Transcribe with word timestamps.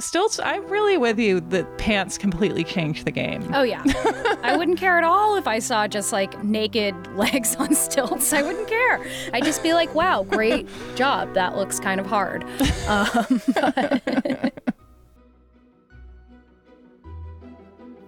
Stilts, 0.00 0.40
I'm 0.40 0.66
really 0.66 0.98
with 0.98 1.20
you 1.20 1.40
that 1.40 1.78
pants 1.78 2.18
completely 2.18 2.64
changed 2.64 3.04
the 3.04 3.12
game. 3.12 3.48
Oh, 3.54 3.62
yeah. 3.62 3.82
I 4.42 4.56
wouldn't 4.56 4.78
care 4.78 4.98
at 4.98 5.04
all 5.04 5.36
if 5.36 5.46
I 5.46 5.60
saw 5.60 5.86
just 5.86 6.12
like 6.12 6.42
naked 6.42 6.94
legs 7.16 7.54
on 7.56 7.74
stilts. 7.74 8.32
I 8.32 8.42
wouldn't 8.42 8.68
care. 8.68 9.06
I'd 9.32 9.44
just 9.44 9.62
be 9.62 9.72
like, 9.72 9.94
wow, 9.94 10.24
great 10.24 10.68
job. 10.96 11.34
That 11.34 11.56
looks 11.56 11.78
kind 11.78 12.00
of 12.00 12.06
hard. 12.06 12.44
Um, 12.88 13.40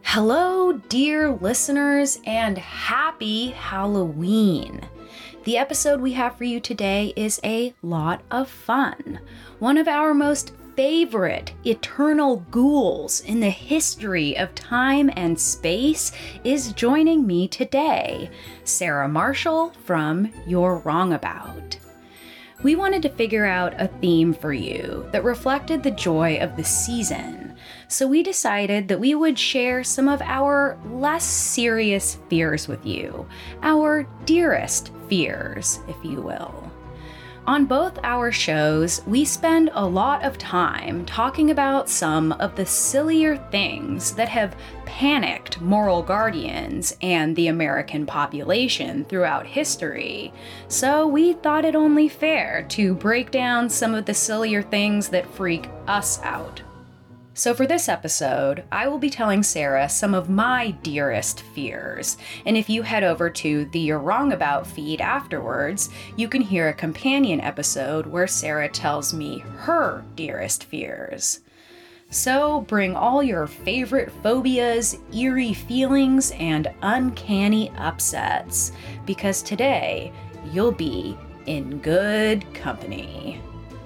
Hello, 0.02 0.72
dear 0.72 1.30
listeners, 1.30 2.20
and 2.24 2.56
happy 2.56 3.48
Halloween. 3.48 4.80
The 5.44 5.58
episode 5.58 6.00
we 6.00 6.14
have 6.14 6.36
for 6.36 6.44
you 6.44 6.58
today 6.58 7.12
is 7.16 7.38
a 7.44 7.74
lot 7.82 8.22
of 8.30 8.48
fun. 8.48 9.20
One 9.58 9.78
of 9.78 9.86
our 9.86 10.14
most 10.14 10.52
favorite 10.76 11.54
eternal 11.64 12.36
ghouls 12.50 13.20
in 13.22 13.40
the 13.40 13.50
history 13.50 14.36
of 14.36 14.54
time 14.54 15.10
and 15.16 15.40
space 15.40 16.12
is 16.44 16.72
joining 16.74 17.26
me 17.26 17.48
today, 17.48 18.30
Sarah 18.64 19.08
Marshall 19.08 19.72
from 19.84 20.30
You're 20.46 20.82
Wrong 20.84 21.14
About. 21.14 21.78
We 22.62 22.76
wanted 22.76 23.00
to 23.02 23.08
figure 23.08 23.46
out 23.46 23.80
a 23.80 23.88
theme 23.88 24.34
for 24.34 24.52
you 24.52 25.08
that 25.12 25.24
reflected 25.24 25.82
the 25.82 25.90
joy 25.90 26.38
of 26.40 26.56
the 26.56 26.64
season, 26.64 27.56
so 27.88 28.06
we 28.06 28.22
decided 28.22 28.88
that 28.88 29.00
we 29.00 29.14
would 29.14 29.38
share 29.38 29.82
some 29.82 30.08
of 30.08 30.20
our 30.20 30.78
less 30.90 31.24
serious 31.24 32.18
fears 32.28 32.68
with 32.68 32.84
you, 32.84 33.26
our 33.62 34.02
dearest 34.26 34.92
fears, 35.08 35.80
if 35.88 35.96
you 36.04 36.20
will. 36.20 36.70
On 37.46 37.64
both 37.64 37.96
our 38.02 38.32
shows, 38.32 39.02
we 39.06 39.24
spend 39.24 39.70
a 39.72 39.86
lot 39.86 40.24
of 40.24 40.36
time 40.36 41.06
talking 41.06 41.52
about 41.52 41.88
some 41.88 42.32
of 42.32 42.56
the 42.56 42.66
sillier 42.66 43.36
things 43.52 44.12
that 44.16 44.28
have 44.28 44.56
panicked 44.84 45.60
moral 45.60 46.02
guardians 46.02 46.96
and 47.02 47.36
the 47.36 47.46
American 47.46 48.04
population 48.04 49.04
throughout 49.04 49.46
history. 49.46 50.32
So 50.66 51.06
we 51.06 51.34
thought 51.34 51.64
it 51.64 51.76
only 51.76 52.08
fair 52.08 52.66
to 52.70 52.94
break 52.94 53.30
down 53.30 53.70
some 53.70 53.94
of 53.94 54.06
the 54.06 54.14
sillier 54.14 54.62
things 54.62 55.08
that 55.10 55.32
freak 55.32 55.68
us 55.86 56.20
out. 56.22 56.62
So, 57.38 57.52
for 57.52 57.66
this 57.66 57.90
episode, 57.90 58.64
I 58.72 58.88
will 58.88 58.96
be 58.96 59.10
telling 59.10 59.42
Sarah 59.42 59.90
some 59.90 60.14
of 60.14 60.30
my 60.30 60.70
dearest 60.82 61.42
fears. 61.42 62.16
And 62.46 62.56
if 62.56 62.70
you 62.70 62.80
head 62.80 63.04
over 63.04 63.28
to 63.28 63.66
the 63.66 63.78
You're 63.78 63.98
Wrong 63.98 64.32
About 64.32 64.66
feed 64.66 65.02
afterwards, 65.02 65.90
you 66.16 66.28
can 66.28 66.40
hear 66.40 66.70
a 66.70 66.74
companion 66.74 67.42
episode 67.42 68.06
where 68.06 68.26
Sarah 68.26 68.70
tells 68.70 69.12
me 69.12 69.40
her 69.58 70.02
dearest 70.14 70.64
fears. 70.64 71.40
So, 72.08 72.62
bring 72.62 72.96
all 72.96 73.22
your 73.22 73.46
favorite 73.46 74.10
phobias, 74.22 74.96
eerie 75.12 75.52
feelings, 75.52 76.30
and 76.38 76.72
uncanny 76.80 77.70
upsets, 77.76 78.72
because 79.04 79.42
today 79.42 80.10
you'll 80.52 80.72
be 80.72 81.18
in 81.44 81.80
good 81.80 82.50
company. 82.54 83.42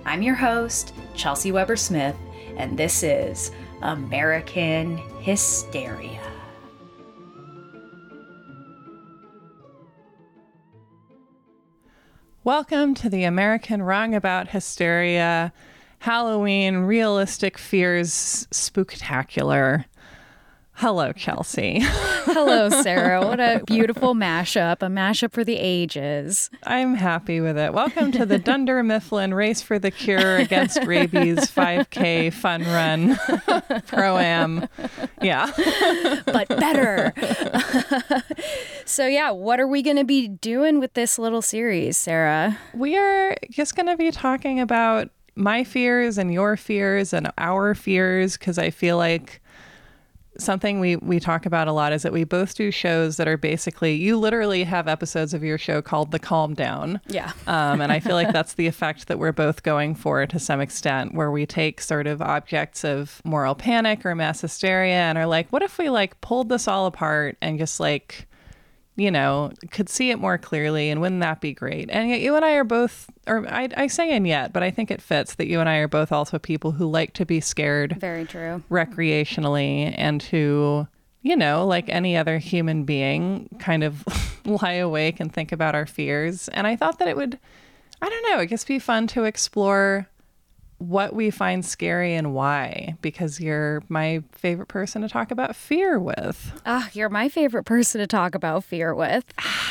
I'm 0.06 0.22
your 0.22 0.36
host, 0.36 0.94
Chelsey 1.16 1.50
Weber-Smith 1.50 2.14
and 2.60 2.76
this 2.76 3.02
is 3.02 3.50
American 3.80 4.98
Hysteria. 5.22 6.20
Welcome 12.44 12.94
to 12.96 13.08
the 13.08 13.24
American 13.24 13.82
Wrong 13.82 14.14
About 14.14 14.48
Hysteria 14.48 15.54
Halloween 16.00 16.80
Realistic 16.80 17.56
Fears 17.56 18.46
Spooktacular. 18.52 19.86
Hello, 20.80 21.12
Chelsey. 21.12 21.80
Hello, 21.82 22.70
Sarah. 22.70 23.20
What 23.20 23.38
a 23.38 23.62
beautiful 23.66 24.14
mashup, 24.14 24.76
a 24.80 24.86
mashup 24.86 25.30
for 25.30 25.44
the 25.44 25.58
ages. 25.58 26.48
I'm 26.62 26.94
happy 26.94 27.38
with 27.42 27.58
it. 27.58 27.74
Welcome 27.74 28.12
to 28.12 28.24
the 28.24 28.38
Dunder 28.38 28.82
Mifflin 28.82 29.34
Race 29.34 29.60
for 29.60 29.78
the 29.78 29.90
Cure 29.90 30.38
Against 30.38 30.82
Rabies 30.86 31.50
5K 31.50 32.32
Fun 32.32 32.62
Run 32.62 33.18
Pro 33.88 34.16
Am. 34.16 34.66
Yeah. 35.20 35.52
but 36.24 36.48
better. 36.48 37.12
so, 38.86 39.06
yeah, 39.06 39.32
what 39.32 39.60
are 39.60 39.68
we 39.68 39.82
going 39.82 39.98
to 39.98 40.04
be 40.04 40.28
doing 40.28 40.80
with 40.80 40.94
this 40.94 41.18
little 41.18 41.42
series, 41.42 41.98
Sarah? 41.98 42.58
We 42.72 42.96
are 42.96 43.36
just 43.50 43.76
going 43.76 43.88
to 43.88 43.98
be 43.98 44.10
talking 44.10 44.58
about 44.58 45.10
my 45.34 45.62
fears 45.62 46.16
and 46.16 46.32
your 46.32 46.56
fears 46.56 47.12
and 47.12 47.30
our 47.36 47.74
fears 47.74 48.38
because 48.38 48.58
I 48.58 48.70
feel 48.70 48.96
like 48.96 49.42
something 50.40 50.80
we 50.80 50.96
we 50.96 51.20
talk 51.20 51.46
about 51.46 51.68
a 51.68 51.72
lot 51.72 51.92
is 51.92 52.02
that 52.02 52.12
we 52.12 52.24
both 52.24 52.54
do 52.54 52.70
shows 52.70 53.16
that 53.16 53.28
are 53.28 53.36
basically 53.36 53.94
you 53.94 54.18
literally 54.18 54.64
have 54.64 54.88
episodes 54.88 55.34
of 55.34 55.42
your 55.42 55.58
show 55.58 55.82
called 55.82 56.10
the 56.10 56.18
calm 56.18 56.54
down. 56.54 57.00
Yeah. 57.08 57.32
Um, 57.46 57.80
and 57.80 57.92
i 57.92 58.00
feel 58.00 58.14
like 58.14 58.32
that's 58.32 58.54
the 58.54 58.66
effect 58.66 59.08
that 59.08 59.18
we're 59.18 59.32
both 59.32 59.62
going 59.62 59.94
for 59.94 60.26
to 60.26 60.38
some 60.38 60.60
extent 60.60 61.14
where 61.14 61.30
we 61.30 61.46
take 61.46 61.80
sort 61.80 62.06
of 62.06 62.22
objects 62.22 62.84
of 62.84 63.20
moral 63.24 63.54
panic 63.54 64.04
or 64.04 64.14
mass 64.14 64.40
hysteria 64.40 64.94
and 64.94 65.18
are 65.18 65.26
like 65.26 65.50
what 65.50 65.62
if 65.62 65.78
we 65.78 65.90
like 65.90 66.20
pulled 66.20 66.48
this 66.48 66.68
all 66.68 66.86
apart 66.86 67.36
and 67.40 67.58
just 67.58 67.80
like 67.80 68.26
you 68.96 69.10
know, 69.10 69.52
could 69.70 69.88
see 69.88 70.10
it 70.10 70.18
more 70.18 70.38
clearly, 70.38 70.90
and 70.90 71.00
wouldn't 71.00 71.20
that 71.20 71.40
be 71.40 71.52
great? 71.52 71.88
And 71.90 72.10
yet, 72.10 72.20
you 72.20 72.36
and 72.36 72.44
I 72.44 72.52
are 72.52 72.64
both, 72.64 73.10
or 73.26 73.48
I, 73.48 73.68
I 73.76 73.86
say 73.86 74.10
and 74.10 74.26
yet, 74.26 74.52
but 74.52 74.62
I 74.62 74.70
think 74.70 74.90
it 74.90 75.00
fits 75.00 75.36
that 75.36 75.46
you 75.46 75.60
and 75.60 75.68
I 75.68 75.76
are 75.76 75.88
both 75.88 76.12
also 76.12 76.38
people 76.38 76.72
who 76.72 76.90
like 76.90 77.12
to 77.14 77.24
be 77.24 77.40
scared. 77.40 77.96
Very 77.98 78.24
true. 78.24 78.62
Recreationally, 78.70 79.94
and 79.96 80.22
who, 80.22 80.86
you 81.22 81.36
know, 81.36 81.66
like 81.66 81.88
any 81.88 82.16
other 82.16 82.38
human 82.38 82.84
being, 82.84 83.48
kind 83.58 83.84
of 83.84 84.04
lie 84.44 84.72
awake 84.74 85.20
and 85.20 85.32
think 85.32 85.52
about 85.52 85.74
our 85.74 85.86
fears. 85.86 86.48
And 86.48 86.66
I 86.66 86.76
thought 86.76 86.98
that 86.98 87.08
it 87.08 87.16
would, 87.16 87.38
I 88.02 88.08
don't 88.08 88.30
know, 88.30 88.42
it 88.42 88.48
just 88.48 88.66
be 88.66 88.78
fun 88.78 89.06
to 89.08 89.24
explore 89.24 90.08
what 90.80 91.14
we 91.14 91.30
find 91.30 91.64
scary 91.64 92.14
and 92.14 92.34
why 92.34 92.96
because 93.02 93.38
you're 93.38 93.82
my 93.90 94.22
favorite 94.32 94.68
person 94.68 95.02
to 95.02 95.08
talk 95.08 95.30
about 95.30 95.54
fear 95.54 95.98
with. 95.98 96.58
Ah, 96.64 96.88
you're 96.94 97.10
my 97.10 97.28
favorite 97.28 97.64
person 97.64 98.00
to 98.00 98.06
talk 98.06 98.34
about 98.34 98.64
fear 98.64 98.94
with. 98.94 99.24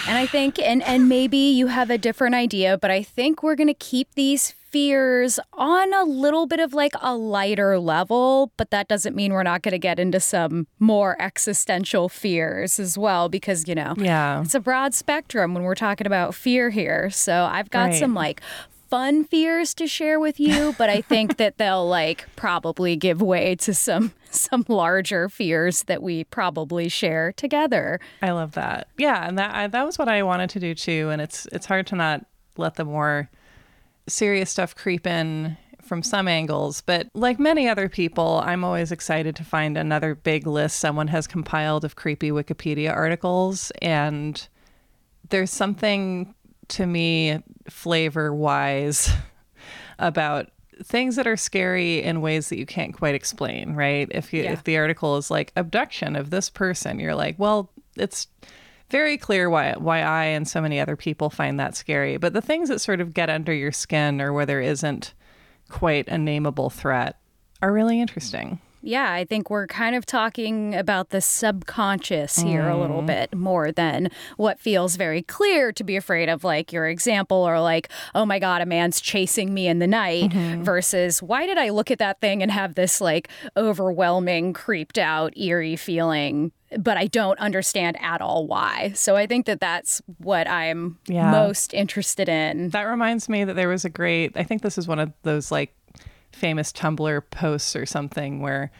and 0.07 0.17
I 0.17 0.27
think 0.27 0.59
and 0.59 0.83
and 0.83 1.09
maybe 1.09 1.37
you 1.37 1.67
have 1.67 1.89
a 1.89 1.97
different 1.97 2.35
idea, 2.35 2.77
but 2.77 2.91
I 2.91 3.01
think 3.01 3.41
we're 3.41 3.55
going 3.55 3.67
to 3.67 3.73
keep 3.73 4.13
these 4.13 4.53
fears 4.69 5.39
on 5.53 5.93
a 5.93 6.03
little 6.03 6.45
bit 6.45 6.59
of 6.59 6.73
like 6.73 6.93
a 7.01 7.15
lighter 7.15 7.79
level, 7.79 8.51
but 8.57 8.69
that 8.71 8.87
doesn't 8.87 9.15
mean 9.15 9.33
we're 9.33 9.43
not 9.43 9.61
going 9.61 9.71
to 9.71 9.79
get 9.79 9.99
into 9.99 10.19
some 10.19 10.67
more 10.77 11.19
existential 11.19 12.07
fears 12.07 12.79
as 12.79 12.97
well 12.97 13.29
because, 13.29 13.67
you 13.67 13.75
know, 13.75 13.93
yeah. 13.97 14.41
it's 14.41 14.55
a 14.55 14.59
broad 14.59 14.93
spectrum 14.93 15.53
when 15.53 15.63
we're 15.63 15.75
talking 15.75 16.05
about 16.05 16.35
fear 16.35 16.69
here. 16.69 17.09
So 17.09 17.45
I've 17.45 17.69
got 17.69 17.89
right. 17.89 17.95
some 17.99 18.13
like 18.13 18.41
fun 18.89 19.23
fears 19.23 19.73
to 19.75 19.87
share 19.87 20.19
with 20.19 20.39
you, 20.39 20.73
but 20.77 20.89
I 20.89 21.01
think 21.01 21.37
that 21.37 21.57
they'll 21.57 21.87
like 21.87 22.25
probably 22.35 22.95
give 22.95 23.21
way 23.21 23.55
to 23.57 23.73
some 23.73 24.13
some 24.31 24.65
larger 24.67 25.29
fears 25.29 25.83
that 25.83 26.03
we 26.03 26.23
probably 26.25 26.89
share 26.89 27.31
together. 27.31 27.99
I 28.21 28.31
love 28.31 28.53
that. 28.53 28.87
Yeah, 28.97 29.27
and 29.27 29.37
that 29.37 29.53
I, 29.53 29.67
that 29.67 29.85
was 29.85 29.97
what 29.97 30.07
I 30.07 30.23
wanted 30.23 30.49
to 30.51 30.59
do 30.59 30.75
too. 30.75 31.09
And 31.11 31.21
it's 31.21 31.47
it's 31.51 31.65
hard 31.65 31.87
to 31.87 31.95
not 31.95 32.25
let 32.57 32.75
the 32.75 32.85
more 32.85 33.29
serious 34.07 34.49
stuff 34.49 34.75
creep 34.75 35.05
in 35.07 35.57
from 35.81 36.03
some 36.03 36.27
angles, 36.27 36.81
but 36.81 37.07
like 37.15 37.39
many 37.39 37.67
other 37.67 37.89
people, 37.89 38.41
I'm 38.45 38.63
always 38.63 38.91
excited 38.91 39.35
to 39.37 39.43
find 39.43 39.75
another 39.77 40.13
big 40.13 40.45
list 40.45 40.79
someone 40.79 41.07
has 41.07 41.25
compiled 41.25 41.83
of 41.83 41.95
creepy 41.95 42.29
Wikipedia 42.29 42.93
articles 42.93 43.71
and 43.81 44.47
there's 45.29 45.51
something 45.51 46.35
to 46.69 46.85
me 46.85 47.41
flavor 47.69 48.33
wise 48.33 49.11
about 49.99 50.49
things 50.83 51.15
that 51.17 51.27
are 51.27 51.37
scary 51.37 52.01
in 52.01 52.21
ways 52.21 52.49
that 52.49 52.57
you 52.57 52.65
can't 52.65 52.93
quite 52.93 53.15
explain, 53.15 53.75
right? 53.75 54.07
If 54.11 54.33
you 54.33 54.43
yeah. 54.43 54.53
if 54.53 54.63
the 54.63 54.77
article 54.77 55.17
is 55.17 55.29
like 55.29 55.51
abduction 55.55 56.15
of 56.15 56.29
this 56.29 56.49
person, 56.49 56.99
you're 56.99 57.15
like, 57.15 57.37
well, 57.37 57.69
it's 57.95 58.27
very 58.89 59.17
clear 59.17 59.49
why 59.49 59.73
why 59.73 60.01
I 60.01 60.25
and 60.25 60.47
so 60.47 60.61
many 60.61 60.79
other 60.79 60.95
people 60.95 61.29
find 61.29 61.59
that 61.59 61.75
scary. 61.75 62.17
But 62.17 62.33
the 62.33 62.41
things 62.41 62.69
that 62.69 62.79
sort 62.79 63.01
of 63.01 63.13
get 63.13 63.29
under 63.29 63.53
your 63.53 63.71
skin 63.71 64.21
or 64.21 64.33
where 64.33 64.45
there 64.45 64.61
isn't 64.61 65.13
quite 65.69 66.07
a 66.07 66.15
nameable 66.15 66.71
threat 66.71 67.19
are 67.61 67.71
really 67.71 67.99
interesting. 67.99 68.59
Yeah, 68.81 69.11
I 69.11 69.25
think 69.25 69.49
we're 69.49 69.67
kind 69.67 69.95
of 69.95 70.05
talking 70.05 70.75
about 70.75 71.09
the 71.09 71.21
subconscious 71.21 72.37
here 72.37 72.63
mm. 72.63 72.73
a 72.73 72.77
little 72.77 73.01
mm. 73.01 73.07
bit 73.07 73.35
more 73.35 73.71
than 73.71 74.09
what 74.37 74.59
feels 74.59 74.95
very 74.95 75.21
clear 75.21 75.71
to 75.73 75.83
be 75.83 75.95
afraid 75.95 76.29
of, 76.29 76.43
like 76.43 76.71
your 76.71 76.87
example, 76.87 77.37
or 77.37 77.59
like, 77.59 77.89
oh 78.15 78.25
my 78.25 78.39
God, 78.39 78.61
a 78.61 78.65
man's 78.65 79.01
chasing 79.01 79.53
me 79.53 79.67
in 79.67 79.79
the 79.79 79.87
night, 79.87 80.31
mm-hmm. 80.31 80.63
versus 80.63 81.21
why 81.21 81.45
did 81.45 81.57
I 81.57 81.69
look 81.69 81.91
at 81.91 81.99
that 81.99 82.21
thing 82.21 82.41
and 82.41 82.51
have 82.51 82.75
this 82.75 83.01
like 83.01 83.29
overwhelming, 83.57 84.53
creeped 84.53 84.97
out, 84.97 85.37
eerie 85.37 85.75
feeling 85.75 86.51
but 86.77 86.97
I 86.97 87.07
don't 87.07 87.39
understand 87.39 87.97
at 87.99 88.21
all 88.21 88.45
why. 88.45 88.91
So 88.93 89.15
I 89.15 89.25
think 89.25 89.45
that 89.47 89.59
that's 89.59 90.01
what 90.19 90.47
I'm 90.47 90.97
yeah. 91.07 91.31
most 91.31 91.73
interested 91.73 92.29
in. 92.29 92.69
That 92.69 92.83
reminds 92.83 93.27
me 93.27 93.43
that 93.43 93.55
there 93.55 93.69
was 93.69 93.85
a 93.85 93.89
great, 93.89 94.33
I 94.35 94.43
think 94.43 94.61
this 94.61 94.77
is 94.77 94.87
one 94.87 94.99
of 94.99 95.11
those 95.23 95.51
like 95.51 95.73
famous 96.39 96.71
Tumblr 96.71 97.21
posts 97.29 97.75
or 97.75 97.85
something 97.85 98.41
where 98.41 98.71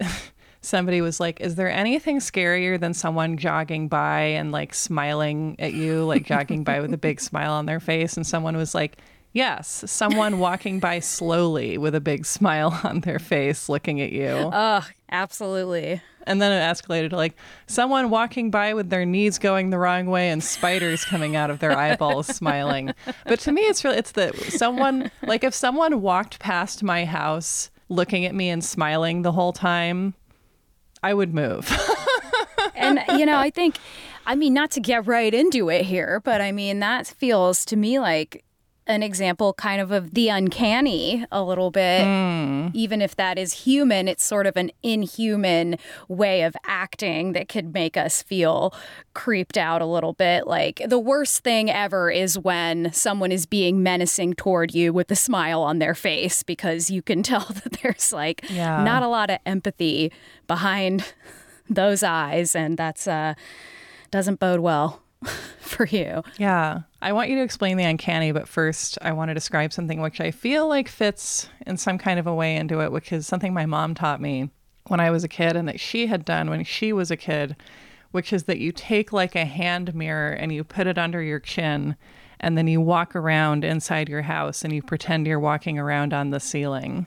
somebody 0.60 1.00
was 1.00 1.20
like, 1.20 1.40
Is 1.40 1.54
there 1.54 1.70
anything 1.70 2.18
scarier 2.18 2.78
than 2.78 2.92
someone 2.92 3.36
jogging 3.38 3.88
by 3.88 4.20
and 4.20 4.52
like 4.52 4.74
smiling 4.74 5.56
at 5.58 5.72
you, 5.72 6.04
like 6.04 6.24
jogging 6.24 6.64
by 6.64 6.80
with 6.80 6.92
a 6.92 6.98
big 6.98 7.20
smile 7.28 7.52
on 7.52 7.66
their 7.66 7.80
face? 7.80 8.16
And 8.16 8.26
someone 8.26 8.56
was 8.56 8.74
like, 8.74 8.98
Yes, 9.32 9.84
someone 9.86 10.38
walking 10.38 10.80
by 10.80 11.00
slowly 11.00 11.76
with 11.76 11.94
a 11.94 12.00
big 12.00 12.24
smile 12.24 12.78
on 12.84 13.00
their 13.00 13.18
face 13.18 13.68
looking 13.68 14.00
at 14.00 14.12
you. 14.12 14.30
Oh, 14.30 14.86
absolutely. 15.10 16.00
And 16.26 16.42
then 16.42 16.52
it 16.52 16.60
escalated 16.60 17.10
to 17.10 17.16
like 17.16 17.36
someone 17.66 18.10
walking 18.10 18.50
by 18.50 18.74
with 18.74 18.90
their 18.90 19.04
knees 19.04 19.38
going 19.38 19.70
the 19.70 19.78
wrong 19.78 20.06
way 20.06 20.30
and 20.30 20.42
spiders 20.42 21.04
coming 21.04 21.36
out 21.36 21.50
of 21.50 21.60
their 21.60 21.76
eyeballs 21.76 22.26
smiling. 22.26 22.92
But 23.26 23.40
to 23.40 23.52
me, 23.52 23.62
it's 23.62 23.84
really, 23.84 23.98
it's 23.98 24.12
the 24.12 24.32
someone, 24.50 25.10
like 25.22 25.44
if 25.44 25.54
someone 25.54 26.00
walked 26.00 26.38
past 26.38 26.82
my 26.82 27.04
house 27.04 27.70
looking 27.88 28.24
at 28.24 28.34
me 28.34 28.48
and 28.48 28.64
smiling 28.64 29.22
the 29.22 29.32
whole 29.32 29.52
time, 29.52 30.14
I 31.02 31.14
would 31.14 31.34
move. 31.34 31.70
and, 32.74 33.00
you 33.16 33.26
know, 33.26 33.38
I 33.38 33.50
think, 33.50 33.76
I 34.26 34.34
mean, 34.34 34.54
not 34.54 34.72
to 34.72 34.80
get 34.80 35.06
right 35.06 35.32
into 35.32 35.68
it 35.68 35.84
here, 35.84 36.20
but 36.24 36.40
I 36.40 36.50
mean, 36.50 36.80
that 36.80 37.06
feels 37.06 37.64
to 37.66 37.76
me 37.76 38.00
like 38.00 38.44
an 38.86 39.02
example 39.02 39.52
kind 39.52 39.80
of 39.80 39.90
of 39.90 40.14
the 40.14 40.28
uncanny 40.28 41.26
a 41.32 41.42
little 41.42 41.70
bit. 41.70 42.04
Mm. 42.04 42.70
Even 42.74 43.02
if 43.02 43.16
that 43.16 43.38
is 43.38 43.52
human, 43.52 44.06
it's 44.06 44.24
sort 44.24 44.46
of 44.46 44.56
an 44.56 44.70
inhuman 44.82 45.76
way 46.08 46.42
of 46.42 46.56
acting 46.64 47.32
that 47.32 47.48
could 47.48 47.74
make 47.74 47.96
us 47.96 48.22
feel 48.22 48.72
creeped 49.14 49.56
out 49.56 49.82
a 49.82 49.86
little 49.86 50.12
bit. 50.12 50.46
Like 50.46 50.82
the 50.86 50.98
worst 50.98 51.42
thing 51.42 51.70
ever 51.70 52.10
is 52.10 52.38
when 52.38 52.92
someone 52.92 53.32
is 53.32 53.46
being 53.46 53.82
menacing 53.82 54.34
toward 54.34 54.74
you 54.74 54.92
with 54.92 55.10
a 55.10 55.16
smile 55.16 55.62
on 55.62 55.78
their 55.78 55.94
face 55.94 56.42
because 56.42 56.90
you 56.90 57.02
can 57.02 57.22
tell 57.24 57.46
that 57.64 57.78
there's 57.82 58.12
like 58.12 58.48
yeah. 58.48 58.82
not 58.84 59.02
a 59.02 59.08
lot 59.08 59.30
of 59.30 59.38
empathy 59.44 60.12
behind 60.46 61.12
those 61.68 62.04
eyes 62.04 62.54
and 62.54 62.76
that's 62.76 63.08
uh 63.08 63.34
doesn't 64.12 64.38
bode 64.38 64.60
well 64.60 65.02
for 65.60 65.86
you. 65.86 66.22
Yeah. 66.38 66.80
I 67.02 67.12
want 67.12 67.30
you 67.30 67.36
to 67.36 67.42
explain 67.42 67.76
the 67.76 67.84
uncanny, 67.84 68.32
but 68.32 68.48
first 68.48 68.98
I 69.02 69.12
want 69.12 69.28
to 69.28 69.34
describe 69.34 69.72
something 69.72 70.00
which 70.00 70.20
I 70.20 70.30
feel 70.30 70.68
like 70.68 70.88
fits 70.88 71.48
in 71.66 71.76
some 71.76 71.98
kind 71.98 72.18
of 72.18 72.26
a 72.26 72.34
way 72.34 72.56
into 72.56 72.80
it, 72.80 72.92
which 72.92 73.12
is 73.12 73.26
something 73.26 73.52
my 73.52 73.66
mom 73.66 73.94
taught 73.94 74.20
me 74.20 74.50
when 74.88 75.00
I 75.00 75.10
was 75.10 75.24
a 75.24 75.28
kid 75.28 75.56
and 75.56 75.68
that 75.68 75.80
she 75.80 76.06
had 76.06 76.24
done 76.24 76.50
when 76.50 76.64
she 76.64 76.92
was 76.92 77.10
a 77.10 77.16
kid, 77.16 77.56
which 78.12 78.32
is 78.32 78.44
that 78.44 78.58
you 78.58 78.72
take 78.72 79.12
like 79.12 79.34
a 79.34 79.44
hand 79.44 79.94
mirror 79.94 80.30
and 80.30 80.52
you 80.52 80.64
put 80.64 80.86
it 80.86 80.98
under 80.98 81.22
your 81.22 81.40
chin 81.40 81.96
and 82.38 82.56
then 82.56 82.68
you 82.68 82.80
walk 82.80 83.16
around 83.16 83.64
inside 83.64 84.08
your 84.08 84.22
house 84.22 84.62
and 84.62 84.72
you 84.72 84.82
pretend 84.82 85.26
you're 85.26 85.40
walking 85.40 85.78
around 85.78 86.12
on 86.12 86.30
the 86.30 86.40
ceiling. 86.40 87.06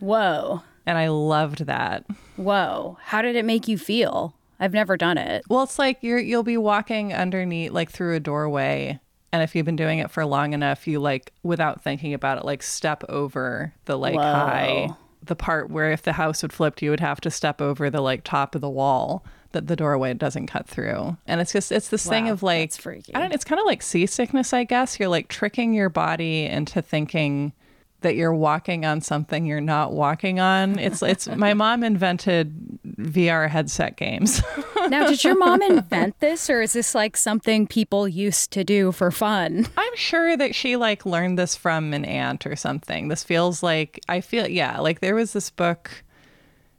Whoa. 0.00 0.62
And 0.86 0.96
I 0.96 1.08
loved 1.08 1.66
that. 1.66 2.06
Whoa. 2.36 2.96
How 3.02 3.20
did 3.20 3.36
it 3.36 3.44
make 3.44 3.68
you 3.68 3.76
feel? 3.76 4.34
I've 4.60 4.72
never 4.72 4.96
done 4.96 5.18
it. 5.18 5.44
Well, 5.48 5.62
it's 5.62 5.78
like 5.78 5.98
you're 6.02 6.18
you'll 6.18 6.42
be 6.42 6.56
walking 6.56 7.12
underneath 7.12 7.72
like 7.72 7.90
through 7.90 8.16
a 8.16 8.20
doorway 8.20 9.00
and 9.32 9.42
if 9.42 9.54
you've 9.54 9.66
been 9.66 9.76
doing 9.76 9.98
it 9.98 10.10
for 10.10 10.24
long 10.24 10.52
enough, 10.52 10.86
you 10.86 11.00
like 11.00 11.32
without 11.42 11.82
thinking 11.82 12.14
about 12.14 12.38
it 12.38 12.44
like 12.44 12.62
step 12.62 13.04
over 13.08 13.74
the 13.84 13.98
like 13.98 14.14
Whoa. 14.14 14.22
high 14.22 14.88
the 15.22 15.36
part 15.36 15.70
where 15.70 15.92
if 15.92 16.02
the 16.02 16.14
house 16.14 16.42
would 16.42 16.52
flipped, 16.52 16.82
you 16.82 16.90
would 16.90 17.00
have 17.00 17.20
to 17.20 17.30
step 17.30 17.60
over 17.60 17.90
the 17.90 18.00
like 18.00 18.24
top 18.24 18.54
of 18.54 18.60
the 18.60 18.70
wall 18.70 19.24
that 19.52 19.66
the 19.66 19.76
doorway 19.76 20.14
doesn't 20.14 20.46
cut 20.46 20.66
through. 20.66 21.16
And 21.26 21.40
it's 21.40 21.52
just 21.52 21.70
it's 21.72 21.88
this 21.88 22.06
wow, 22.06 22.10
thing 22.10 22.28
of 22.28 22.42
like 22.42 22.72
I 23.14 23.20
don't 23.20 23.32
it's 23.32 23.44
kind 23.44 23.60
of 23.60 23.66
like 23.66 23.82
seasickness, 23.82 24.52
I 24.52 24.64
guess. 24.64 24.98
You're 24.98 25.08
like 25.08 25.28
tricking 25.28 25.74
your 25.74 25.88
body 25.88 26.44
into 26.44 26.82
thinking 26.82 27.52
that 28.00 28.14
you're 28.14 28.34
walking 28.34 28.84
on 28.84 29.00
something 29.00 29.44
you're 29.44 29.60
not 29.60 29.92
walking 29.92 30.38
on. 30.38 30.78
It's 30.78 31.02
it's 31.02 31.28
my 31.36 31.54
mom 31.54 31.82
invented 31.82 32.78
VR 32.98 33.48
headset 33.48 33.96
games. 33.96 34.42
now, 34.88 35.08
did 35.08 35.24
your 35.24 35.36
mom 35.36 35.62
invent 35.62 36.18
this 36.20 36.48
or 36.48 36.62
is 36.62 36.72
this 36.72 36.94
like 36.94 37.16
something 37.16 37.66
people 37.66 38.06
used 38.06 38.50
to 38.52 38.64
do 38.64 38.92
for 38.92 39.10
fun? 39.10 39.66
I'm 39.76 39.96
sure 39.96 40.36
that 40.36 40.54
she 40.54 40.76
like 40.76 41.04
learned 41.04 41.38
this 41.38 41.56
from 41.56 41.92
an 41.92 42.04
aunt 42.04 42.46
or 42.46 42.56
something. 42.56 43.08
This 43.08 43.24
feels 43.24 43.62
like 43.62 44.00
I 44.08 44.20
feel 44.20 44.48
yeah, 44.48 44.78
like 44.78 45.00
there 45.00 45.14
was 45.14 45.32
this 45.32 45.50
book 45.50 46.04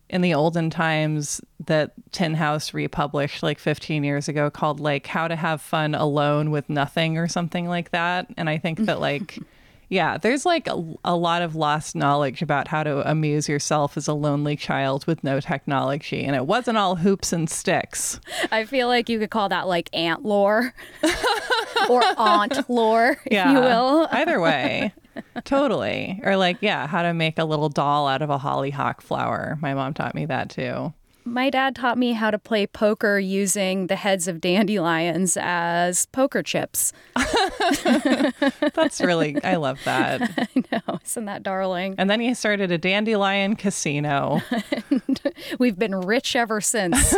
in 0.09 0.21
the 0.21 0.33
olden 0.33 0.69
times 0.69 1.39
that 1.65 1.91
Tin 2.11 2.33
House 2.33 2.73
republished 2.73 3.43
like 3.43 3.59
15 3.59 4.03
years 4.03 4.27
ago 4.27 4.49
called 4.49 4.79
like 4.79 5.05
How 5.05 5.27
to 5.27 5.35
Have 5.35 5.61
Fun 5.61 5.93
Alone 5.93 6.49
with 6.49 6.67
Nothing 6.69 7.17
or 7.17 7.27
something 7.27 7.67
like 7.67 7.91
that. 7.91 8.27
And 8.35 8.49
I 8.49 8.57
think 8.57 8.79
that 8.79 8.99
like 8.99 9.37
yeah, 9.89 10.17
there's 10.17 10.45
like 10.45 10.67
a, 10.67 10.95
a, 11.03 11.15
lot 11.15 11.41
of 11.41 11.55
lost 11.55 11.95
knowledge 11.95 12.43
about 12.43 12.67
how 12.67 12.83
to 12.83 13.09
amuse 13.09 13.49
yourself 13.49 13.97
as 13.97 14.07
a 14.07 14.13
lonely 14.13 14.55
child 14.55 15.05
with 15.07 15.23
no 15.23 15.39
technology. 15.39 16.23
And 16.23 16.35
it 16.35 16.45
wasn't 16.45 16.77
all 16.77 16.95
hoops 16.95 17.33
and 17.33 17.49
sticks. 17.49 18.19
I 18.51 18.65
feel 18.65 18.87
like 18.87 19.09
you 19.09 19.17
could 19.17 19.31
call 19.31 19.49
that 19.49 19.67
like 19.67 19.89
aunt 19.91 20.23
lore 20.23 20.75
or 21.89 22.03
aunt 22.17 22.69
lore, 22.69 23.17
if 23.25 23.33
yeah, 23.33 23.51
you 23.51 23.59
will. 23.59 24.07
either 24.11 24.39
way. 24.39 24.93
Totally. 25.43 26.21
Or 26.23 26.37
like, 26.37 26.57
yeah, 26.61 26.85
how 26.85 27.01
to 27.01 27.13
make 27.13 27.39
a 27.39 27.45
little 27.45 27.69
doll 27.69 28.07
out 28.07 28.21
of 28.21 28.29
a 28.29 28.37
hollyhock 28.37 29.01
flower. 29.01 29.57
My 29.59 29.73
mom 29.73 29.95
taught 29.95 30.13
me 30.13 30.27
that 30.27 30.51
too. 30.51 30.93
My 31.29 31.51
dad 31.51 31.75
taught 31.75 31.99
me 31.99 32.13
how 32.13 32.31
to 32.31 32.39
play 32.39 32.65
poker 32.65 33.19
using 33.19 33.85
the 33.85 33.95
heads 33.95 34.27
of 34.27 34.41
dandelions 34.41 35.37
as 35.39 36.07
poker 36.07 36.41
chips. 36.41 36.91
That's 38.73 38.99
really, 38.99 39.37
I 39.43 39.57
love 39.57 39.79
that. 39.85 40.21
I 40.55 40.63
know, 40.71 40.99
isn't 41.05 41.25
that 41.25 41.43
darling? 41.43 41.93
And 41.99 42.09
then 42.09 42.19
he 42.19 42.33
started 42.33 42.71
a 42.71 42.79
dandelion 42.79 43.55
casino. 43.55 44.41
we've 45.59 45.77
been 45.77 46.01
rich 46.01 46.35
ever 46.35 46.61
since. 46.61 47.15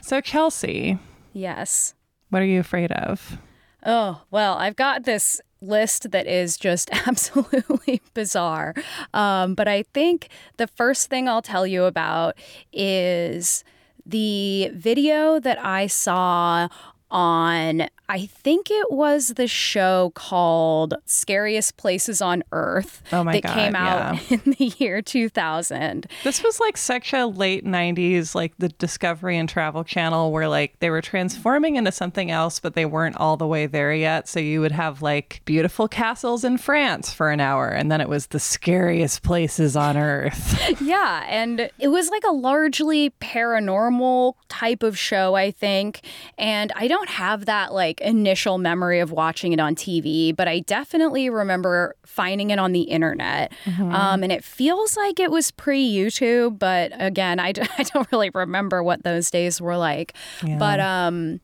so, 0.00 0.22
Kelsey. 0.22 0.98
Yes. 1.34 1.94
What 2.30 2.40
are 2.40 2.46
you 2.46 2.60
afraid 2.60 2.92
of? 2.92 3.36
Oh, 3.84 4.22
well, 4.30 4.54
I've 4.54 4.76
got 4.76 5.04
this 5.04 5.42
list 5.64 6.10
that 6.10 6.26
is 6.26 6.56
just 6.56 6.90
absolutely 7.06 8.00
bizarre. 8.14 8.74
Um, 9.12 9.54
but 9.54 9.68
I 9.68 9.82
think 9.94 10.28
the 10.56 10.66
first 10.66 11.08
thing 11.08 11.28
I'll 11.28 11.42
tell 11.42 11.66
you 11.66 11.84
about 11.84 12.36
is 12.72 13.64
the 14.06 14.70
video 14.74 15.40
that 15.40 15.58
I 15.64 15.86
saw 15.86 16.68
on 17.10 17.88
I 18.14 18.26
think 18.26 18.70
it 18.70 18.92
was 18.92 19.30
the 19.30 19.48
show 19.48 20.12
called 20.14 20.94
Scariest 21.04 21.76
Places 21.76 22.22
on 22.22 22.44
Earth 22.52 23.02
oh 23.12 23.24
that 23.24 23.42
God, 23.42 23.54
came 23.54 23.74
out 23.74 24.30
yeah. 24.30 24.38
in 24.44 24.54
the 24.56 24.66
year 24.78 25.02
2000. 25.02 26.06
This 26.22 26.44
was 26.44 26.60
like 26.60 26.76
such 26.76 27.12
a 27.12 27.26
late 27.26 27.64
90s, 27.64 28.36
like 28.36 28.52
the 28.58 28.68
Discovery 28.68 29.36
and 29.36 29.48
Travel 29.48 29.82
Channel, 29.82 30.30
where 30.30 30.46
like 30.46 30.78
they 30.78 30.90
were 30.90 31.00
transforming 31.00 31.74
into 31.74 31.90
something 31.90 32.30
else, 32.30 32.60
but 32.60 32.74
they 32.74 32.84
weren't 32.84 33.16
all 33.16 33.36
the 33.36 33.48
way 33.48 33.66
there 33.66 33.92
yet. 33.92 34.28
So 34.28 34.38
you 34.38 34.60
would 34.60 34.70
have 34.70 35.02
like 35.02 35.42
beautiful 35.44 35.88
castles 35.88 36.44
in 36.44 36.58
France 36.58 37.12
for 37.12 37.30
an 37.30 37.40
hour, 37.40 37.68
and 37.68 37.90
then 37.90 38.00
it 38.00 38.08
was 38.08 38.28
the 38.28 38.38
scariest 38.38 39.24
places 39.24 39.74
on 39.74 39.96
Earth. 39.96 40.56
yeah. 40.80 41.24
And 41.28 41.68
it 41.80 41.88
was 41.88 42.10
like 42.10 42.22
a 42.22 42.32
largely 42.32 43.10
paranormal 43.20 44.34
type 44.48 44.84
of 44.84 44.96
show, 44.96 45.34
I 45.34 45.50
think. 45.50 46.02
And 46.38 46.70
I 46.76 46.86
don't 46.86 47.08
have 47.08 47.46
that 47.46 47.72
like 47.72 47.94
like 47.94 48.03
initial 48.06 48.58
memory 48.58 49.00
of 49.00 49.10
watching 49.10 49.52
it 49.52 49.60
on 49.60 49.74
TV, 49.74 50.34
but 50.34 50.48
I 50.48 50.60
definitely 50.60 51.30
remember 51.30 51.94
finding 52.04 52.50
it 52.50 52.58
on 52.58 52.72
the 52.72 52.82
internet. 52.82 53.52
Mm-hmm. 53.64 53.94
Um, 53.94 54.22
and 54.22 54.32
it 54.32 54.44
feels 54.44 54.96
like 54.96 55.18
it 55.18 55.30
was 55.30 55.50
pre 55.50 55.84
YouTube, 55.84 56.58
but 56.58 56.92
again, 56.94 57.40
I, 57.40 57.48
I 57.78 57.82
don't 57.82 58.10
really 58.12 58.30
remember 58.34 58.82
what 58.82 59.04
those 59.04 59.30
days 59.30 59.60
were 59.60 59.76
like. 59.76 60.14
Yeah. 60.42 60.58
But 60.58 60.80
um, 60.80 61.40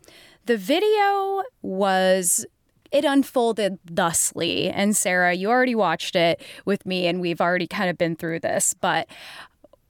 the 0.46 0.56
video 0.56 1.42
was 1.62 2.46
it 2.92 3.04
unfolded 3.04 3.78
thusly. 3.86 4.68
And 4.68 4.96
Sarah, 4.96 5.34
you 5.34 5.48
already 5.48 5.74
watched 5.74 6.16
it 6.16 6.42
with 6.64 6.84
me, 6.84 7.06
and 7.06 7.20
we've 7.20 7.40
already 7.40 7.66
kind 7.66 7.88
of 7.88 7.96
been 7.96 8.16
through 8.16 8.40
this. 8.40 8.74
But 8.74 9.08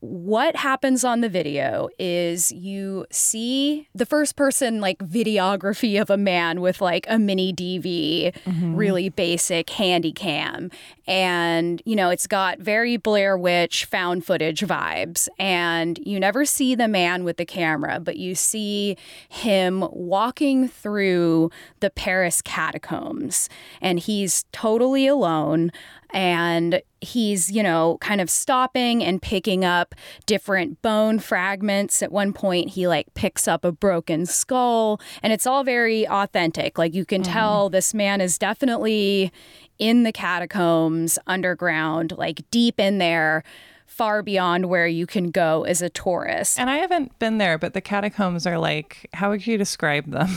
what 0.00 0.57
happens 0.57 1.04
on 1.04 1.21
the 1.21 1.28
video 1.28 1.90
is 1.99 2.50
you 2.50 3.04
see 3.11 3.87
the 3.95 4.07
first 4.07 4.35
person 4.35 4.80
like 4.80 4.99
videography 4.99 6.00
of 6.00 6.09
a 6.09 6.16
man 6.16 6.62
with 6.62 6.80
like 6.80 7.04
a 7.09 7.19
mini 7.19 7.52
DV, 7.52 8.33
mm-hmm. 8.33 8.75
really 8.75 9.11
basic 9.11 9.69
handy 9.69 10.12
cam. 10.12 10.71
And, 11.07 11.83
you 11.85 11.95
know, 11.95 12.09
it's 12.09 12.26
got 12.26 12.61
very 12.61 12.97
Blair 12.97 13.37
Witch 13.37 13.85
found 13.85 14.25
footage 14.25 14.62
vibes. 14.62 15.28
And 15.38 15.99
you 16.07 16.19
never 16.19 16.47
see 16.47 16.75
the 16.75 16.88
man 16.88 17.23
with 17.23 17.37
the 17.37 17.45
camera, 17.45 18.00
but 18.00 18.16
you 18.16 18.35
see 18.35 18.97
him 19.28 19.87
walking 19.92 20.66
through 20.66 21.50
the 21.80 21.90
Paris 21.90 22.40
catacombs. 22.40 23.50
And 23.83 23.99
he's 23.99 24.45
totally 24.50 25.07
alone 25.07 25.73
and 26.12 26.83
he's, 27.00 27.50
you 27.50 27.62
know, 27.62 27.99
kind 28.00 28.21
of 28.21 28.29
stopping 28.29 29.02
and 29.02 29.23
picking 29.23 29.64
up 29.64 29.95
different 30.26 30.83
bone 30.83 31.19
fragments. 31.19 32.02
At 32.02 32.12
one 32.12 32.33
point, 32.33 32.71
he 32.71 32.87
like 32.87 33.12
picks 33.14 33.49
up 33.49 33.64
a 33.64 33.73
broken 33.73 34.26
skull, 34.26 35.00
and 35.23 35.33
it's 35.33 35.47
all 35.47 35.64
very 35.64 36.07
authentic. 36.09 36.79
Like 36.79 36.95
you 36.95 37.05
can 37.05 37.23
mm. 37.23 37.33
tell 37.33 37.71
this 37.71 37.95
man 37.95 38.21
is 38.21 38.38
definitely 38.38 39.33
in 39.79 40.02
the 40.02 40.12
catacombs 40.12 41.19
underground, 41.26 42.12
like 42.19 42.43
deep 42.50 42.79
in 42.79 42.99
there, 42.99 43.43
far 43.87 44.23
beyond 44.23 44.67
where 44.67 44.87
you 44.87 45.07
can 45.07 45.31
go 45.31 45.64
as 45.64 45.83
a 45.83 45.90
tourist. 45.90 46.59
And 46.59 46.71
I 46.71 46.76
haven't 46.76 47.19
been 47.19 47.38
there, 47.38 47.59
but 47.59 47.75
the 47.75 47.81
catacombs 47.81 48.47
are 48.47 48.59
like, 48.59 49.09
how 49.14 49.31
would 49.31 49.47
you 49.47 49.59
describe 49.59 50.11
them? 50.11 50.29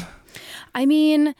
I 0.74 0.86
mean, 0.86 1.36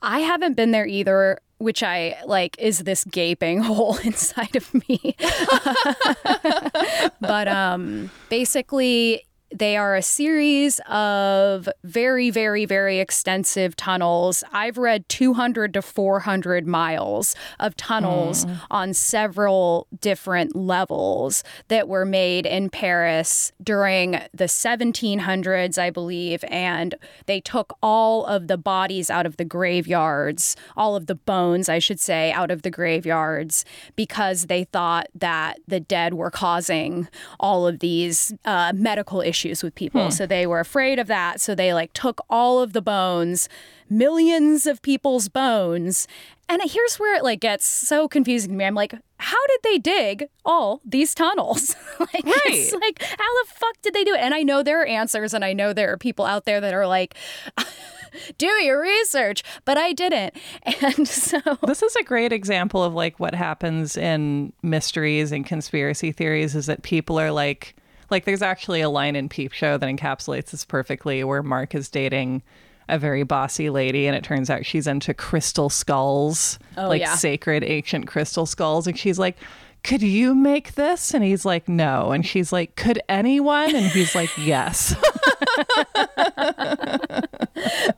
I 0.00 0.20
haven't 0.20 0.54
been 0.54 0.70
there 0.70 0.86
either, 0.86 1.38
which 1.58 1.82
I 1.82 2.16
like 2.26 2.56
is 2.58 2.80
this 2.80 3.04
gaping 3.04 3.58
hole 3.62 3.96
inside 3.98 4.56
of 4.56 4.72
me. 4.74 5.16
but 7.20 7.48
um 7.48 8.10
basically 8.28 9.24
they 9.50 9.76
are 9.76 9.96
a 9.96 10.02
series 10.02 10.78
of 10.88 11.68
very, 11.82 12.30
very, 12.30 12.66
very 12.66 12.98
extensive 12.98 13.74
tunnels. 13.76 14.44
I've 14.52 14.76
read 14.76 15.08
200 15.08 15.72
to 15.74 15.82
400 15.82 16.66
miles 16.66 17.34
of 17.58 17.74
tunnels 17.74 18.44
mm. 18.44 18.60
on 18.70 18.92
several 18.92 19.86
different 20.00 20.54
levels 20.54 21.44
that 21.68 21.88
were 21.88 22.04
made 22.04 22.44
in 22.44 22.68
Paris 22.68 23.52
during 23.62 24.12
the 24.34 24.44
1700s, 24.44 25.78
I 25.78 25.90
believe. 25.90 26.44
And 26.48 26.94
they 27.24 27.40
took 27.40 27.76
all 27.82 28.26
of 28.26 28.48
the 28.48 28.58
bodies 28.58 29.08
out 29.08 29.24
of 29.24 29.38
the 29.38 29.44
graveyards, 29.44 30.56
all 30.76 30.94
of 30.94 31.06
the 31.06 31.14
bones, 31.14 31.70
I 31.70 31.78
should 31.78 32.00
say, 32.00 32.32
out 32.32 32.50
of 32.50 32.62
the 32.62 32.70
graveyards 32.70 33.64
because 33.96 34.46
they 34.46 34.64
thought 34.64 35.08
that 35.14 35.58
the 35.66 35.80
dead 35.80 36.14
were 36.14 36.30
causing 36.30 37.08
all 37.40 37.66
of 37.66 37.78
these 37.78 38.34
uh, 38.44 38.72
medical 38.74 39.22
issues 39.22 39.37
issues 39.38 39.62
with 39.62 39.74
people. 39.74 40.04
Hmm. 40.04 40.10
So 40.10 40.26
they 40.26 40.46
were 40.46 40.60
afraid 40.60 40.98
of 40.98 41.06
that. 41.06 41.40
So 41.40 41.54
they 41.54 41.72
like 41.72 41.92
took 41.92 42.20
all 42.28 42.60
of 42.60 42.72
the 42.72 42.82
bones, 42.82 43.48
millions 43.88 44.66
of 44.66 44.82
people's 44.82 45.28
bones. 45.28 46.08
And 46.48 46.62
here's 46.64 46.98
where 46.98 47.14
it 47.16 47.22
like 47.22 47.40
gets 47.40 47.66
so 47.66 48.08
confusing 48.08 48.50
to 48.50 48.56
me. 48.56 48.64
I'm 48.64 48.74
like, 48.74 48.94
how 49.18 49.46
did 49.48 49.60
they 49.62 49.78
dig 49.78 50.28
all 50.44 50.80
these 50.84 51.14
tunnels? 51.14 51.76
like, 52.00 52.24
right. 52.24 52.42
it's 52.46 52.72
like, 52.72 53.02
how 53.02 53.44
the 53.44 53.50
fuck 53.50 53.80
did 53.82 53.94
they 53.94 54.04
do 54.04 54.14
it? 54.14 54.20
And 54.20 54.34
I 54.34 54.42
know 54.42 54.62
there 54.62 54.82
are 54.82 54.86
answers, 54.86 55.34
and 55.34 55.44
I 55.44 55.52
know 55.52 55.72
there 55.72 55.92
are 55.92 55.98
people 55.98 56.24
out 56.24 56.44
there 56.44 56.60
that 56.60 56.72
are 56.72 56.86
like, 56.86 57.16
do 58.38 58.46
your 58.46 58.80
research, 58.80 59.42
but 59.64 59.76
I 59.76 59.92
didn't. 59.92 60.36
And 60.80 61.08
so 61.08 61.40
this 61.66 61.82
is 61.82 61.96
a 61.96 62.04
great 62.04 62.32
example 62.32 62.82
of 62.82 62.94
like 62.94 63.18
what 63.18 63.34
happens 63.34 63.96
in 63.96 64.52
mysteries 64.62 65.32
and 65.32 65.44
conspiracy 65.44 66.12
theories 66.12 66.54
is 66.54 66.66
that 66.66 66.82
people 66.82 67.18
are 67.18 67.32
like, 67.32 67.74
like 68.10 68.24
there's 68.24 68.42
actually 68.42 68.80
a 68.80 68.90
line 68.90 69.16
in 69.16 69.28
Peep 69.28 69.52
Show 69.52 69.78
that 69.78 69.86
encapsulates 69.86 70.50
this 70.50 70.64
perfectly 70.64 71.24
where 71.24 71.42
Mark 71.42 71.74
is 71.74 71.88
dating 71.88 72.42
a 72.88 72.98
very 72.98 73.22
bossy 73.22 73.68
lady 73.68 74.06
and 74.06 74.16
it 74.16 74.24
turns 74.24 74.48
out 74.48 74.64
she's 74.64 74.86
into 74.86 75.12
crystal 75.12 75.68
skulls, 75.68 76.58
oh, 76.76 76.88
like 76.88 77.00
yeah. 77.00 77.14
sacred 77.14 77.62
ancient 77.62 78.06
crystal 78.06 78.46
skulls 78.46 78.86
and 78.86 78.98
she's 78.98 79.18
like 79.18 79.36
could 79.84 80.02
you 80.02 80.34
make 80.34 80.74
this? 80.74 81.14
And 81.14 81.24
he's 81.24 81.44
like, 81.44 81.68
no. 81.68 82.12
And 82.12 82.26
she's 82.26 82.52
like, 82.52 82.76
could 82.76 83.00
anyone? 83.08 83.74
And 83.74 83.86
he's 83.86 84.14
like, 84.14 84.30
yes. 84.38 84.94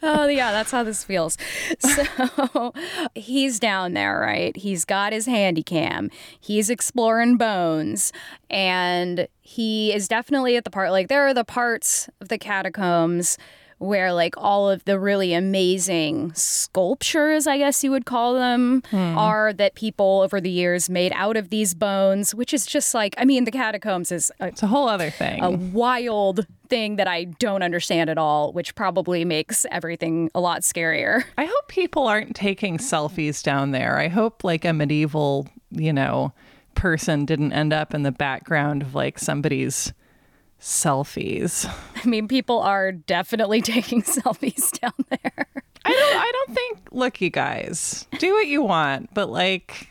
oh, 0.02 0.26
yeah, 0.26 0.52
that's 0.52 0.70
how 0.70 0.82
this 0.82 1.04
feels. 1.04 1.36
So 1.78 2.72
he's 3.14 3.58
down 3.58 3.94
there, 3.94 4.20
right? 4.20 4.56
He's 4.56 4.84
got 4.84 5.12
his 5.12 5.26
handy 5.26 5.62
cam. 5.62 6.10
He's 6.38 6.70
exploring 6.70 7.36
bones. 7.36 8.12
And 8.48 9.26
he 9.50 9.92
is 9.92 10.06
definitely 10.06 10.56
at 10.56 10.62
the 10.62 10.70
part, 10.70 10.92
like, 10.92 11.08
there 11.08 11.26
are 11.26 11.34
the 11.34 11.44
parts 11.44 12.08
of 12.20 12.28
the 12.28 12.38
catacombs 12.38 13.36
where 13.78 14.12
like 14.12 14.34
all 14.36 14.70
of 14.70 14.84
the 14.84 14.96
really 14.96 15.32
amazing 15.32 16.32
sculptures, 16.34 17.46
I 17.46 17.56
guess 17.56 17.82
you 17.82 17.90
would 17.90 18.04
call 18.04 18.34
them, 18.34 18.82
hmm. 18.90 19.18
are 19.18 19.52
that 19.54 19.74
people 19.74 20.20
over 20.22 20.40
the 20.40 20.50
years 20.50 20.88
made 20.90 21.12
out 21.16 21.36
of 21.36 21.48
these 21.48 21.74
bones, 21.74 22.32
which 22.32 22.54
is 22.54 22.64
just 22.64 22.94
like, 22.94 23.14
I 23.16 23.24
mean, 23.24 23.44
the 23.44 23.50
catacombs 23.50 24.12
is 24.12 24.30
a, 24.38 24.48
it's 24.48 24.62
a 24.62 24.66
whole 24.66 24.86
other 24.86 25.10
thing, 25.10 25.42
a 25.42 25.50
wild 25.50 26.46
thing 26.68 26.96
that 26.96 27.08
I 27.08 27.24
don't 27.24 27.62
understand 27.62 28.08
at 28.10 28.18
all, 28.18 28.52
which 28.52 28.74
probably 28.74 29.24
makes 29.24 29.66
everything 29.70 30.30
a 30.34 30.40
lot 30.40 30.60
scarier. 30.60 31.24
I 31.38 31.46
hope 31.46 31.68
people 31.68 32.06
aren't 32.06 32.36
taking 32.36 32.76
selfies 32.76 33.42
down 33.42 33.72
there. 33.72 33.98
I 33.98 34.08
hope 34.08 34.44
like 34.44 34.64
a 34.66 34.74
medieval, 34.74 35.48
you 35.70 35.92
know, 35.92 36.34
person 36.80 37.26
didn't 37.26 37.52
end 37.52 37.74
up 37.74 37.92
in 37.92 38.04
the 38.04 38.10
background 38.10 38.80
of 38.80 38.94
like 38.94 39.18
somebody's 39.18 39.92
selfies. 40.58 41.70
I 42.02 42.08
mean, 42.08 42.26
people 42.26 42.58
are 42.60 42.90
definitely 42.90 43.60
taking 43.62 44.00
selfies 44.02 44.80
down 44.80 44.94
there. 45.10 45.46
I 45.84 45.90
don't 45.90 46.16
I 46.16 46.32
don't 46.32 46.54
think 46.54 46.78
look 46.90 47.20
you 47.20 47.28
guys, 47.28 48.06
do 48.18 48.32
what 48.32 48.46
you 48.46 48.62
want, 48.62 49.12
but 49.12 49.28
like 49.28 49.88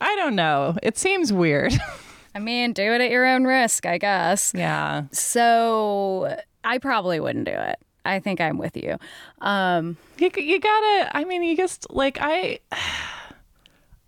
I 0.00 0.16
don't 0.16 0.34
know. 0.34 0.76
It 0.82 0.98
seems 0.98 1.32
weird. 1.32 1.72
I 2.34 2.40
mean, 2.40 2.72
do 2.72 2.82
it 2.82 3.00
at 3.00 3.10
your 3.10 3.24
own 3.24 3.44
risk, 3.44 3.86
I 3.86 3.96
guess. 3.96 4.52
Yeah. 4.54 5.04
So, 5.10 6.36
I 6.64 6.76
probably 6.76 7.18
wouldn't 7.18 7.46
do 7.46 7.52
it. 7.52 7.78
I 8.04 8.18
think 8.20 8.40
I'm 8.40 8.58
with 8.58 8.76
you. 8.76 8.96
Um 9.40 9.96
you, 10.18 10.30
you 10.36 10.58
gotta 10.58 11.16
I 11.16 11.24
mean 11.24 11.44
you 11.44 11.56
just 11.56 11.88
like 11.90 12.18
I 12.20 12.58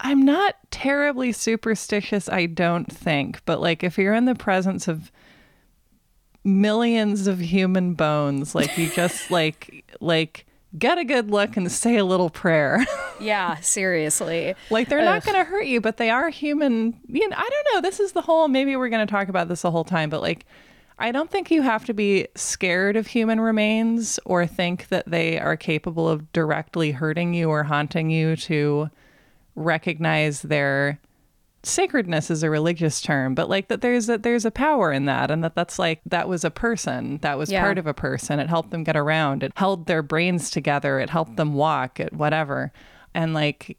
I'm 0.01 0.23
not 0.23 0.55
terribly 0.71 1.33
superstitious, 1.33 2.29
I 2.29 2.47
don't 2.47 2.91
think, 2.91 3.45
but 3.45 3.61
like 3.61 3.83
if 3.83 3.99
you're 3.99 4.15
in 4.15 4.27
the 4.27 4.35
presence 4.35 4.87
of 4.87 5.11
millions 6.49 7.27
of 7.27 7.39
human 7.39 7.95
bones. 7.95 8.55
Like 8.55 8.77
you 8.77 8.91
just 8.91 9.31
like 9.31 9.85
like 10.01 10.47
get 10.79 10.99
a 10.99 11.05
good 11.05 11.31
look 11.31 11.57
and 11.57 11.71
say 11.71 11.97
a 11.97 12.05
little 12.05 12.31
prayer. 12.31 12.85
yeah, 13.21 13.57
seriously. 13.57 14.55
like 14.71 14.89
they're 14.89 15.05
not 15.05 15.25
going 15.25 15.37
to 15.37 15.45
hurt 15.45 15.67
you, 15.67 15.81
but 15.81 15.97
they 15.97 16.11
are 16.11 16.31
human. 16.31 16.99
You 17.07 17.29
know, 17.29 17.37
I 17.37 17.49
don't 17.49 17.75
know. 17.75 17.81
This 17.89 18.01
is 18.01 18.13
the 18.13 18.23
whole. 18.23 18.49
Maybe 18.49 18.75
we're 18.75 18.89
going 18.89 19.07
to 19.07 19.11
talk 19.11 19.29
about 19.29 19.49
this 19.49 19.63
the 19.63 19.71
whole 19.71 19.85
time, 19.85 20.11
but 20.11 20.23
like. 20.23 20.45
I 21.01 21.13
don't 21.13 21.31
think 21.31 21.53
you 21.53 21.63
have 21.63 21.85
to 21.85 21.95
be 21.95 22.27
scared 22.35 22.97
of 22.97 23.07
human 23.07 23.41
remains 23.41 24.19
or 24.25 24.49
think 24.49 24.89
that 24.89 25.09
they 25.09 25.39
are 25.39 25.57
capable 25.57 26.09
of 26.09 26.33
directly 26.33 26.91
hurting 26.91 27.35
you 27.35 27.51
or 27.51 27.63
haunting 27.63 28.11
you 28.11 28.35
to 28.35 28.91
recognize 29.59 30.43
their 30.43 31.01
sacredness 31.63 32.31
is 32.31 32.43
a 32.43 32.51
religious 32.51 33.01
term, 33.01 33.35
but 33.35 33.49
like 33.49 33.69
that 33.69 33.81
there's 33.81 34.09
a 34.09 34.19
there's 34.19 34.45
a 34.45 34.51
power 34.51 34.93
in 34.93 35.07
that 35.07 35.31
and 35.31 35.43
that 35.45 35.55
that's 35.55 35.79
like 35.79 36.01
that 36.07 36.29
was 36.29 36.45
a 36.45 36.51
person, 36.51 37.19
that 37.19 37.39
was 37.39 37.51
yeah. 37.51 37.61
part 37.61 37.79
of 37.79 37.87
a 37.87 37.95
person. 37.95 38.39
It 38.39 38.49
helped 38.49 38.71
them 38.71 38.85
get 38.85 38.97
around. 38.97 39.43
It 39.43 39.53
held 39.57 39.87
their 39.87 40.03
brains 40.03 40.51
together. 40.51 40.99
It 41.01 41.11
helped 41.11 41.37
them 41.37 41.55
walk, 41.55 42.01
it 42.01 42.13
whatever. 42.13 42.73
And 43.15 43.35
like 43.35 43.77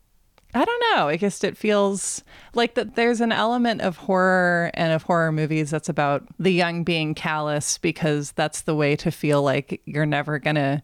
I 0.53 0.65
don't 0.65 0.83
know. 0.95 1.07
I 1.07 1.15
guess 1.15 1.43
it 1.43 1.55
feels 1.55 2.24
like 2.55 2.74
that 2.74 2.95
there's 2.95 3.21
an 3.21 3.31
element 3.31 3.81
of 3.81 3.98
horror 3.98 4.71
and 4.74 4.91
of 4.91 5.03
horror 5.03 5.31
movies 5.31 5.69
that's 5.69 5.89
about 5.89 6.27
the 6.39 6.51
young 6.51 6.83
being 6.83 7.13
callous 7.13 7.77
because 7.77 8.31
that's 8.31 8.62
the 8.62 8.74
way 8.74 8.95
to 8.95 9.12
feel 9.12 9.43
like 9.43 9.79
you're 9.86 10.07
never 10.07 10.39
to 10.55 10.81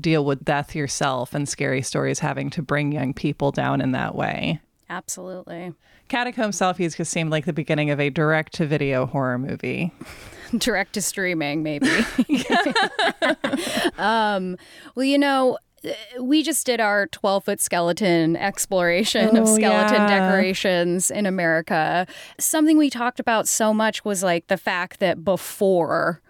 deal 0.00 0.24
with 0.24 0.44
death 0.44 0.74
yourself 0.74 1.34
and 1.34 1.48
scary 1.48 1.82
stories 1.82 2.20
having 2.20 2.50
to 2.50 2.62
bring 2.62 2.92
young 2.92 3.14
people 3.14 3.50
down 3.50 3.80
in 3.80 3.92
that 3.92 4.14
way. 4.14 4.60
Absolutely. 4.90 5.74
Catacomb 6.08 6.50
Selfies 6.50 6.96
just 6.96 7.10
seemed 7.10 7.30
like 7.30 7.44
the 7.44 7.52
beginning 7.52 7.90
of 7.90 8.00
a 8.00 8.08
direct 8.08 8.54
to 8.54 8.66
video 8.66 9.06
horror 9.06 9.38
movie. 9.38 9.92
direct 10.56 10.94
to 10.94 11.02
streaming, 11.02 11.62
maybe. 11.62 11.86
um, 13.98 14.56
well, 14.94 15.04
you 15.04 15.18
know, 15.18 15.58
we 16.20 16.42
just 16.42 16.66
did 16.66 16.80
our 16.80 17.06
12 17.08 17.44
foot 17.44 17.60
skeleton 17.60 18.36
exploration 18.36 19.36
oh, 19.36 19.42
of 19.42 19.48
skeleton 19.48 20.08
yeah. 20.08 20.30
decorations 20.30 21.10
in 21.10 21.26
America. 21.26 22.06
Something 22.38 22.78
we 22.78 22.90
talked 22.90 23.20
about 23.20 23.46
so 23.46 23.74
much 23.74 24.04
was 24.04 24.22
like 24.22 24.46
the 24.46 24.56
fact 24.56 25.00
that 25.00 25.24
before 25.24 26.22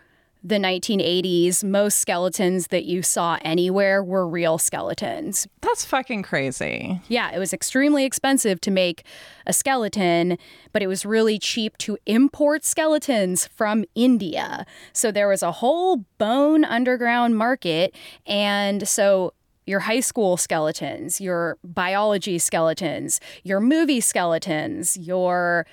the 0.49 0.57
1980s, 0.57 1.63
most 1.63 1.99
skeletons 1.99 2.69
that 2.69 2.85
you 2.85 3.03
saw 3.03 3.39
anywhere 3.43 4.03
were 4.03 4.27
real 4.27 4.59
skeletons. 4.59 5.47
That's 5.61 5.85
fucking 5.85 6.23
crazy. 6.23 7.01
Yeah, 7.09 7.31
it 7.33 7.39
was 7.39 7.53
extremely 7.53 8.05
expensive 8.05 8.61
to 8.63 8.71
make 8.71 9.05
a 9.47 9.53
skeleton, 9.53 10.39
but 10.73 10.83
it 10.83 10.87
was 10.87 11.05
really 11.05 11.39
cheap 11.39 11.77
to 11.79 11.99
import 12.07 12.65
skeletons 12.65 13.47
from 13.47 13.85
India. 13.95 14.65
So 14.93 15.13
there 15.13 15.29
was 15.29 15.43
a 15.43 15.53
whole 15.53 16.05
bone 16.19 16.65
underground 16.65 17.37
market. 17.37 17.95
And 18.27 18.89
so 18.89 19.35
your 19.67 19.81
high 19.81 20.01
school 20.01 20.39
skeletons, 20.39 21.21
your 21.21 21.59
biology 21.63 22.39
skeletons, 22.39 23.21
your 23.45 23.61
movie 23.61 24.01
skeletons, 24.01 24.97
your 24.97 25.67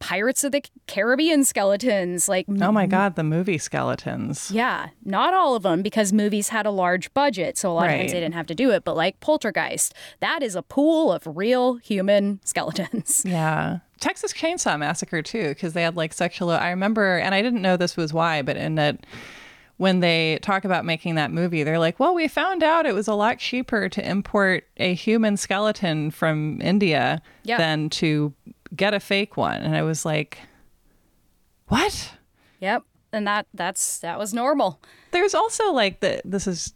Pirates 0.00 0.42
of 0.44 0.52
the 0.52 0.62
Caribbean 0.86 1.44
skeletons. 1.44 2.28
Like, 2.28 2.46
oh 2.60 2.72
my 2.72 2.86
God, 2.86 3.14
the 3.14 3.22
movie 3.22 3.58
skeletons. 3.58 4.50
Yeah, 4.50 4.88
not 5.04 5.34
all 5.34 5.54
of 5.54 5.62
them 5.62 5.82
because 5.82 6.12
movies 6.12 6.48
had 6.48 6.66
a 6.66 6.70
large 6.70 7.12
budget. 7.14 7.56
So 7.58 7.70
a 7.70 7.74
lot 7.74 7.82
right. 7.82 7.92
of 7.92 8.00
times 8.00 8.12
they 8.12 8.20
didn't 8.20 8.34
have 8.34 8.46
to 8.48 8.54
do 8.54 8.70
it. 8.70 8.82
But 8.84 8.96
like 8.96 9.20
Poltergeist, 9.20 9.94
that 10.20 10.42
is 10.42 10.56
a 10.56 10.62
pool 10.62 11.12
of 11.12 11.22
real 11.26 11.74
human 11.76 12.40
skeletons. 12.44 13.22
Yeah. 13.24 13.78
Texas 14.00 14.32
Chainsaw 14.32 14.78
Massacre, 14.78 15.20
too, 15.22 15.48
because 15.50 15.74
they 15.74 15.82
had 15.82 15.94
like 15.96 16.12
sexual. 16.14 16.50
I 16.50 16.70
remember, 16.70 17.18
and 17.18 17.34
I 17.34 17.42
didn't 17.42 17.62
know 17.62 17.76
this 17.76 17.96
was 17.96 18.12
why, 18.12 18.40
but 18.42 18.56
in 18.56 18.76
that 18.76 19.04
when 19.76 20.00
they 20.00 20.38
talk 20.42 20.64
about 20.64 20.84
making 20.84 21.14
that 21.14 21.30
movie, 21.30 21.62
they're 21.62 21.78
like, 21.78 21.98
well, 22.00 22.14
we 22.14 22.28
found 22.28 22.62
out 22.62 22.84
it 22.84 22.94
was 22.94 23.08
a 23.08 23.14
lot 23.14 23.38
cheaper 23.38 23.88
to 23.88 24.06
import 24.06 24.64
a 24.78 24.92
human 24.94 25.36
skeleton 25.36 26.10
from 26.10 26.60
India 26.62 27.22
Yeah. 27.44 27.56
than 27.58 27.88
to 27.90 28.34
get 28.74 28.94
a 28.94 29.00
fake 29.00 29.36
one. 29.36 29.62
And 29.62 29.76
I 29.76 29.82
was 29.82 30.04
like, 30.04 30.38
what? 31.68 32.12
Yep. 32.60 32.84
And 33.12 33.26
that 33.26 33.46
that's 33.54 33.98
that 34.00 34.18
was 34.18 34.32
normal. 34.32 34.80
There's 35.10 35.34
also 35.34 35.72
like 35.72 35.98
the 35.98 36.22
this 36.24 36.46
is 36.46 36.72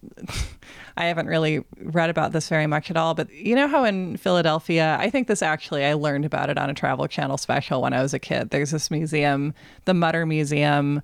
I 0.96 1.04
haven't 1.06 1.28
really 1.28 1.64
read 1.78 2.10
about 2.10 2.32
this 2.32 2.48
very 2.48 2.66
much 2.66 2.90
at 2.90 2.96
all, 2.96 3.14
but 3.14 3.32
you 3.32 3.54
know 3.54 3.68
how 3.68 3.84
in 3.84 4.16
Philadelphia, 4.16 4.96
I 4.98 5.10
think 5.10 5.28
this 5.28 5.42
actually 5.42 5.84
I 5.84 5.94
learned 5.94 6.24
about 6.24 6.50
it 6.50 6.58
on 6.58 6.70
a 6.70 6.74
travel 6.74 7.06
channel 7.06 7.36
special 7.36 7.82
when 7.82 7.92
I 7.92 8.02
was 8.02 8.14
a 8.14 8.18
kid. 8.18 8.50
There's 8.50 8.72
this 8.72 8.90
museum, 8.90 9.54
the 9.84 9.94
Mutter 9.94 10.26
Museum. 10.26 11.02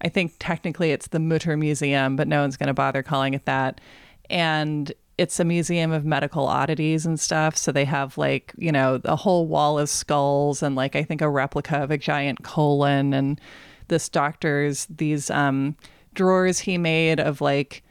I 0.00 0.08
think 0.08 0.34
technically 0.40 0.90
it's 0.90 1.08
the 1.08 1.20
Mutter 1.20 1.56
Museum, 1.56 2.16
but 2.16 2.26
no 2.26 2.40
one's 2.40 2.56
going 2.56 2.66
to 2.68 2.74
bother 2.74 3.04
calling 3.04 3.34
it 3.34 3.44
that. 3.44 3.80
And 4.28 4.92
it's 5.22 5.38
a 5.40 5.44
museum 5.44 5.92
of 5.92 6.04
medical 6.04 6.46
oddities 6.46 7.06
and 7.06 7.18
stuff. 7.20 7.56
So 7.56 7.70
they 7.70 7.84
have 7.84 8.18
like, 8.18 8.52
you 8.56 8.72
know, 8.72 9.00
a 9.04 9.16
whole 9.16 9.46
wall 9.46 9.78
of 9.78 9.88
skulls 9.88 10.62
and 10.62 10.74
like 10.74 10.96
I 10.96 11.02
think 11.04 11.20
a 11.22 11.28
replica 11.28 11.76
of 11.76 11.90
a 11.90 11.96
giant 11.98 12.42
colon 12.42 13.14
and 13.14 13.40
this 13.88 14.08
doctor's 14.08 14.86
these 14.86 15.30
um 15.30 15.76
drawers 16.14 16.58
he 16.60 16.76
made 16.78 17.20
of 17.20 17.40
like 17.40 17.82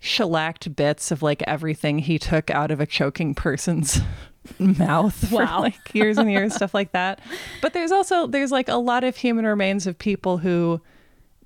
shellacked 0.00 0.74
bits 0.74 1.10
of 1.10 1.22
like 1.22 1.42
everything 1.46 1.98
he 1.98 2.18
took 2.18 2.50
out 2.50 2.70
of 2.70 2.80
a 2.80 2.86
choking 2.86 3.34
person's 3.34 4.00
mouth 4.58 5.30
Wow. 5.30 5.56
for 5.56 5.60
like 5.62 5.94
years 5.94 6.16
and 6.18 6.30
years 6.30 6.54
stuff 6.54 6.72
like 6.72 6.92
that 6.92 7.20
but 7.60 7.74
there's 7.74 7.92
also 7.92 8.26
there's 8.26 8.50
like 8.50 8.68
a 8.68 8.76
lot 8.76 9.04
of 9.04 9.16
human 9.16 9.44
remains 9.44 9.86
of 9.86 9.98
people 9.98 10.38
who 10.38 10.80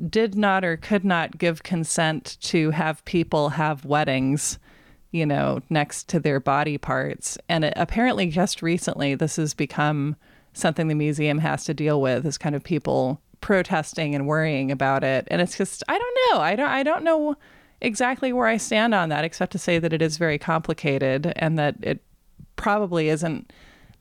did 0.08 0.36
not 0.36 0.64
or 0.64 0.76
could 0.76 1.04
not 1.04 1.38
give 1.38 1.64
consent 1.64 2.36
to 2.42 2.70
have 2.70 3.04
people 3.04 3.50
have 3.50 3.84
weddings 3.84 4.58
you 5.14 5.24
know 5.24 5.60
next 5.70 6.08
to 6.08 6.18
their 6.18 6.40
body 6.40 6.76
parts 6.76 7.38
and 7.48 7.64
it, 7.64 7.72
apparently 7.76 8.26
just 8.26 8.62
recently 8.62 9.14
this 9.14 9.36
has 9.36 9.54
become 9.54 10.16
something 10.52 10.88
the 10.88 10.94
museum 10.94 11.38
has 11.38 11.64
to 11.64 11.72
deal 11.72 12.00
with 12.00 12.26
is 12.26 12.36
kind 12.36 12.54
of 12.54 12.62
people 12.62 13.20
protesting 13.40 14.14
and 14.14 14.26
worrying 14.26 14.70
about 14.70 15.04
it 15.04 15.26
and 15.30 15.40
it's 15.40 15.56
just 15.56 15.82
i 15.88 15.98
don't 15.98 16.18
know 16.30 16.40
i 16.40 16.56
don't 16.56 16.70
i 16.70 16.82
don't 16.82 17.04
know 17.04 17.36
exactly 17.80 18.32
where 18.32 18.46
i 18.46 18.56
stand 18.56 18.94
on 18.94 19.08
that 19.08 19.24
except 19.24 19.52
to 19.52 19.58
say 19.58 19.78
that 19.78 19.92
it 19.92 20.02
is 20.02 20.16
very 20.16 20.38
complicated 20.38 21.32
and 21.36 21.58
that 21.58 21.76
it 21.82 22.02
probably 22.56 23.08
isn't 23.08 23.52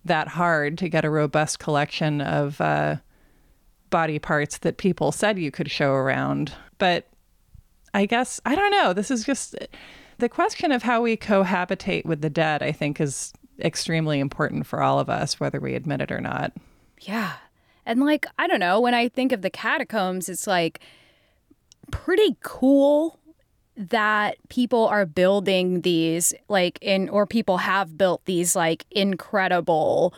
that 0.05 0.27
hard 0.27 0.77
to 0.77 0.89
get 0.89 1.05
a 1.05 1.09
robust 1.09 1.59
collection 1.59 2.21
of 2.21 2.59
uh, 2.59 2.95
body 3.89 4.19
parts 4.19 4.57
that 4.59 4.77
people 4.77 5.11
said 5.11 5.39
you 5.39 5.51
could 5.51 5.71
show 5.71 5.93
around. 5.93 6.51
But 6.77 7.07
I 7.93 8.05
guess, 8.05 8.41
I 8.45 8.55
don't 8.55 8.71
know. 8.71 8.93
This 8.93 9.11
is 9.11 9.23
just 9.23 9.55
the 10.17 10.29
question 10.29 10.71
of 10.71 10.83
how 10.83 11.01
we 11.01 11.17
cohabitate 11.17 12.05
with 12.05 12.21
the 12.21 12.29
dead, 12.29 12.63
I 12.63 12.71
think, 12.71 12.99
is 13.01 13.33
extremely 13.59 14.19
important 14.19 14.65
for 14.65 14.81
all 14.81 14.99
of 14.99 15.09
us, 15.09 15.39
whether 15.39 15.59
we 15.59 15.75
admit 15.75 16.01
it 16.01 16.11
or 16.11 16.21
not. 16.21 16.53
Yeah. 17.01 17.33
And 17.85 17.99
like, 17.99 18.25
I 18.39 18.47
don't 18.47 18.59
know, 18.59 18.79
when 18.79 18.93
I 18.93 19.09
think 19.09 19.31
of 19.31 19.41
the 19.41 19.49
catacombs, 19.49 20.29
it's 20.29 20.47
like 20.47 20.79
pretty 21.91 22.37
cool 22.41 23.19
that 23.75 24.37
people 24.49 24.85
are 24.87 25.05
building 25.05 25.81
these 25.81 26.33
like 26.47 26.77
in 26.81 27.09
or 27.09 27.25
people 27.25 27.57
have 27.57 27.97
built 27.97 28.23
these 28.25 28.55
like 28.55 28.85
incredible 28.91 30.13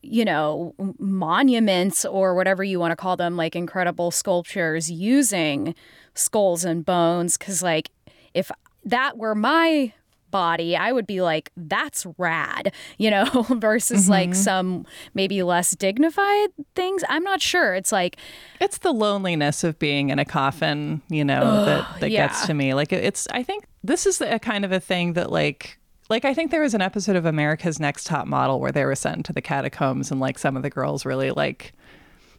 you 0.00 0.24
know 0.24 0.74
monuments 0.98 2.04
or 2.04 2.34
whatever 2.34 2.62
you 2.62 2.78
want 2.78 2.92
to 2.92 2.96
call 2.96 3.16
them 3.16 3.36
like 3.36 3.56
incredible 3.56 4.10
sculptures 4.10 4.90
using 4.90 5.74
skulls 6.14 6.64
and 6.64 6.84
bones 6.84 7.36
cuz 7.36 7.62
like 7.62 7.90
if 8.32 8.50
that 8.84 9.16
were 9.16 9.34
my 9.34 9.92
body 10.30 10.76
i 10.76 10.90
would 10.90 11.06
be 11.06 11.20
like 11.20 11.52
that's 11.56 12.04
rad 12.18 12.72
you 12.98 13.08
know 13.08 13.24
versus 13.50 14.02
mm-hmm. 14.02 14.10
like 14.10 14.34
some 14.34 14.84
maybe 15.14 15.44
less 15.44 15.76
dignified 15.76 16.48
things 16.74 17.04
i'm 17.08 17.22
not 17.22 17.40
sure 17.40 17.74
it's 17.74 17.92
like 17.92 18.16
It's 18.60 18.78
the 18.78 18.92
loneliness 18.92 19.62
of 19.64 19.78
being 19.78 20.10
in 20.10 20.18
a 20.18 20.24
coffin, 20.24 21.02
you 21.08 21.24
know, 21.24 21.64
that, 21.64 22.00
that 22.00 22.10
yeah. 22.10 22.28
gets 22.28 22.46
to 22.46 22.54
me. 22.54 22.72
Like 22.74 22.92
it's, 22.92 23.28
I 23.30 23.42
think 23.42 23.66
this 23.82 24.06
is 24.06 24.20
a 24.20 24.38
kind 24.38 24.64
of 24.64 24.72
a 24.72 24.80
thing 24.80 25.14
that 25.14 25.30
like, 25.30 25.78
like 26.08 26.24
I 26.24 26.34
think 26.34 26.50
there 26.50 26.62
was 26.62 26.74
an 26.74 26.80
episode 26.80 27.16
of 27.16 27.26
America's 27.26 27.78
Next 27.78 28.04
Top 28.06 28.26
Model 28.26 28.60
where 28.60 28.72
they 28.72 28.84
were 28.84 28.94
sent 28.94 29.16
into 29.18 29.32
the 29.32 29.42
catacombs 29.42 30.10
and 30.10 30.20
like 30.20 30.38
some 30.38 30.56
of 30.56 30.62
the 30.62 30.70
girls 30.70 31.04
really 31.04 31.30
like 31.30 31.72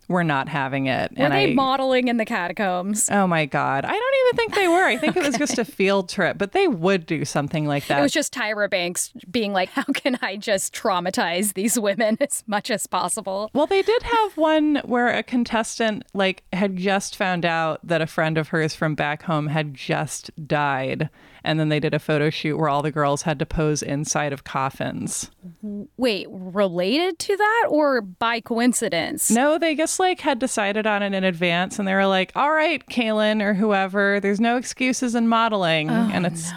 were 0.07 0.23
not 0.23 0.49
having 0.49 0.87
it. 0.87 1.11
were 1.11 1.25
and 1.25 1.33
they 1.33 1.51
I, 1.51 1.53
modeling 1.53 2.07
in 2.07 2.17
the 2.17 2.25
catacombs 2.25 3.09
oh 3.11 3.27
my 3.27 3.45
God, 3.45 3.85
I 3.85 3.91
don't 3.91 4.15
even 4.25 4.37
think 4.37 4.55
they 4.55 4.67
were. 4.67 4.85
I 4.85 4.97
think 4.97 5.15
it 5.15 5.23
was 5.23 5.37
just 5.37 5.57
a 5.57 5.65
field 5.65 6.09
trip, 6.09 6.37
but 6.37 6.51
they 6.51 6.67
would 6.67 7.05
do 7.05 7.25
something 7.25 7.65
like 7.65 7.87
that. 7.87 7.99
It 7.99 8.01
was 8.01 8.11
just 8.11 8.33
Tyra 8.33 8.69
Banks 8.69 9.11
being 9.29 9.53
like, 9.53 9.69
how 9.69 9.83
can 9.83 10.17
I 10.21 10.35
just 10.35 10.73
traumatize 10.73 11.53
these 11.53 11.79
women 11.79 12.17
as 12.21 12.43
much 12.47 12.69
as 12.69 12.87
possible? 12.87 13.49
Well, 13.53 13.67
they 13.67 13.81
did 13.81 14.03
have 14.03 14.37
one 14.37 14.81
where 14.85 15.07
a 15.07 15.23
contestant 15.23 16.03
like 16.13 16.43
had 16.53 16.77
just 16.77 17.15
found 17.15 17.45
out 17.45 17.79
that 17.83 18.01
a 18.01 18.07
friend 18.07 18.37
of 18.37 18.49
hers 18.49 18.75
from 18.75 18.95
back 18.95 19.23
home 19.23 19.47
had 19.47 19.73
just 19.73 20.31
died, 20.47 21.09
and 21.45 21.59
then 21.59 21.69
they 21.69 21.79
did 21.79 21.93
a 21.93 21.99
photo 21.99 22.29
shoot 22.29 22.57
where 22.57 22.67
all 22.67 22.81
the 22.81 22.91
girls 22.91 23.21
had 23.21 23.39
to 23.39 23.45
pose 23.45 23.81
inside 23.81 24.33
of 24.33 24.43
coffins. 24.43 25.31
Wait, 25.95 26.27
related 26.29 27.19
to 27.19 27.37
that 27.37 27.67
or 27.69 28.01
by 28.01 28.41
coincidence? 28.41 29.31
No, 29.31 29.57
they 29.57 29.75
just 29.75 29.99
like 29.99 30.19
had 30.19 30.39
decided 30.39 30.85
on 30.85 31.03
it 31.03 31.13
in 31.13 31.23
advance, 31.23 31.79
and 31.79 31.87
they 31.87 31.93
were 31.93 32.07
like, 32.07 32.31
"All 32.35 32.51
right, 32.51 32.85
Kaylin 32.87 33.41
or 33.41 33.53
whoever, 33.53 34.19
there's 34.19 34.41
no 34.41 34.57
excuses 34.57 35.15
in 35.15 35.27
modeling," 35.27 35.89
oh, 35.89 36.09
and 36.11 36.25
it's. 36.25 36.51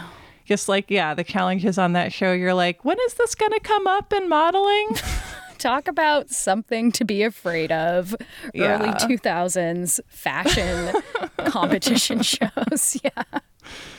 Just 0.45 0.67
like, 0.67 0.87
yeah, 0.89 1.13
the 1.13 1.25
challenges 1.25 1.77
on 1.77 1.93
that 1.93 2.11
show, 2.11 2.33
you're 2.33 2.55
like, 2.55 2.83
when 2.83 2.97
is 3.05 3.13
this 3.13 3.35
going 3.35 3.53
to 3.53 3.61
come 3.61 3.87
up 3.87 4.15
in 4.15 4.31
modeling? 4.31 4.89
Talk 5.59 5.89
about 5.89 6.31
something 6.31 6.93
to 6.93 7.05
be 7.05 7.23
afraid 7.23 7.73
of. 7.73 8.15
Early 8.57 8.91
2000s 8.91 10.01
fashion 10.09 10.93
competition 11.47 12.23
shows. 12.23 12.97
Yeah. 13.05 13.41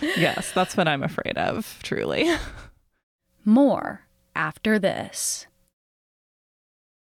yes, 0.01 0.51
that's 0.53 0.75
what 0.75 0.87
I'm 0.87 1.03
afraid 1.03 1.37
of, 1.37 1.77
truly. 1.83 2.27
More 3.45 4.01
after 4.35 4.79
this. 4.79 5.45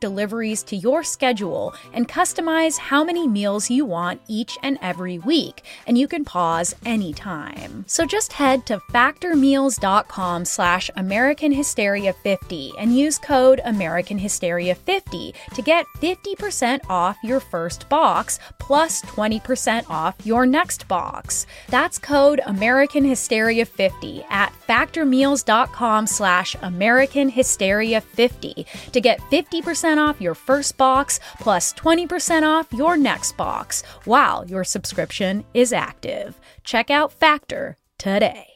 deliveries 0.00 0.62
to 0.64 0.76
your 0.76 1.02
schedule 1.02 1.74
and 1.92 2.08
customize 2.08 2.78
how 2.78 3.04
many 3.04 3.26
meals 3.28 3.70
you 3.70 3.84
want 3.84 4.20
each 4.28 4.58
and 4.62 4.78
every 4.82 5.18
week, 5.18 5.62
and 5.86 5.96
you 5.96 6.08
can 6.08 6.24
pause 6.24 6.74
anytime. 6.84 7.84
So 7.86 8.06
just 8.06 8.32
head 8.32 8.66
to 8.66 8.78
factormeals.com 8.92 10.44
slash 10.44 10.90
American 10.96 11.52
Hysteria 11.52 12.12
50 12.12 12.72
and 12.78 12.96
use 12.96 13.18
code 13.18 13.60
American 13.64 14.18
Hysteria 14.18 14.74
50 14.74 15.34
to 15.54 15.62
get 15.62 15.86
50% 16.00 16.80
off 16.88 17.16
your 17.22 17.40
first 17.40 17.88
box 17.88 18.38
plus 18.58 19.02
20% 19.02 19.88
off 19.88 20.14
your 20.24 20.46
next 20.46 20.88
box. 20.88 21.46
That's 21.68 21.98
code 21.98 22.40
American 22.46 23.04
Hysteria 23.04 23.64
50 23.64 24.24
at 24.28 24.52
factormeals.com 24.68 26.06
slash 26.06 26.56
American 26.62 27.28
Hysteria 27.28 28.00
50 28.00 28.66
to 28.92 29.00
get 29.00 29.20
50% 29.20 29.75
off 29.84 30.20
your 30.20 30.34
first 30.34 30.76
box 30.76 31.20
plus 31.40 31.72
20% 31.74 32.42
off 32.42 32.72
your 32.72 32.96
next 32.96 33.36
box 33.36 33.82
while 34.04 34.44
your 34.46 34.64
subscription 34.64 35.44
is 35.54 35.72
active. 35.72 36.40
Check 36.64 36.90
out 36.90 37.12
Factor 37.12 37.76
today. 37.98 38.55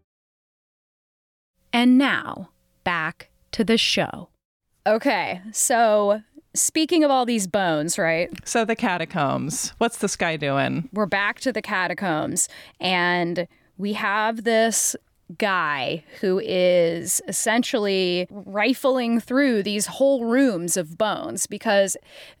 And 1.73 1.97
now, 1.97 2.49
back 2.83 3.29
to 3.51 3.63
the 3.63 3.77
show. 3.77 4.29
Okay, 4.85 5.41
so 5.51 6.21
speaking 6.53 7.03
of 7.03 7.11
all 7.11 7.25
these 7.25 7.47
bones, 7.47 7.97
right? 7.97 8.29
So 8.45 8.65
the 8.65 8.75
catacombs. 8.75 9.73
What's 9.77 9.99
this 9.99 10.15
guy 10.15 10.37
doing? 10.37 10.89
We're 10.91 11.05
back 11.05 11.39
to 11.41 11.51
the 11.51 11.61
catacombs, 11.61 12.49
and 12.79 13.47
we 13.77 13.93
have 13.93 14.43
this 14.43 14.95
guy 15.37 16.03
who 16.19 16.41
is 16.43 17.21
essentially 17.27 18.27
rifling 18.29 19.19
through 19.19 19.63
these 19.63 19.85
whole 19.85 20.25
rooms 20.25 20.75
of 20.75 20.97
bones 20.97 21.47
because 21.47 21.95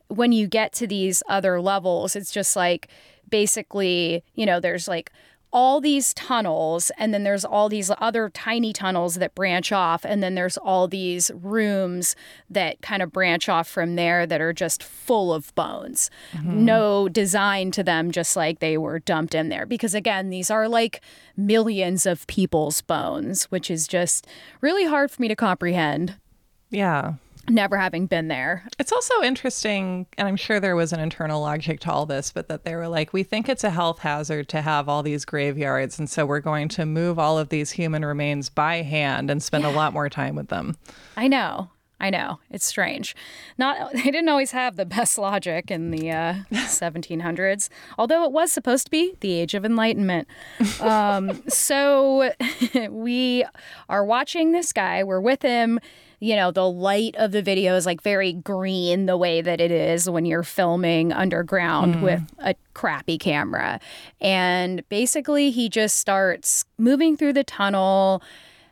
when 0.09 0.33
you 0.33 0.45
get 0.45 0.73
to 0.73 0.87
these 0.87 1.23
other 1.29 1.61
levels, 1.61 2.15
it's 2.15 2.31
just 2.31 2.55
like 2.55 2.89
basically, 3.29 4.23
you 4.35 4.45
know, 4.45 4.59
there's 4.59 4.87
like 4.87 5.11
all 5.53 5.81
these 5.81 6.13
tunnels 6.13 6.91
and 6.97 7.13
then 7.13 7.23
there's 7.23 7.43
all 7.43 7.67
these 7.67 7.91
other 7.97 8.29
tiny 8.29 8.71
tunnels 8.71 9.15
that 9.15 9.35
branch 9.35 9.71
off 9.71 10.05
and 10.05 10.23
then 10.23 10.35
there's 10.35 10.57
all 10.57 10.87
these 10.87 11.29
rooms 11.35 12.15
that 12.49 12.81
kind 12.81 13.01
of 13.01 13.11
branch 13.11 13.49
off 13.49 13.67
from 13.67 13.95
there 13.95 14.25
that 14.25 14.39
are 14.39 14.53
just 14.53 14.81
full 14.81 15.33
of 15.33 15.53
bones. 15.55 16.09
Mm-hmm. 16.33 16.65
no 16.65 17.09
design 17.09 17.71
to 17.71 17.83
them 17.83 18.11
just 18.11 18.35
like 18.35 18.59
they 18.59 18.77
were 18.77 18.99
dumped 18.99 19.35
in 19.35 19.49
there. 19.49 19.65
Because 19.65 19.93
again 19.93 20.29
these 20.29 20.49
are 20.49 20.67
like 20.67 21.01
millions 21.35 22.05
of 22.05 22.25
people's 22.27 22.81
bones 22.81 23.45
which 23.45 23.69
is 23.69 23.87
just 23.87 24.27
really 24.61 24.85
hard 24.85 25.11
for 25.11 25.21
me 25.21 25.27
to 25.27 25.35
comprehend. 25.35 26.15
Yeah 26.69 27.15
never 27.49 27.77
having 27.77 28.07
been 28.07 28.27
there. 28.27 28.65
It's 28.79 28.91
also 28.91 29.21
interesting, 29.21 30.07
and 30.17 30.27
I'm 30.27 30.35
sure 30.35 30.59
there 30.59 30.75
was 30.75 30.93
an 30.93 30.99
internal 30.99 31.41
logic 31.41 31.79
to 31.81 31.91
all 31.91 32.05
this, 32.05 32.31
but 32.31 32.47
that 32.49 32.63
they 32.63 32.75
were 32.75 32.87
like, 32.87 33.13
we 33.13 33.23
think 33.23 33.49
it's 33.49 33.63
a 33.63 33.69
health 33.69 33.99
hazard 33.99 34.47
to 34.49 34.61
have 34.61 34.87
all 34.87 35.03
these 35.03 35.25
graveyards, 35.25 35.99
and 35.99 36.09
so 36.09 36.25
we're 36.25 36.39
going 36.39 36.67
to 36.69 36.85
move 36.85 37.19
all 37.19 37.37
of 37.37 37.49
these 37.49 37.71
human 37.71 38.05
remains 38.05 38.49
by 38.49 38.77
hand 38.77 39.29
and 39.29 39.41
spend 39.41 39.63
yeah. 39.63 39.71
a 39.71 39.73
lot 39.73 39.93
more 39.93 40.09
time 40.09 40.35
with 40.35 40.49
them. 40.49 40.75
I 41.17 41.27
know. 41.27 41.69
I 42.01 42.09
know 42.09 42.39
it's 42.49 42.65
strange. 42.65 43.15
Not 43.57 43.91
they 43.93 44.03
didn't 44.03 44.27
always 44.27 44.51
have 44.51 44.75
the 44.75 44.85
best 44.85 45.17
logic 45.17 45.71
in 45.71 45.91
the 45.91 46.11
uh, 46.11 46.33
1700s, 46.51 47.69
although 47.97 48.25
it 48.25 48.31
was 48.31 48.51
supposed 48.51 48.85
to 48.85 48.91
be 48.91 49.15
the 49.21 49.33
Age 49.33 49.53
of 49.53 49.63
Enlightenment. 49.63 50.27
Um, 50.81 51.43
so 51.47 52.31
we 52.89 53.45
are 53.87 54.03
watching 54.03 54.51
this 54.51 54.73
guy. 54.73 55.03
We're 55.03 55.21
with 55.21 55.43
him 55.43 55.79
you 56.23 56.35
know, 56.35 56.51
the 56.51 56.69
light 56.69 57.15
of 57.17 57.31
the 57.31 57.41
video 57.41 57.75
is 57.75 57.87
like 57.87 57.99
very 58.03 58.31
green 58.31 59.07
the 59.07 59.17
way 59.17 59.41
that 59.41 59.59
it 59.59 59.71
is 59.71 60.07
when 60.07 60.23
you're 60.23 60.43
filming 60.43 61.11
underground 61.11 61.95
mm. 61.95 62.01
with 62.03 62.21
a 62.37 62.53
crappy 62.75 63.17
camera. 63.17 63.79
And 64.21 64.87
basically, 64.87 65.49
he 65.49 65.67
just 65.67 65.95
starts 65.95 66.63
moving 66.77 67.17
through 67.17 67.33
the 67.33 67.43
tunnel. 67.43 68.21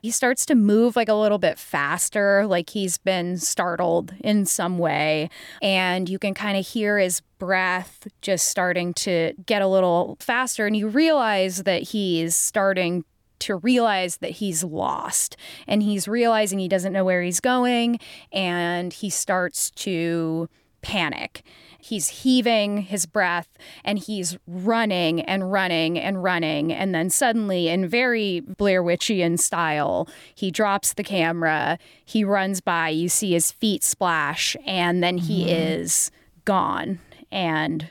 He 0.01 0.11
starts 0.11 0.45
to 0.47 0.55
move 0.55 0.95
like 0.95 1.09
a 1.09 1.13
little 1.13 1.37
bit 1.37 1.57
faster, 1.57 2.45
like 2.45 2.69
he's 2.69 2.97
been 2.97 3.37
startled 3.37 4.13
in 4.19 4.45
some 4.45 4.77
way. 4.77 5.29
And 5.61 6.09
you 6.09 6.19
can 6.19 6.33
kind 6.33 6.57
of 6.57 6.65
hear 6.65 6.97
his 6.97 7.21
breath 7.37 8.07
just 8.21 8.47
starting 8.47 8.93
to 8.95 9.33
get 9.45 9.61
a 9.61 9.67
little 9.67 10.17
faster. 10.19 10.65
And 10.65 10.75
you 10.75 10.87
realize 10.87 11.63
that 11.63 11.83
he's 11.83 12.35
starting 12.35 13.03
to 13.39 13.55
realize 13.55 14.17
that 14.17 14.31
he's 14.31 14.63
lost 14.63 15.37
and 15.65 15.81
he's 15.81 16.07
realizing 16.07 16.59
he 16.59 16.67
doesn't 16.67 16.93
know 16.93 17.05
where 17.05 17.21
he's 17.21 17.39
going 17.39 17.99
and 18.31 18.91
he 18.91 19.09
starts 19.09 19.71
to 19.71 20.49
panic. 20.81 21.43
He's 21.81 22.09
heaving 22.09 22.83
his 22.83 23.05
breath 23.05 23.47
and 23.83 23.97
he's 23.97 24.37
running 24.47 25.21
and 25.21 25.51
running 25.51 25.97
and 25.97 26.21
running. 26.21 26.73
And 26.73 26.93
then 26.93 27.09
suddenly, 27.09 27.69
in 27.69 27.87
very 27.87 28.41
Blair 28.41 28.83
Witchian 28.83 29.39
style, 29.39 30.07
he 30.35 30.51
drops 30.51 30.93
the 30.93 31.03
camera, 31.03 31.79
he 32.05 32.23
runs 32.23 32.61
by, 32.61 32.89
you 32.89 33.09
see 33.09 33.31
his 33.31 33.51
feet 33.51 33.83
splash, 33.83 34.55
and 34.65 35.03
then 35.03 35.17
he 35.17 35.45
mm-hmm. 35.45 35.49
is 35.49 36.11
gone. 36.45 36.99
And 37.31 37.89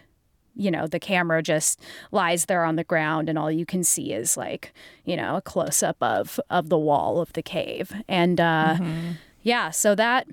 you 0.58 0.72
know, 0.72 0.88
the 0.88 0.98
camera 0.98 1.40
just 1.40 1.80
lies 2.10 2.46
there 2.46 2.64
on 2.64 2.74
the 2.74 2.84
ground 2.84 3.28
and 3.28 3.38
all 3.38 3.50
you 3.50 3.64
can 3.64 3.84
see 3.84 4.12
is 4.12 4.36
like, 4.36 4.74
you 5.04 5.16
know, 5.16 5.36
a 5.36 5.40
close 5.40 5.82
up 5.82 5.96
of 6.02 6.40
of 6.50 6.68
the 6.68 6.78
wall 6.78 7.20
of 7.20 7.32
the 7.32 7.42
cave. 7.42 7.92
And 8.08 8.40
uh 8.40 8.74
mm-hmm. 8.74 9.12
yeah, 9.42 9.70
so 9.70 9.94
that 9.94 10.26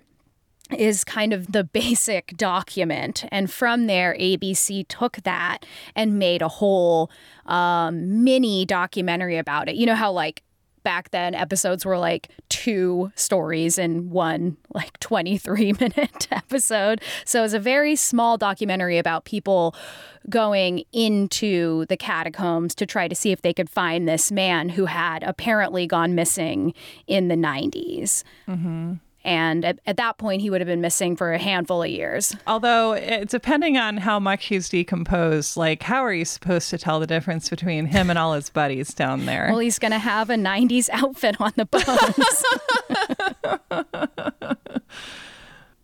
is 0.78 1.04
kind 1.04 1.34
of 1.34 1.52
the 1.52 1.64
basic 1.82 2.36
document. 2.38 3.26
And 3.30 3.52
from 3.52 3.88
there, 3.88 4.16
ABC 4.20 4.88
took 4.88 5.18
that 5.24 5.66
and 5.96 6.20
made 6.20 6.42
a 6.42 6.48
whole 6.48 7.12
um, 7.46 8.24
mini 8.24 8.66
documentary 8.66 9.38
about 9.38 9.70
it. 9.70 9.76
You 9.76 9.86
know 9.86 9.96
how, 9.96 10.12
like, 10.12 10.42
back 10.86 11.10
then 11.10 11.34
episodes 11.34 11.84
were 11.84 11.98
like 11.98 12.30
two 12.48 13.12
stories 13.16 13.78
in 13.78 14.12
one 14.12 14.56
like 14.74 14.98
23 15.02 15.74
minute 15.80 16.28
episode. 16.32 17.02
So 17.26 17.40
it 17.40 17.42
was 17.42 17.54
a 17.54 17.60
very 17.60 17.98
small 17.98 18.38
documentary 18.38 18.98
about 18.98 19.26
people 19.26 19.76
going 20.30 20.84
into 20.94 21.86
the 21.88 21.98
catacombs 21.98 22.74
to 22.76 22.86
try 22.86 23.08
to 23.08 23.16
see 23.16 23.32
if 23.32 23.42
they 23.42 23.54
could 23.54 23.70
find 23.70 24.08
this 24.08 24.32
man 24.32 24.70
who 24.70 24.86
had 24.86 25.24
apparently 25.24 25.86
gone 25.88 26.16
missing 26.16 26.74
in 27.08 27.28
the 27.28 27.36
90s. 27.36 28.24
Mm-hmm. 28.48 28.94
And 29.26 29.66
at, 29.66 29.80
at, 29.88 29.98
that 29.98 30.20
point, 30.20 30.42
he 30.44 30.52
would 30.52 30.62
have 30.62 30.68
been 30.68 30.82
missing 30.82 31.16
for 31.18 31.34
a 31.34 31.40
handful 31.40 31.82
of 31.82 31.90
years. 31.90 32.36
Although, 32.46 32.94
it, 32.94 33.28
depending 33.30 33.76
on 33.76 33.98
how 33.98 34.20
much 34.20 34.46
he's 34.46 34.70
decomposed, 34.70 35.58
like, 35.58 35.82
how 35.82 36.06
are 36.06 36.14
you 36.14 36.26
supposed 36.26 36.70
to 36.70 36.78
tell 36.78 37.00
the 37.00 37.08
difference 37.08 37.50
between 37.50 37.88
him 37.88 38.12
and 38.12 38.20
all 38.20 38.34
his 38.34 38.52
buddies 38.52 38.94
down 38.94 39.26
there? 39.26 39.48
Well, 39.50 39.60
he's 39.60 39.80
going 39.80 39.94
to 39.94 39.98
have 39.98 40.30
a 40.30 40.36
90s 40.36 40.90
outfit 40.94 41.42
on 41.42 41.54
the 41.56 41.66
bones. 41.66 42.44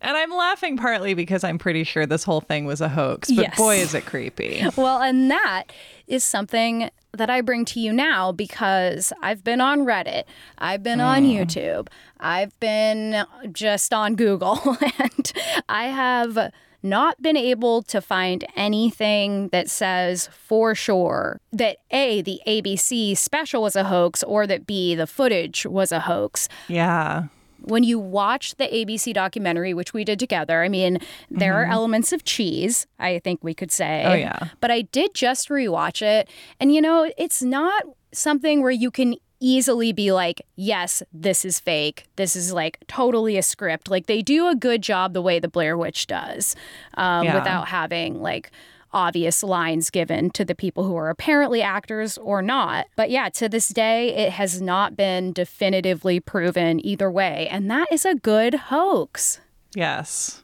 And 0.04 0.18
I'm 0.18 0.32
laughing 0.32 0.78
partly 0.78 1.14
because 1.14 1.44
I'm 1.44 1.60
pretty 1.60 1.84
sure 1.84 2.08
this 2.08 2.24
whole 2.24 2.42
thing 2.42 2.66
was 2.66 2.82
a 2.82 2.90
hoax, 2.90 3.30
but 3.30 3.44
yes. 3.44 3.56
boy, 3.58 3.76
is 3.76 3.94
it 3.94 4.06
creepy. 4.06 4.66
Well, 4.76 5.00
and 5.00 5.30
that 5.30 5.66
is 6.08 6.24
something 6.24 6.90
that 7.14 7.30
I 7.30 7.42
bring 7.42 7.66
to 7.66 7.80
you 7.80 7.92
now 7.92 8.32
because 8.32 9.12
I've 9.22 9.44
been 9.44 9.62
on 9.62 9.82
Reddit, 9.82 10.24
I've 10.58 10.84
been 10.84 11.00
mm. 11.00 11.06
on 11.06 11.24
YouTube, 11.24 11.88
I've 12.20 12.58
been 12.60 13.26
just 13.52 13.94
on 13.94 14.16
Google, 14.16 14.60
and 15.00 15.34
I 15.68 15.86
have 15.86 16.52
not 16.84 17.22
been 17.22 17.38
able 17.38 17.84
to 17.84 18.02
find 18.02 18.46
anything 18.56 19.50
that 19.50 19.70
says 19.70 20.30
for 20.32 20.74
sure 20.74 21.40
that 21.52 21.78
A, 21.92 22.22
the 22.22 22.42
ABC 22.48 23.16
special 23.16 23.62
was 23.62 23.76
a 23.76 23.84
hoax 23.84 24.24
or 24.24 24.48
that 24.48 24.66
B, 24.66 24.96
the 24.96 25.06
footage 25.06 25.66
was 25.66 25.92
a 25.92 26.02
hoax. 26.02 26.50
Yeah 26.68 27.26
when 27.62 27.84
you 27.84 28.00
watch 28.00 28.56
the 28.56 28.66
ABC 28.66 29.14
documentary, 29.14 29.74
which 29.74 29.94
we 29.94 30.04
did 30.04 30.20
together, 30.20 30.64
I 30.64 30.70
mean, 30.70 31.00
there 31.30 31.54
mm-hmm. 31.54 31.70
are 31.70 31.74
elements 31.74 32.12
of 32.12 32.24
cheese, 32.24 32.88
I 33.00 33.20
think 33.20 33.44
we 33.44 33.54
could 33.54 33.72
say. 33.72 34.04
Oh, 34.06 34.14
yeah. 34.14 34.50
But 34.60 34.72
I 34.72 34.82
did 34.84 35.14
just 35.14 35.50
rewatch 35.50 36.02
it. 36.02 36.30
And, 36.60 36.74
you 36.74 36.82
know, 36.82 37.12
it's 37.18 37.42
not 37.42 37.84
something 38.12 38.62
where 38.62 38.72
you 38.72 38.92
can 38.92 39.16
easily 39.42 39.92
be 39.92 40.12
like, 40.12 40.42
yes, 40.56 41.02
this 41.12 41.44
is 41.44 41.60
fake. 41.60 42.06
This 42.16 42.36
is 42.36 42.54
like 42.54 42.78
totally 42.88 43.38
a 43.38 43.42
script. 43.44 43.90
Like 43.90 44.06
they 44.06 44.22
do 44.22 44.48
a 44.48 44.56
good 44.56 44.82
job 44.84 45.14
the 45.14 45.22
way 45.22 45.40
the 45.40 45.48
Blair 45.48 45.78
Witch 45.78 46.08
does 46.08 46.56
um, 46.94 47.26
yeah. 47.26 47.36
without 47.36 47.68
having 47.68 48.22
like 48.22 48.52
obvious 48.94 49.44
lines 49.44 49.90
given 49.90 50.30
to 50.32 50.46
the 50.46 50.56
people 50.56 50.84
who 50.84 50.96
are 50.96 51.10
apparently 51.10 51.62
actors 51.62 52.18
or 52.18 52.42
not. 52.42 52.88
But 52.96 53.10
yeah, 53.10 53.30
to 53.30 53.50
this 53.50 53.70
day, 53.70 54.16
it 54.16 54.34
has 54.34 54.62
not 54.62 54.96
been 54.96 55.34
definitively 55.34 56.20
proven 56.20 56.86
either 56.86 57.10
way. 57.10 57.48
And 57.50 57.70
that 57.72 57.92
is 57.92 58.06
a 58.06 58.16
good 58.16 58.56
hoax. 58.56 59.40
Yes. 59.76 60.44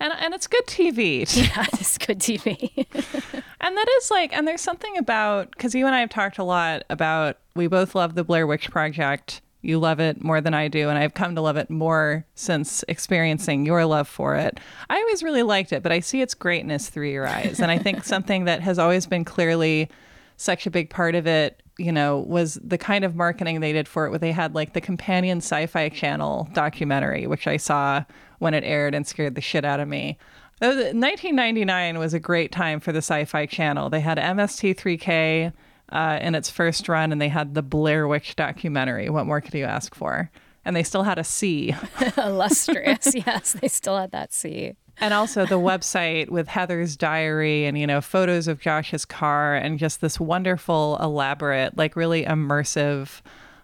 And, 0.00 0.12
and 0.20 0.32
it's 0.34 0.46
good 0.46 0.66
TV. 0.66 1.26
Yeah, 1.56 1.66
it's 1.72 1.98
good 1.98 2.20
TV. 2.20 2.86
and 3.60 3.76
that 3.76 3.88
is 3.98 4.10
like, 4.10 4.36
and 4.36 4.46
there's 4.46 4.60
something 4.60 4.96
about, 4.96 5.50
because 5.50 5.74
you 5.74 5.86
and 5.86 5.94
I 5.94 6.00
have 6.00 6.10
talked 6.10 6.38
a 6.38 6.44
lot 6.44 6.84
about, 6.90 7.38
we 7.54 7.66
both 7.66 7.94
love 7.94 8.14
the 8.14 8.24
Blair 8.24 8.46
Witch 8.46 8.70
Project 8.70 9.40
you 9.60 9.78
love 9.78 10.00
it 10.00 10.22
more 10.22 10.40
than 10.40 10.54
I 10.54 10.68
do, 10.68 10.88
and 10.88 10.98
I've 10.98 11.14
come 11.14 11.34
to 11.34 11.40
love 11.40 11.56
it 11.56 11.68
more 11.68 12.24
since 12.34 12.84
experiencing 12.88 13.66
your 13.66 13.84
love 13.84 14.08
for 14.08 14.36
it. 14.36 14.60
I 14.88 14.96
always 14.96 15.22
really 15.22 15.42
liked 15.42 15.72
it, 15.72 15.82
but 15.82 15.92
I 15.92 16.00
see 16.00 16.22
its 16.22 16.34
greatness 16.34 16.88
through 16.88 17.10
your 17.10 17.26
eyes. 17.26 17.60
And 17.60 17.70
I 17.70 17.78
think 17.82 18.04
something 18.04 18.44
that 18.44 18.60
has 18.62 18.78
always 18.78 19.06
been 19.06 19.24
clearly 19.24 19.88
such 20.36 20.66
a 20.66 20.70
big 20.70 20.90
part 20.90 21.14
of 21.14 21.26
it 21.26 21.62
you 21.78 21.92
know, 21.92 22.18
was 22.18 22.58
the 22.62 22.76
kind 22.76 23.04
of 23.04 23.14
marketing 23.14 23.60
they 23.60 23.72
did 23.72 23.86
for 23.86 24.04
it 24.04 24.10
where 24.10 24.18
they 24.18 24.32
had 24.32 24.54
like 24.54 24.72
the 24.72 24.80
companion 24.80 25.38
sci 25.38 25.66
fi 25.66 25.88
channel 25.88 26.48
documentary, 26.52 27.26
which 27.26 27.46
I 27.46 27.56
saw 27.56 28.04
when 28.40 28.52
it 28.52 28.64
aired 28.64 28.94
and 28.94 29.06
scared 29.06 29.36
the 29.36 29.40
shit 29.40 29.64
out 29.64 29.80
of 29.80 29.88
me. 29.88 30.18
1999 30.60 31.98
was 31.98 32.14
a 32.14 32.18
great 32.18 32.50
time 32.50 32.80
for 32.80 32.90
the 32.90 32.98
sci 32.98 33.24
fi 33.24 33.46
channel. 33.46 33.88
They 33.88 34.00
had 34.00 34.18
MST3K 34.18 35.52
uh, 35.90 36.18
in 36.20 36.34
its 36.34 36.50
first 36.50 36.88
run 36.88 37.12
and 37.12 37.20
they 37.20 37.28
had 37.28 37.54
the 37.54 37.62
Blair 37.62 38.06
Witch 38.06 38.36
documentary. 38.36 39.08
What 39.08 39.26
more 39.26 39.40
could 39.40 39.54
you 39.54 39.64
ask 39.64 39.94
for? 39.94 40.30
And 40.64 40.76
they 40.76 40.82
still 40.82 41.04
had 41.04 41.18
a 41.18 41.24
C. 41.24 41.74
Illustrious. 42.16 43.14
yes, 43.14 43.52
they 43.52 43.68
still 43.68 43.96
had 43.96 44.10
that 44.12 44.32
C 44.32 44.74
and 45.00 45.14
also 45.14 45.46
the 45.46 45.58
website 45.58 46.28
with 46.28 46.48
Heather's 46.48 46.96
diary 46.96 47.66
and 47.66 47.78
you 47.78 47.86
know 47.86 48.00
photos 48.00 48.48
of 48.48 48.60
Josh's 48.60 49.04
car 49.04 49.54
and 49.54 49.78
just 49.78 50.00
this 50.00 50.18
wonderful 50.18 50.98
elaborate 51.00 51.76
like 51.76 51.96
really 51.96 52.24
immersive 52.24 53.20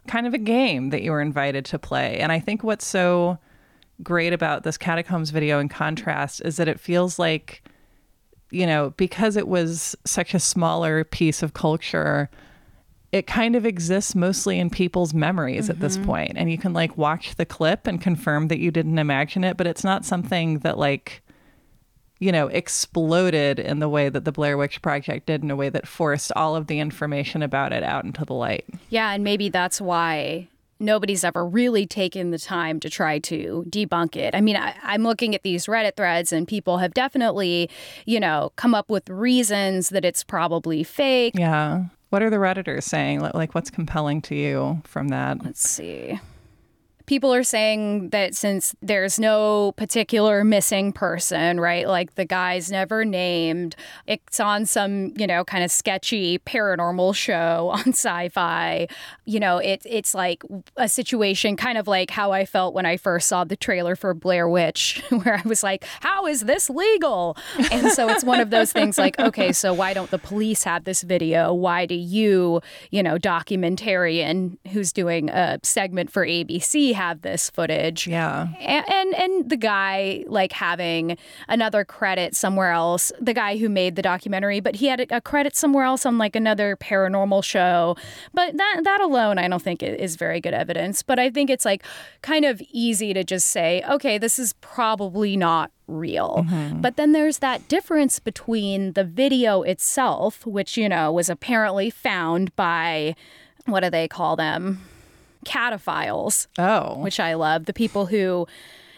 kind 0.06 0.26
of 0.26 0.34
a 0.34 0.38
game 0.38 0.90
that 0.90 1.02
you 1.02 1.10
were 1.10 1.20
invited 1.20 1.64
to 1.64 1.78
play. 1.78 2.18
And 2.18 2.30
I 2.30 2.38
think 2.38 2.62
what's 2.62 2.86
so 2.86 3.38
great 4.02 4.32
about 4.32 4.62
this 4.62 4.76
catacombs 4.76 5.30
video 5.30 5.58
in 5.58 5.68
contrast 5.68 6.42
is 6.44 6.56
that 6.56 6.68
it 6.68 6.78
feels 6.78 7.18
like 7.18 7.62
you 8.50 8.66
know 8.66 8.90
because 8.96 9.36
it 9.36 9.48
was 9.48 9.96
such 10.04 10.34
a 10.34 10.40
smaller 10.40 11.04
piece 11.04 11.42
of 11.42 11.54
culture 11.54 12.30
it 13.12 13.28
kind 13.28 13.54
of 13.54 13.64
exists 13.64 14.16
mostly 14.16 14.58
in 14.58 14.68
people's 14.68 15.14
memories 15.14 15.64
mm-hmm. 15.64 15.72
at 15.72 15.80
this 15.80 15.96
point. 15.96 16.06
point 16.06 16.32
and 16.36 16.50
you 16.50 16.58
can 16.58 16.72
like 16.72 16.96
watch 16.98 17.36
the 17.36 17.46
clip 17.46 17.86
and 17.86 18.00
confirm 18.00 18.48
that 18.48 18.58
you 18.58 18.70
didn't 18.70 18.98
imagine 18.98 19.44
it 19.44 19.56
but 19.56 19.66
it's 19.66 19.84
not 19.84 20.04
something 20.04 20.58
that 20.60 20.78
like 20.78 21.22
you 22.20 22.32
know, 22.32 22.46
exploded 22.46 23.58
in 23.58 23.80
the 23.80 23.88
way 23.88 24.08
that 24.08 24.24
the 24.24 24.32
Blair 24.32 24.56
Witch 24.56 24.80
Project 24.80 25.26
did, 25.26 25.42
in 25.42 25.50
a 25.50 25.56
way 25.56 25.68
that 25.68 25.86
forced 25.86 26.32
all 26.36 26.56
of 26.56 26.68
the 26.68 26.78
information 26.78 27.42
about 27.42 27.72
it 27.72 27.82
out 27.82 28.04
into 28.04 28.24
the 28.24 28.32
light. 28.32 28.64
Yeah, 28.88 29.12
and 29.12 29.24
maybe 29.24 29.48
that's 29.48 29.80
why 29.80 30.48
nobody's 30.84 31.24
ever 31.24 31.46
really 31.46 31.86
taken 31.86 32.30
the 32.30 32.38
time 32.38 32.80
to 32.80 32.90
try 32.90 33.18
to 33.20 33.64
debunk 33.68 34.16
it. 34.16 34.34
I 34.34 34.40
mean, 34.40 34.56
I, 34.56 34.74
am 34.82 35.02
looking 35.02 35.34
at 35.34 35.42
these 35.42 35.66
Reddit 35.66 35.96
threads, 35.96 36.32
and 36.32 36.46
people 36.46 36.78
have 36.78 36.94
definitely, 36.94 37.70
you 38.06 38.20
know, 38.20 38.52
come 38.56 38.74
up 38.74 38.90
with 38.90 39.08
reasons 39.08 39.88
that 39.90 40.04
it's 40.04 40.22
probably 40.22 40.84
fake. 40.84 41.34
Yeah. 41.36 41.84
What 42.10 42.22
are 42.22 42.30
the 42.30 42.36
Redditors 42.36 42.84
saying? 42.84 43.20
Like, 43.20 43.54
what's 43.54 43.70
compelling 43.70 44.22
to 44.22 44.34
you 44.34 44.82
from 44.84 45.08
that? 45.08 45.44
Let's 45.44 45.68
see 45.68 46.20
people 47.06 47.34
are 47.34 47.42
saying 47.42 48.08
that 48.10 48.34
since 48.34 48.74
there's 48.80 49.18
no 49.18 49.72
particular 49.72 50.42
missing 50.42 50.92
person, 50.92 51.60
right? 51.60 51.86
Like 51.86 52.14
the 52.14 52.24
guy's 52.24 52.70
never 52.70 53.04
named, 53.04 53.76
it's 54.06 54.40
on 54.40 54.64
some, 54.64 55.12
you 55.16 55.26
know, 55.26 55.44
kind 55.44 55.62
of 55.62 55.70
sketchy 55.70 56.38
paranormal 56.40 57.14
show 57.14 57.70
on 57.74 57.88
sci-fi. 57.88 58.88
You 59.26 59.40
know, 59.40 59.58
it's 59.58 59.86
it's 59.88 60.14
like 60.14 60.42
a 60.76 60.88
situation 60.88 61.56
kind 61.56 61.76
of 61.76 61.86
like 61.86 62.10
how 62.10 62.32
I 62.32 62.46
felt 62.46 62.74
when 62.74 62.86
I 62.86 62.96
first 62.96 63.28
saw 63.28 63.44
the 63.44 63.56
trailer 63.56 63.96
for 63.96 64.14
Blair 64.14 64.48
Witch, 64.48 65.02
where 65.10 65.34
I 65.36 65.42
was 65.46 65.62
like, 65.62 65.84
how 66.00 66.26
is 66.26 66.42
this 66.42 66.70
legal? 66.70 67.36
And 67.70 67.90
so 67.92 68.08
it's 68.08 68.24
one 68.24 68.40
of 68.40 68.50
those 68.50 68.72
things 68.72 68.96
like, 68.96 69.18
okay, 69.18 69.52
so 69.52 69.74
why 69.74 69.92
don't 69.92 70.10
the 70.10 70.18
police 70.18 70.64
have 70.64 70.84
this 70.84 71.02
video? 71.02 71.52
Why 71.52 71.84
do 71.84 71.94
you, 71.94 72.62
you 72.90 73.02
know, 73.02 73.18
documentarian 73.18 74.56
who's 74.72 74.92
doing 74.92 75.28
a 75.30 75.58
segment 75.62 76.10
for 76.10 76.26
ABC 76.26 76.93
have 76.94 77.22
this 77.22 77.50
footage. 77.50 78.06
Yeah. 78.06 78.48
And, 78.60 78.88
and, 78.88 79.14
and 79.14 79.50
the 79.50 79.56
guy 79.56 80.24
like 80.26 80.52
having 80.52 81.18
another 81.48 81.84
credit 81.84 82.34
somewhere 82.34 82.70
else, 82.70 83.12
the 83.20 83.34
guy 83.34 83.56
who 83.58 83.68
made 83.68 83.96
the 83.96 84.02
documentary, 84.02 84.60
but 84.60 84.76
he 84.76 84.86
had 84.86 85.06
a 85.10 85.20
credit 85.20 85.54
somewhere 85.54 85.84
else 85.84 86.06
on 86.06 86.18
like 86.18 86.34
another 86.34 86.76
paranormal 86.76 87.44
show. 87.44 87.96
But 88.32 88.56
that 88.56 88.80
that 88.84 89.00
alone 89.00 89.38
I 89.38 89.46
don't 89.48 89.62
think 89.62 89.82
is 89.82 90.16
very 90.16 90.40
good 90.40 90.54
evidence, 90.54 91.02
but 91.02 91.18
I 91.18 91.30
think 91.30 91.50
it's 91.50 91.64
like 91.64 91.84
kind 92.22 92.44
of 92.44 92.62
easy 92.70 93.12
to 93.12 93.22
just 93.22 93.48
say, 93.48 93.82
okay, 93.88 94.18
this 94.18 94.38
is 94.38 94.54
probably 94.60 95.36
not 95.36 95.70
real. 95.86 96.44
Mm-hmm. 96.48 96.80
But 96.80 96.96
then 96.96 97.12
there's 97.12 97.38
that 97.38 97.68
difference 97.68 98.18
between 98.18 98.92
the 98.92 99.04
video 99.04 99.62
itself, 99.62 100.46
which, 100.46 100.76
you 100.76 100.88
know, 100.88 101.12
was 101.12 101.28
apparently 101.28 101.90
found 101.90 102.54
by 102.56 103.14
what 103.66 103.80
do 103.80 103.90
they 103.90 104.08
call 104.08 104.36
them? 104.36 104.80
Cataphiles. 105.44 106.48
Oh. 106.58 106.98
Which 106.98 107.20
I 107.20 107.34
love. 107.34 107.66
The 107.66 107.72
people 107.72 108.06
who 108.06 108.46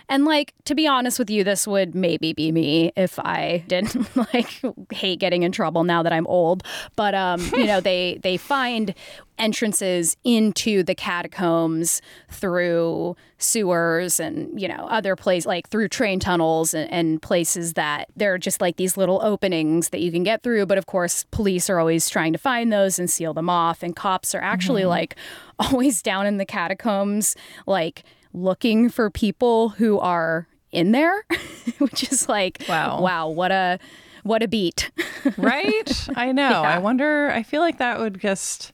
and 0.08 0.24
like 0.24 0.54
to 0.64 0.74
be 0.74 0.86
honest 0.86 1.18
with 1.18 1.30
you, 1.30 1.44
this 1.44 1.66
would 1.66 1.94
maybe 1.94 2.32
be 2.32 2.52
me 2.52 2.92
if 2.96 3.18
I 3.18 3.64
didn't 3.66 4.16
like 4.34 4.62
hate 4.92 5.18
getting 5.18 5.42
in 5.42 5.52
trouble 5.52 5.84
now 5.84 6.02
that 6.02 6.12
I'm 6.12 6.26
old. 6.26 6.62
But 6.94 7.14
um, 7.14 7.40
you 7.52 7.66
know, 7.66 7.80
they 7.80 8.18
they 8.22 8.36
find 8.36 8.94
entrances 9.38 10.16
into 10.24 10.82
the 10.82 10.94
catacombs 10.94 12.00
through 12.30 13.16
sewers 13.38 14.18
and 14.18 14.58
you 14.58 14.66
know 14.66 14.86
other 14.88 15.14
places 15.14 15.46
like 15.46 15.68
through 15.68 15.88
train 15.88 16.18
tunnels 16.18 16.72
and, 16.72 16.90
and 16.90 17.20
places 17.20 17.74
that 17.74 18.08
there 18.16 18.32
are 18.32 18.38
just 18.38 18.62
like 18.62 18.76
these 18.76 18.96
little 18.96 19.20
openings 19.22 19.90
that 19.90 20.00
you 20.00 20.10
can 20.10 20.22
get 20.22 20.42
through 20.42 20.64
but 20.64 20.78
of 20.78 20.86
course 20.86 21.24
police 21.30 21.68
are 21.68 21.78
always 21.78 22.08
trying 22.08 22.32
to 22.32 22.38
find 22.38 22.72
those 22.72 22.98
and 22.98 23.10
seal 23.10 23.34
them 23.34 23.50
off 23.50 23.82
and 23.82 23.94
cops 23.94 24.34
are 24.34 24.40
actually 24.40 24.82
mm-hmm. 24.82 24.90
like 24.90 25.16
always 25.58 26.00
down 26.00 26.26
in 26.26 26.38
the 26.38 26.46
catacombs 26.46 27.36
like 27.66 28.04
looking 28.36 28.88
for 28.90 29.10
people 29.10 29.70
who 29.70 29.98
are 29.98 30.46
in 30.70 30.92
there, 30.92 31.24
which 31.78 32.10
is 32.12 32.28
like, 32.28 32.62
wow, 32.68 33.00
wow, 33.00 33.28
what 33.28 33.50
a 33.50 33.78
what 34.22 34.42
a 34.42 34.48
beat. 34.48 34.90
right? 35.36 36.08
I 36.16 36.32
know. 36.32 36.50
Yeah. 36.50 36.60
I 36.60 36.78
wonder, 36.78 37.30
I 37.30 37.42
feel 37.42 37.60
like 37.60 37.78
that 37.78 37.98
would 37.98 38.20
just 38.20 38.72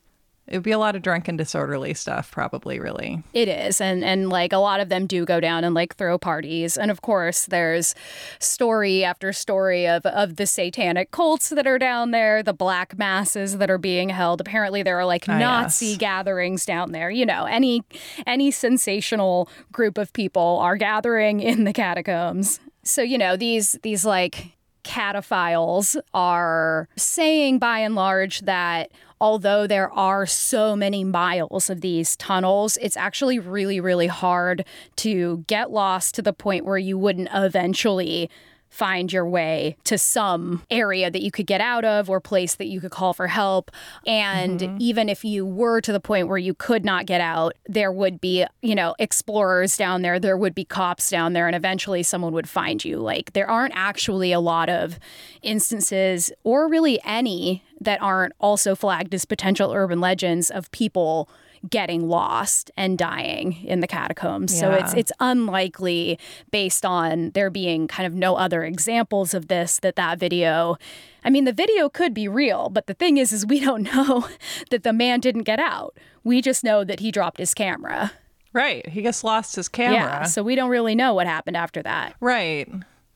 it 0.52 0.58
would 0.58 0.64
be 0.64 0.70
a 0.70 0.78
lot 0.78 0.94
of 0.94 1.00
drunken 1.00 1.38
disorderly 1.38 1.94
stuff 1.94 2.30
probably 2.30 2.78
really. 2.78 3.22
It 3.32 3.48
is 3.48 3.80
and 3.80 4.04
and 4.04 4.28
like 4.28 4.52
a 4.52 4.58
lot 4.58 4.80
of 4.80 4.90
them 4.90 5.06
do 5.06 5.24
go 5.24 5.40
down 5.40 5.64
and 5.64 5.74
like 5.74 5.96
throw 5.96 6.18
parties 6.18 6.76
and 6.76 6.90
of 6.90 7.00
course 7.00 7.46
there's 7.46 7.94
story 8.38 9.02
after 9.02 9.32
story 9.32 9.88
of 9.88 10.04
of 10.04 10.36
the 10.36 10.46
satanic 10.46 11.10
cults 11.10 11.48
that 11.48 11.66
are 11.66 11.78
down 11.78 12.10
there 12.10 12.42
the 12.42 12.52
black 12.52 12.98
masses 12.98 13.56
that 13.56 13.70
are 13.70 13.78
being 13.78 14.10
held. 14.10 14.42
Apparently 14.42 14.82
there 14.82 14.98
are 14.98 15.06
like 15.06 15.26
ah, 15.26 15.38
nazi 15.38 15.86
yes. 15.86 15.96
gatherings 15.96 16.66
down 16.66 16.92
there. 16.92 17.10
You 17.10 17.24
know 17.24 17.46
any 17.46 17.82
any 18.26 18.50
sensational 18.50 19.48
group 19.72 19.96
of 19.96 20.12
people 20.12 20.58
are 20.60 20.76
gathering 20.76 21.40
in 21.40 21.64
the 21.64 21.72
catacombs. 21.72 22.60
So 22.84 23.00
you 23.00 23.16
know 23.16 23.38
these 23.38 23.78
these 23.82 24.04
like 24.04 24.52
cataphiles 24.84 25.96
are 26.12 26.88
saying 26.96 27.58
by 27.58 27.78
and 27.78 27.94
large 27.94 28.40
that 28.40 28.90
although 29.22 29.68
there 29.68 29.90
are 29.92 30.26
so 30.26 30.74
many 30.74 31.04
miles 31.04 31.70
of 31.70 31.80
these 31.80 32.16
tunnels, 32.16 32.76
it's 32.82 32.96
actually 32.96 33.38
really, 33.38 33.78
really 33.78 34.08
hard 34.08 34.64
to 34.96 35.44
get 35.46 35.70
lost 35.70 36.16
to 36.16 36.22
the 36.22 36.32
point 36.32 36.64
where 36.64 36.76
you 36.76 36.98
wouldn't 36.98 37.28
eventually 37.32 38.28
find 38.72 39.12
your 39.12 39.28
way 39.28 39.76
to 39.84 39.98
some 39.98 40.62
area 40.70 41.10
that 41.10 41.20
you 41.20 41.30
could 41.30 41.46
get 41.46 41.60
out 41.60 41.84
of 41.84 42.08
or 42.08 42.20
place 42.20 42.54
that 42.54 42.68
you 42.68 42.80
could 42.80 42.90
call 42.90 43.12
for 43.12 43.26
help. 43.26 43.70
And 44.06 44.60
mm-hmm. 44.60 44.76
even 44.80 45.10
if 45.10 45.26
you 45.26 45.44
were 45.44 45.82
to 45.82 45.92
the 45.92 46.00
point 46.00 46.26
where 46.26 46.38
you 46.38 46.54
could 46.54 46.82
not 46.82 47.04
get 47.04 47.20
out, 47.20 47.52
there 47.68 47.92
would 47.92 48.18
be, 48.18 48.46
you 48.62 48.74
know, 48.74 48.94
explorers 48.98 49.76
down 49.76 50.00
there, 50.00 50.18
there 50.18 50.38
would 50.38 50.54
be 50.54 50.64
cops 50.64 51.10
down 51.10 51.34
there, 51.34 51.46
and 51.46 51.54
eventually 51.54 52.02
someone 52.02 52.32
would 52.32 52.48
find 52.48 52.82
you. 52.82 52.98
Like, 52.98 53.34
there 53.34 53.48
aren't 53.48 53.74
actually 53.76 54.32
a 54.32 54.40
lot 54.40 54.70
of 54.70 54.98
instances, 55.42 56.32
or 56.42 56.66
really 56.66 56.98
any, 57.04 57.62
that 57.78 58.00
aren't 58.00 58.32
also 58.40 58.74
flagged 58.74 59.12
as 59.12 59.26
potential 59.26 59.72
urban 59.72 60.00
legends 60.00 60.50
of 60.50 60.70
people 60.70 61.28
getting 61.68 62.08
lost 62.08 62.70
and 62.76 62.98
dying 62.98 63.64
in 63.64 63.80
the 63.80 63.86
catacombs. 63.86 64.52
Yeah. 64.54 64.60
So 64.60 64.72
it's 64.72 64.94
it's 64.94 65.12
unlikely 65.20 66.18
based 66.50 66.84
on 66.84 67.30
there 67.30 67.50
being 67.50 67.86
kind 67.86 68.06
of 68.06 68.14
no 68.14 68.36
other 68.36 68.64
examples 68.64 69.34
of 69.34 69.48
this 69.48 69.78
that 69.80 69.96
that 69.96 70.18
video 70.18 70.76
I 71.24 71.30
mean 71.30 71.44
the 71.44 71.52
video 71.52 71.88
could 71.88 72.14
be 72.14 72.26
real, 72.28 72.68
but 72.68 72.86
the 72.86 72.94
thing 72.94 73.16
is 73.16 73.32
is 73.32 73.46
we 73.46 73.60
don't 73.60 73.82
know 73.94 74.28
that 74.70 74.82
the 74.82 74.92
man 74.92 75.20
didn't 75.20 75.42
get 75.42 75.60
out. 75.60 75.96
We 76.24 76.40
just 76.40 76.64
know 76.64 76.84
that 76.84 77.00
he 77.00 77.10
dropped 77.10 77.38
his 77.38 77.54
camera. 77.54 78.12
Right. 78.52 78.86
He 78.88 79.02
just 79.02 79.24
lost 79.24 79.56
his 79.56 79.68
camera. 79.68 79.94
Yeah, 79.94 80.22
so 80.24 80.42
we 80.42 80.54
don't 80.54 80.68
really 80.68 80.94
know 80.94 81.14
what 81.14 81.26
happened 81.26 81.56
after 81.56 81.82
that. 81.82 82.14
Right. 82.20 82.68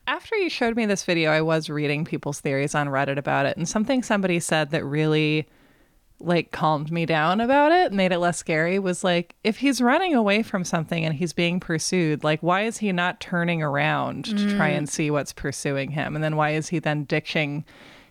After 0.07 0.37
you 0.37 0.49
showed 0.49 0.77
me 0.77 0.87
this 0.87 1.05
video, 1.05 1.31
I 1.31 1.43
was 1.43 1.69
reading 1.69 2.05
people's 2.05 2.41
theories 2.41 2.75
on 2.75 2.87
Reddit 2.87 3.19
about 3.19 3.45
it, 3.45 3.57
and 3.57 3.69
something 3.69 4.03
somebody 4.03 4.39
said 4.41 4.71
that 4.71 4.85
really 4.85 5.47
like 6.19 6.51
calmed 6.51 6.91
me 6.91 7.05
down 7.07 7.41
about 7.41 7.73
it, 7.73 7.93
made 7.93 8.13
it 8.13 8.19
less 8.19 8.39
scary 8.39 8.79
was 8.79 9.05
like 9.05 9.35
if 9.45 9.59
he's 9.59 9.81
running 9.81 10.15
away 10.15 10.43
from 10.43 10.65
something 10.65 11.05
and 11.05 11.15
he's 11.15 11.33
being 11.33 11.61
pursued, 11.61 12.25
like 12.25 12.43
why 12.43 12.63
is 12.63 12.79
he 12.79 12.91
not 12.93 13.21
turning 13.21 13.63
around 13.63 14.25
mm. 14.25 14.37
to 14.39 14.57
try 14.57 14.69
and 14.69 14.89
see 14.89 15.11
what's 15.11 15.33
pursuing 15.33 15.91
him? 15.91 16.15
And 16.15 16.25
then 16.25 16.37
why 16.37 16.51
is 16.51 16.69
he 16.69 16.79
then 16.79 17.05
ditching 17.05 17.65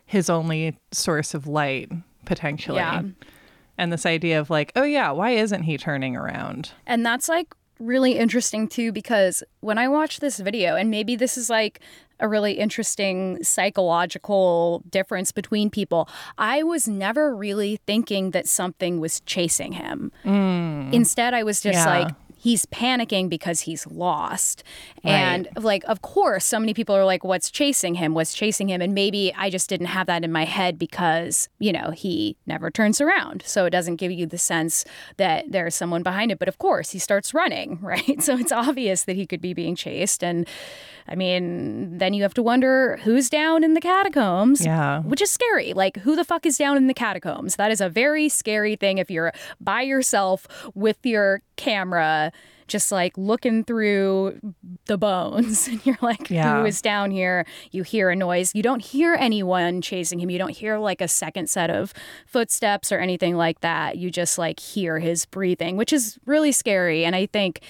his 0.06 0.30
only 0.30 0.78
source 0.92 1.34
of 1.34 1.48
light 1.48 1.92
potentially? 2.26 2.78
Yeah. 2.78 3.04
And 3.78 3.92
this 3.92 4.06
idea 4.06 4.40
of 4.40 4.50
like, 4.50 4.72
oh 4.76 4.84
yeah, 4.84 5.12
why 5.12 5.32
isn't 5.32 5.64
he 5.64 5.78
turning 5.78 6.16
around? 6.16 6.72
And 6.86 7.06
that's 7.06 7.28
like 7.28 7.54
really 7.80 8.18
interesting 8.18 8.68
too 8.68 8.92
because 8.92 9.44
when 9.60 9.78
I 9.78 9.88
watched 9.88 10.22
this 10.22 10.40
video, 10.40 10.76
and 10.76 10.90
maybe 10.90 11.16
this 11.16 11.38
is 11.38 11.50
like 11.50 11.82
a 12.20 12.28
really 12.28 12.54
interesting 12.54 13.44
psychological 13.44 14.84
difference 14.90 15.32
between 15.32 15.70
people. 15.70 16.08
I 16.38 16.64
was 16.64 16.88
never 16.88 17.36
really 17.36 17.80
thinking 17.86 18.32
that 18.32 18.48
something 18.48 19.00
was 19.00 19.20
chasing 19.22 19.74
him. 19.74 20.12
Mm. 20.24 20.94
Instead, 20.94 21.34
I 21.34 21.44
was 21.44 21.62
just 21.62 21.86
yeah. 21.86 22.00
like, 22.00 22.16
he's 22.46 22.68
panicking 22.68 23.28
because 23.28 23.62
he's 23.62 23.88
lost. 23.88 24.64
Right. 25.04 25.14
And 25.14 25.48
like, 25.58 25.84
of 25.86 26.04
course, 26.04 26.46
so 26.46 26.60
many 26.60 26.76
people 26.76 26.96
are 26.96 27.04
like, 27.04 27.24
what's 27.24 27.50
chasing 27.50 27.96
him? 27.96 28.14
What's 28.14 28.36
chasing 28.36 28.70
him? 28.70 28.82
And 28.82 28.94
maybe 28.94 29.34
I 29.36 29.50
just 29.50 29.68
didn't 29.68 29.88
have 29.88 30.06
that 30.06 30.24
in 30.24 30.32
my 30.32 30.46
head 30.46 30.78
because, 30.78 31.50
you 31.58 31.74
know, 31.74 31.90
he 31.90 32.38
never 32.46 32.70
turns 32.70 33.02
around. 33.02 33.42
So 33.48 33.66
it 33.66 33.72
doesn't 33.72 33.96
give 33.96 34.12
you 34.12 34.28
the 34.28 34.38
sense 34.38 34.86
that 35.18 35.46
there's 35.52 35.74
someone 35.74 36.04
behind 36.04 36.32
it. 36.32 36.38
But 36.38 36.48
of 36.48 36.60
course, 36.60 36.92
he 36.92 37.00
starts 37.00 37.34
running, 37.34 37.80
right? 37.82 38.22
So 38.22 38.38
it's 38.38 38.52
obvious 38.52 39.06
that 39.06 39.16
he 39.16 39.26
could 39.26 39.42
be 39.42 39.56
being 39.56 39.76
chased. 39.76 40.24
And 40.24 40.48
I 41.08 41.16
mean, 41.16 41.98
then 41.98 42.14
you 42.14 42.24
have 42.24 42.34
to 42.36 42.44
wonder 42.44 42.98
who's 43.04 43.30
down 43.30 43.64
in 43.64 43.74
the 43.74 43.82
catacombs. 43.82 44.66
Yeah. 44.66 45.02
Which 45.02 45.22
is 45.22 45.30
scary. 45.30 45.74
Like, 45.74 45.98
who 45.98 46.16
the 46.16 46.24
fuck 46.24 46.46
is 46.46 46.58
down 46.58 46.78
in 46.78 46.88
the 46.88 46.94
catacombs? 46.94 47.58
That 47.58 47.72
is 47.72 47.80
a 47.80 47.90
very 47.90 48.28
scary 48.28 48.76
thing 48.76 48.98
if 48.98 49.12
you're 49.12 49.32
by 49.62 49.82
yourself 49.82 50.48
with 50.74 50.98
your 51.04 51.42
camera 51.58 52.32
just 52.68 52.92
like 52.92 53.16
looking 53.16 53.64
through 53.64 54.40
the 54.86 54.98
bones 54.98 55.68
and 55.72 55.86
you're 55.86 55.98
like 56.02 56.30
yeah. 56.30 56.60
who 56.60 56.66
is 56.66 56.82
down 56.82 57.12
here 57.12 57.46
you 57.72 57.84
hear 57.84 58.10
a 58.10 58.16
noise 58.16 58.54
you 58.56 58.64
don't 58.64 58.82
hear 58.82 59.16
anyone 59.20 59.82
chasing 59.82 60.20
him 60.20 60.30
you 60.30 60.40
don't 60.40 60.58
hear 60.58 60.78
like 60.78 61.00
a 61.00 61.08
second 61.08 61.48
set 61.50 61.70
of 61.70 61.94
footsteps 62.26 62.92
or 62.92 62.98
anything 62.98 63.36
like 63.36 63.62
that 63.62 63.98
you 63.98 64.10
just 64.10 64.38
like 64.38 64.60
hear 64.60 65.00
his 65.00 65.26
breathing 65.26 65.78
which 65.78 65.94
is 65.94 66.18
really 66.26 66.52
scary 66.52 67.06
and 67.06 67.16
i 67.16 67.26
think 67.26 67.62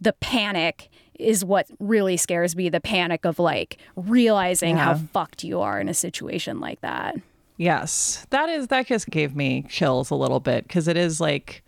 the 0.00 0.12
panic 0.12 0.90
is 1.18 1.44
what 1.44 1.66
really 1.78 2.16
scares 2.16 2.56
me 2.56 2.68
the 2.68 2.80
panic 2.80 3.24
of 3.24 3.38
like 3.38 3.78
realizing 3.96 4.76
yeah. 4.76 4.84
how 4.84 4.94
fucked 4.94 5.44
you 5.44 5.60
are 5.60 5.80
in 5.80 5.88
a 5.88 5.94
situation 5.94 6.60
like 6.60 6.80
that 6.80 7.16
yes 7.56 8.26
that 8.30 8.48
is 8.48 8.68
that 8.68 8.86
just 8.86 9.08
gave 9.10 9.34
me 9.34 9.64
chills 9.68 10.10
a 10.10 10.14
little 10.14 10.40
bit 10.40 10.64
because 10.64 10.88
it 10.88 10.96
is 10.96 11.20
like 11.20 11.62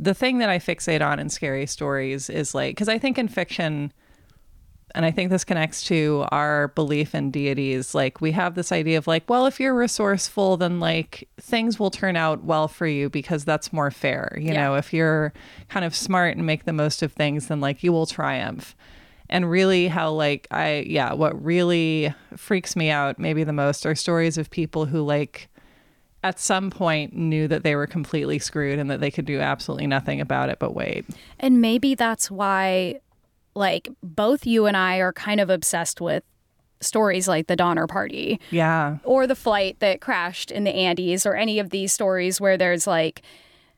the 0.00 0.14
thing 0.14 0.38
that 0.38 0.48
I 0.48 0.58
fixate 0.58 1.06
on 1.06 1.20
in 1.20 1.28
scary 1.28 1.66
stories 1.66 2.30
is 2.30 2.54
like, 2.54 2.74
because 2.74 2.88
I 2.88 2.98
think 2.98 3.18
in 3.18 3.28
fiction, 3.28 3.92
and 4.94 5.04
I 5.04 5.10
think 5.10 5.30
this 5.30 5.44
connects 5.44 5.82
to 5.84 6.26
our 6.30 6.68
belief 6.68 7.14
in 7.14 7.30
deities, 7.30 7.94
like 7.94 8.20
we 8.20 8.32
have 8.32 8.54
this 8.54 8.72
idea 8.72 8.98
of 8.98 9.06
like, 9.06 9.28
well, 9.28 9.46
if 9.46 9.60
you're 9.60 9.74
resourceful, 9.74 10.56
then 10.56 10.80
like 10.80 11.28
things 11.40 11.78
will 11.78 11.90
turn 11.90 12.16
out 12.16 12.44
well 12.44 12.68
for 12.68 12.86
you 12.86 13.08
because 13.08 13.44
that's 13.44 13.72
more 13.72 13.90
fair. 13.90 14.36
You 14.36 14.52
yeah. 14.52 14.64
know, 14.64 14.74
if 14.74 14.92
you're 14.92 15.32
kind 15.68 15.84
of 15.84 15.94
smart 15.94 16.36
and 16.36 16.46
make 16.46 16.64
the 16.64 16.72
most 16.72 17.02
of 17.02 17.12
things, 17.12 17.48
then 17.48 17.60
like 17.60 17.82
you 17.82 17.92
will 17.92 18.06
triumph. 18.06 18.74
And 19.28 19.48
really, 19.48 19.86
how 19.86 20.10
like 20.10 20.48
I, 20.50 20.84
yeah, 20.88 21.12
what 21.12 21.42
really 21.42 22.12
freaks 22.36 22.74
me 22.74 22.90
out 22.90 23.18
maybe 23.18 23.44
the 23.44 23.52
most 23.52 23.86
are 23.86 23.94
stories 23.94 24.38
of 24.38 24.50
people 24.50 24.86
who 24.86 25.02
like 25.02 25.48
at 26.22 26.38
some 26.38 26.70
point 26.70 27.14
knew 27.14 27.48
that 27.48 27.62
they 27.62 27.74
were 27.74 27.86
completely 27.86 28.38
screwed 28.38 28.78
and 28.78 28.90
that 28.90 29.00
they 29.00 29.10
could 29.10 29.24
do 29.24 29.40
absolutely 29.40 29.86
nothing 29.86 30.20
about 30.20 30.48
it 30.48 30.58
but 30.58 30.74
wait. 30.74 31.06
And 31.38 31.60
maybe 31.60 31.94
that's 31.94 32.30
why 32.30 33.00
like 33.54 33.88
both 34.02 34.46
you 34.46 34.66
and 34.66 34.76
I 34.76 34.98
are 34.98 35.12
kind 35.12 35.40
of 35.40 35.50
obsessed 35.50 36.00
with 36.00 36.22
stories 36.80 37.28
like 37.28 37.46
the 37.46 37.56
Donner 37.56 37.86
Party. 37.86 38.40
Yeah. 38.50 38.98
Or 39.04 39.26
the 39.26 39.34
flight 39.34 39.78
that 39.80 40.00
crashed 40.00 40.50
in 40.50 40.64
the 40.64 40.74
Andes 40.74 41.26
or 41.26 41.34
any 41.34 41.58
of 41.58 41.70
these 41.70 41.92
stories 41.92 42.40
where 42.40 42.56
there's 42.56 42.86
like 42.86 43.22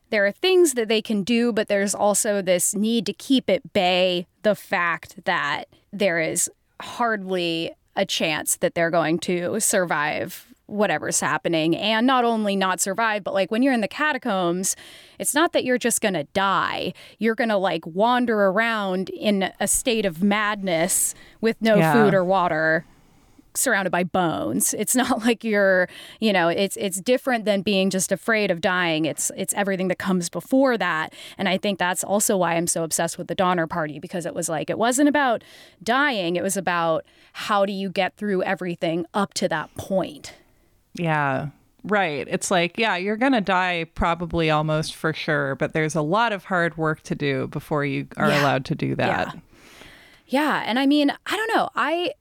there 0.09 0.25
are 0.25 0.31
things 0.31 0.73
that 0.73 0.87
they 0.87 1.01
can 1.01 1.23
do 1.23 1.51
but 1.51 1.67
there's 1.67 1.95
also 1.95 2.41
this 2.41 2.75
need 2.75 3.05
to 3.05 3.13
keep 3.13 3.49
at 3.49 3.73
bay 3.73 4.27
the 4.43 4.53
fact 4.53 5.25
that 5.25 5.65
there 5.91 6.19
is 6.19 6.49
hardly 6.81 7.71
a 7.95 8.05
chance 8.05 8.55
that 8.57 8.75
they're 8.75 8.91
going 8.91 9.17
to 9.17 9.59
survive 9.59 10.52
whatever's 10.73 11.19
happening. 11.19 11.75
And 11.75 12.07
not 12.07 12.25
only 12.25 12.55
not 12.55 12.81
survive 12.81 13.23
but 13.23 13.33
like 13.33 13.51
when 13.51 13.61
you're 13.61 13.73
in 13.73 13.81
the 13.81 13.87
catacombs 13.87 14.75
it's 15.19 15.33
not 15.33 15.53
that 15.53 15.63
you're 15.63 15.77
just 15.77 16.01
going 16.01 16.15
to 16.15 16.25
die. 16.33 16.93
You're 17.19 17.35
going 17.35 17.49
to 17.49 17.57
like 17.57 17.85
wander 17.85 18.45
around 18.45 19.09
in 19.09 19.51
a 19.59 19.67
state 19.67 20.05
of 20.05 20.23
madness 20.23 21.15
with 21.39 21.61
no 21.61 21.75
yeah. 21.75 21.93
food 21.93 22.13
or 22.13 22.23
water 22.25 22.85
surrounded 23.55 23.91
by 23.91 24.03
bones. 24.03 24.73
It's 24.73 24.95
not 25.03 25.23
like 25.23 25.43
you're 25.43 25.87
you 26.19 26.33
know 26.33 26.49
it's 26.49 26.77
it's 26.77 26.99
different 26.99 27.45
than 27.45 27.61
being 27.61 27.89
just 27.89 28.11
afraid 28.11 28.51
of 28.51 28.61
dying. 28.61 29.05
It's 29.05 29.31
it's 29.35 29.53
everything 29.53 29.87
that 29.89 29.99
comes 29.99 30.29
before 30.29 30.77
that. 30.77 31.13
And 31.37 31.47
i 31.47 31.57
think 31.57 31.79
that's 31.79 32.03
also 32.03 32.37
why 32.37 32.55
i'm 32.55 32.67
so 32.67 32.83
obsessed 32.83 33.17
with 33.17 33.27
the 33.27 33.35
donner 33.35 33.67
party 33.67 33.99
because 33.99 34.25
it 34.25 34.33
was 34.33 34.49
like 34.49 34.69
it 34.69 34.77
wasn't 34.77 35.09
about 35.09 35.43
dying. 35.81 36.35
It 36.35 36.43
was 36.43 36.57
about 36.57 37.05
how 37.33 37.65
do 37.65 37.73
you 37.73 37.89
get 37.89 38.17
through 38.17 38.43
everything 38.43 39.05
up 39.13 39.33
to 39.35 39.47
that 39.49 39.73
point 39.75 40.33
yeah. 40.93 41.47
Right. 41.83 42.25
It's 42.29 42.49
like, 42.49 42.77
yeah, 42.77 42.95
you're 42.95 43.17
going 43.17 43.33
to 43.33 43.41
die 43.41 43.85
probably 43.93 44.49
almost 44.49 44.95
for 44.95 45.13
sure, 45.13 45.55
but 45.55 45.73
there's 45.73 45.95
a 45.95 46.01
lot 46.01 46.31
of 46.31 46.45
hard 46.45 46.77
work 46.77 47.01
to 47.03 47.15
do 47.15 47.47
before 47.47 47.83
you 47.83 48.07
are 48.15 48.29
yeah. 48.29 48.41
allowed 48.41 48.63
to 48.65 48.75
do 48.75 48.95
that. 48.95 49.27
Yeah. 49.33 49.39
yeah. 50.27 50.63
And 50.65 50.79
I 50.79 50.85
mean, 50.85 51.11
I 51.25 51.35
don't 51.35 51.53
know. 51.53 51.69
I 51.75 52.11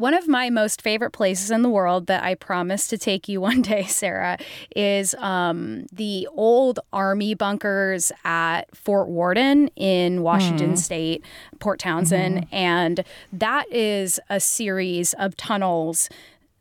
one 0.00 0.14
of 0.14 0.26
my 0.26 0.48
most 0.48 0.80
favorite 0.80 1.10
places 1.10 1.50
in 1.50 1.60
the 1.60 1.68
world 1.68 2.06
that 2.06 2.24
I 2.24 2.34
promise 2.34 2.88
to 2.88 2.96
take 2.96 3.28
you 3.28 3.38
one 3.40 3.60
day, 3.60 3.84
Sarah, 3.84 4.38
is 4.74 5.14
um, 5.16 5.84
the 5.92 6.26
old 6.32 6.80
army 6.90 7.34
bunkers 7.34 8.10
at 8.24 8.74
Fort 8.74 9.08
Worden 9.08 9.68
in 9.76 10.22
Washington 10.22 10.72
mm. 10.72 10.78
State, 10.78 11.22
Port 11.58 11.78
Townsend. 11.78 12.38
Mm-hmm. 12.38 12.54
And 12.54 13.04
that 13.30 13.70
is 13.70 14.18
a 14.30 14.40
series 14.40 15.12
of 15.14 15.36
tunnels 15.36 16.08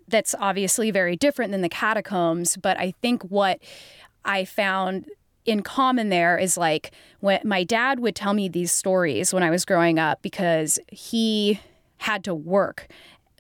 that's 0.09 0.35
obviously 0.39 0.91
very 0.91 1.15
different 1.15 1.51
than 1.51 1.61
the 1.61 1.69
catacombs. 1.69 2.57
But 2.57 2.79
I 2.79 2.93
think 3.01 3.23
what 3.23 3.59
I 4.25 4.45
found 4.45 5.05
in 5.45 5.61
common 5.61 6.09
there 6.09 6.37
is 6.37 6.57
like 6.57 6.91
when 7.21 7.39
my 7.43 7.63
dad 7.63 7.99
would 7.99 8.15
tell 8.15 8.33
me 8.33 8.49
these 8.49 8.71
stories 8.71 9.33
when 9.33 9.43
I 9.43 9.49
was 9.49 9.65
growing 9.65 9.97
up 9.97 10.21
because 10.21 10.79
he 10.87 11.59
had 11.97 12.23
to 12.25 12.35
work 12.35 12.87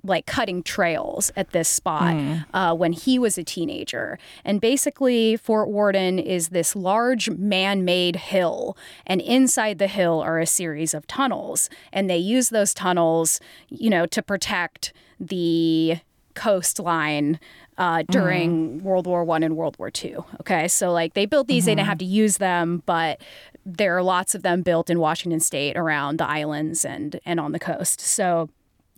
like 0.03 0.25
cutting 0.25 0.63
trails 0.63 1.31
at 1.35 1.51
this 1.51 1.67
spot 1.67 2.13
mm. 2.13 2.45
uh, 2.53 2.73
when 2.73 2.93
he 2.93 3.19
was 3.19 3.37
a 3.37 3.43
teenager. 3.43 4.17
And 4.45 4.61
basically, 4.61 5.35
Fort 5.37 5.69
Worden 5.69 6.19
is 6.19 6.49
this 6.49 6.75
large 6.75 7.29
man 7.29 7.83
made 7.83 8.15
hill. 8.15 8.77
And 9.05 9.21
inside 9.21 9.77
the 9.77 9.87
hill 9.87 10.21
are 10.21 10.39
a 10.39 10.45
series 10.45 10.93
of 10.93 11.07
tunnels. 11.07 11.69
And 11.91 12.09
they 12.09 12.17
use 12.17 12.49
those 12.49 12.73
tunnels, 12.73 13.39
you 13.69 13.89
know, 13.89 14.05
to 14.05 14.21
protect 14.21 14.93
the 15.19 15.97
coastline 16.39 17.37
uh, 17.77 18.03
during 18.09 18.79
mm. 18.79 18.81
World 18.81 19.05
War 19.05 19.25
One 19.25 19.43
and 19.43 19.57
World 19.57 19.77
War 19.77 19.91
Two. 19.91 20.23
Okay, 20.39 20.69
so 20.69 20.91
like 20.91 21.13
they 21.13 21.25
built 21.25 21.47
these, 21.47 21.63
mm-hmm. 21.63 21.65
they 21.65 21.71
didn't 21.71 21.81
mm-hmm. 21.81 21.89
have 21.89 21.97
to 21.97 22.05
use 22.05 22.37
them, 22.37 22.81
but 22.85 23.21
there 23.65 23.95
are 23.97 24.03
lots 24.03 24.35
of 24.35 24.41
them 24.41 24.61
built 24.61 24.89
in 24.89 24.99
Washington 24.99 25.41
State 25.41 25.75
around 25.75 26.17
the 26.17 26.27
islands 26.27 26.85
and 26.85 27.19
and 27.25 27.39
on 27.39 27.51
the 27.51 27.59
coast. 27.59 27.99
So 27.99 28.49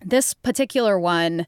this 0.05 0.35
particular 0.35 0.99
one 0.99 1.47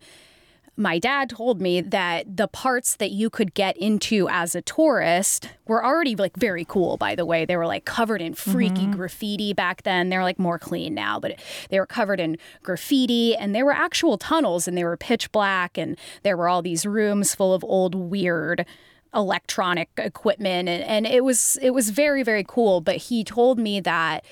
my 0.76 0.98
dad 0.98 1.30
told 1.30 1.62
me 1.62 1.82
that 1.82 2.38
the 2.38 2.48
parts 2.48 2.96
that 2.96 3.12
you 3.12 3.30
could 3.30 3.54
get 3.54 3.78
into 3.78 4.28
as 4.30 4.56
a 4.56 4.62
tourist 4.62 5.50
were 5.68 5.86
already 5.86 6.16
like 6.16 6.36
very 6.36 6.66
cool 6.66 6.98
by 6.98 7.14
the 7.16 7.26
way. 7.26 7.46
They 7.46 7.56
were 7.56 7.68
like 7.68 7.86
covered 7.86 8.22
in 8.22 8.34
freaky 8.34 8.84
mm-hmm. 8.84 8.94
graffiti 8.94 9.54
back 9.54 9.84
then. 9.84 10.10
They're 10.10 10.24
like 10.24 10.40
more 10.40 10.58
clean 10.58 10.94
now 10.94 11.20
but 11.20 11.40
they 11.70 11.80
were 11.80 11.86
covered 11.86 12.20
in 12.20 12.38
graffiti 12.64 13.36
and 13.36 13.54
they 13.54 13.62
were 13.62 13.72
actual 13.72 14.18
tunnels 14.18 14.68
and 14.68 14.76
they 14.76 14.84
were 14.84 14.98
pitch 14.98 15.32
black 15.32 15.78
and 15.78 15.98
there 16.24 16.36
were 16.36 16.50
all 16.50 16.62
these 16.62 16.86
rooms 16.86 17.36
full 17.36 17.54
of 17.54 17.64
old 17.64 17.94
weird 17.94 18.66
electronic 19.14 19.90
equipment 19.98 20.68
and, 20.68 20.84
and 20.84 21.06
it 21.06 21.24
was 21.24 21.58
it 21.62 21.70
was 21.70 21.92
very 21.92 22.24
very 22.24 22.44
cool. 22.48 22.82
But 22.82 22.96
he 22.98 23.24
told 23.24 23.60
me 23.60 23.80
that 23.82 24.26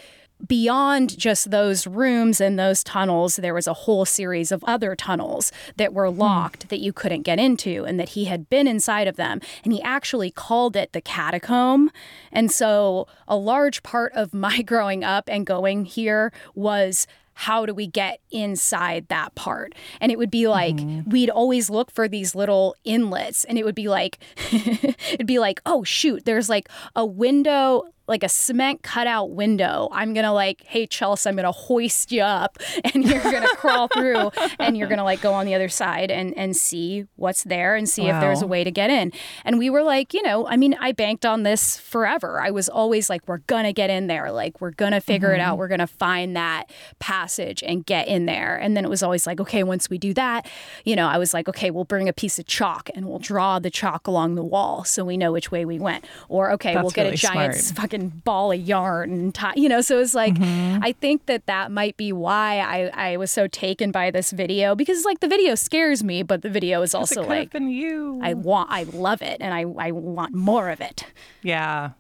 beyond 0.47 1.17
just 1.17 1.51
those 1.51 1.88
rooms 1.88 2.41
and 2.41 2.58
those 2.58 2.84
tunnels, 2.84 3.38
there 3.38 3.54
was 3.54 3.67
a 3.67 3.73
whole 3.73 4.06
series 4.06 4.51
of 4.51 4.63
other 4.65 4.95
tunnels 4.95 5.51
that 5.77 5.93
were 5.93 6.10
hmm. 6.10 6.19
locked 6.19 6.69
that 6.69 6.80
you 6.80 6.93
couldn't 6.93 7.23
get 7.23 7.39
into, 7.39 7.86
and 7.86 7.99
that 7.99 8.10
he 8.10 8.25
had 8.25 8.49
been 8.49 8.67
inside 8.67 9.08
of 9.08 9.15
them. 9.15 9.41
And 9.63 9.73
he 9.73 9.82
actually 9.82 10.32
called 10.32 10.75
it 10.75 10.93
the 10.93 11.01
catacomb. 11.01 11.91
And 12.32 12.51
so, 12.51 13.08
a 13.27 13.36
large 13.36 13.84
part 13.84 14.13
of 14.13 14.34
my 14.41 14.62
growing 14.62 15.04
up 15.04 15.25
and 15.27 15.45
going 15.45 15.86
here 15.86 16.32
was 16.56 17.08
how 17.34 17.65
do 17.65 17.73
we 17.73 17.88
get 17.88 18.19
inside 18.30 19.08
that 19.08 19.34
part? 19.36 19.73
And 19.99 20.12
it 20.12 20.17
would 20.17 20.30
be 20.30 20.47
like 20.47 20.80
we'd 21.08 21.30
always 21.30 21.69
look 21.69 21.89
for 21.89 22.08
these 22.08 22.36
little 22.36 22.75
inlets 22.84 23.45
and 23.45 23.58
it 23.58 23.65
would 23.65 23.75
be 23.75 23.87
like 23.87 24.19
it'd 24.52 25.27
be 25.27 25.39
like, 25.39 25.60
"Oh 25.65 25.83
shoot, 25.83 26.25
there's 26.25 26.50
like 26.50 26.69
a 26.96 27.06
window 27.06 27.83
like 28.12 28.24
a 28.24 28.30
cement 28.30 28.84
cutout 28.84 29.32
window. 29.32 29.88
I'm 29.92 30.14
gonna 30.14 30.34
like, 30.34 30.62
hey 30.66 30.86
Chelsey, 30.86 31.30
I'm 31.30 31.36
gonna 31.36 31.52
hoist 31.52 32.12
you 32.12 32.22
up 32.22 32.60
and 32.84 33.04
you're 33.04 33.24
gonna 33.24 33.48
crawl 33.56 33.88
through 33.88 34.32
and 34.60 34.78
you're 34.78 34.90
gonna 34.90 35.04
like 35.04 35.22
go 35.22 35.34
on 35.34 35.46
the 35.46 35.56
other 35.56 35.70
side 35.70 36.12
and 36.12 36.38
and 36.38 36.56
see 36.56 37.06
what's 37.16 37.44
there 37.44 37.76
and 37.76 37.90
see 37.90 38.08
if 38.08 38.20
there's 38.20 38.42
a 38.42 38.48
way 38.48 38.64
to 38.64 38.72
get 38.72 38.90
in. 38.90 39.12
And 39.46 39.58
we 39.58 39.70
were 39.70 39.82
like, 39.82 40.14
you 40.14 40.22
know, 40.22 40.46
I 40.46 40.58
mean, 40.58 40.76
I 40.80 40.92
banked 40.92 41.26
on 41.26 41.44
this 41.44 41.78
forever. 41.78 42.42
I 42.42 42.52
was 42.52 42.70
always 42.70 43.10
like, 43.10 43.28
we're 43.28 43.38
gonna 43.38 43.74
get 43.74 43.90
in 43.90 44.08
there, 44.08 44.32
like 44.32 44.62
we're 44.62 44.72
gonna 44.72 45.02
figure 45.02 45.34
it 45.34 45.40
out, 45.40 45.54
mm-hmm. 45.54 45.60
we're 45.60 45.68
gonna 45.70 45.88
find 45.88 46.36
that 46.36 46.66
passage 47.00 47.64
and 47.64 47.86
get 47.86 48.08
in 48.08 48.26
there. 48.26 48.58
And 48.58 48.76
then 48.76 48.84
it 48.84 48.90
was 48.90 49.02
always 49.02 49.26
like, 49.26 49.40
okay, 49.40 49.64
once 49.64 49.90
we 49.90 49.98
do 49.98 50.14
that, 50.16 50.48
you 50.84 50.96
know, 50.96 51.08
I 51.08 51.18
was 51.18 51.34
like, 51.34 51.48
okay, 51.48 51.72
we'll 51.72 51.86
bring 51.86 52.10
a 52.10 52.14
piece 52.14 52.38
of 52.38 52.46
chalk 52.46 52.90
and 52.94 53.08
we'll 53.08 53.20
draw 53.20 53.58
the 53.60 53.70
chalk 53.70 54.06
along 54.06 54.36
the 54.36 54.44
wall 54.44 54.84
so 54.84 55.06
we 55.06 55.16
know 55.16 55.32
which 55.32 55.50
way 55.50 55.64
we 55.64 55.80
went. 55.80 56.06
Or 56.28 56.52
okay, 56.52 56.76
we'll 56.76 56.90
get 56.90 57.04
really 57.04 57.14
a 57.14 57.18
giant 57.18 57.56
smart. 57.56 57.82
fucking 57.82 58.00
ball 58.10 58.52
of 58.52 58.60
yarn 58.60 59.12
and 59.12 59.35
tie, 59.35 59.54
you 59.56 59.69
know. 59.69 59.81
So 59.81 59.99
it's 59.99 60.13
like, 60.13 60.33
Mm-hmm. 60.33 60.83
I 60.83 60.93
think 60.93 61.25
that 61.27 61.45
that 61.45 61.71
might 61.71 61.97
be 61.97 62.12
why 62.12 62.60
I 62.60 63.12
I 63.12 63.17
was 63.17 63.31
so 63.31 63.47
taken 63.47 63.91
by 63.91 64.12
this 64.12 64.31
video 64.31 64.75
because 64.75 65.06
like 65.06 65.19
the 65.19 65.27
video 65.27 65.56
scares 65.56 66.04
me, 66.04 66.23
but 66.23 66.41
the 66.41 66.49
video 66.49 66.81
is 66.81 66.95
also 66.95 67.23
like 67.23 67.54
you. 67.54 68.19
I 68.23 68.33
want 68.33 68.69
I 68.71 68.83
love 68.83 69.21
it 69.21 69.37
and 69.39 69.54
I 69.54 69.62
I 69.77 69.91
want 69.91 70.33
more 70.33 70.69
of 70.69 70.81
it. 70.81 71.06
Yeah. 71.41 71.91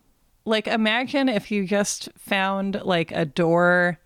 Like 0.45 0.67
imagine 0.67 1.29
if 1.29 1.51
you 1.51 1.65
just 1.65 2.09
found 2.17 2.81
like 2.83 3.11
a 3.11 3.25
door 3.25 3.99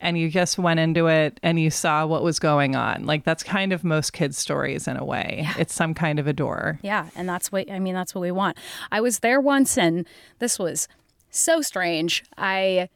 and 0.00 0.18
you 0.18 0.28
just 0.28 0.58
went 0.58 0.80
into 0.80 1.06
it 1.06 1.38
and 1.42 1.58
you 1.58 1.70
saw 1.70 2.04
what 2.06 2.22
was 2.22 2.38
going 2.38 2.74
on. 2.76 3.06
Like 3.06 3.24
that's 3.24 3.42
kind 3.42 3.72
of 3.72 3.84
most 3.84 4.12
kids' 4.12 4.36
stories 4.36 4.86
in 4.88 4.96
a 4.96 5.04
way. 5.04 5.48
It's 5.58 5.72
some 5.74 5.94
kind 5.94 6.18
of 6.18 6.26
a 6.26 6.32
door. 6.32 6.78
Yeah, 6.82 7.08
and 7.14 7.28
that's 7.28 7.50
what 7.52 7.70
I 7.70 7.78
mean. 7.78 7.94
That's 7.94 8.14
what 8.14 8.20
we 8.20 8.32
want. 8.32 8.58
I 8.90 9.00
was 9.00 9.20
there 9.20 9.40
once, 9.40 9.78
and 9.78 10.06
this 10.40 10.58
was 10.58 10.88
so 11.32 11.60
strange. 11.60 12.24
I 12.36 12.88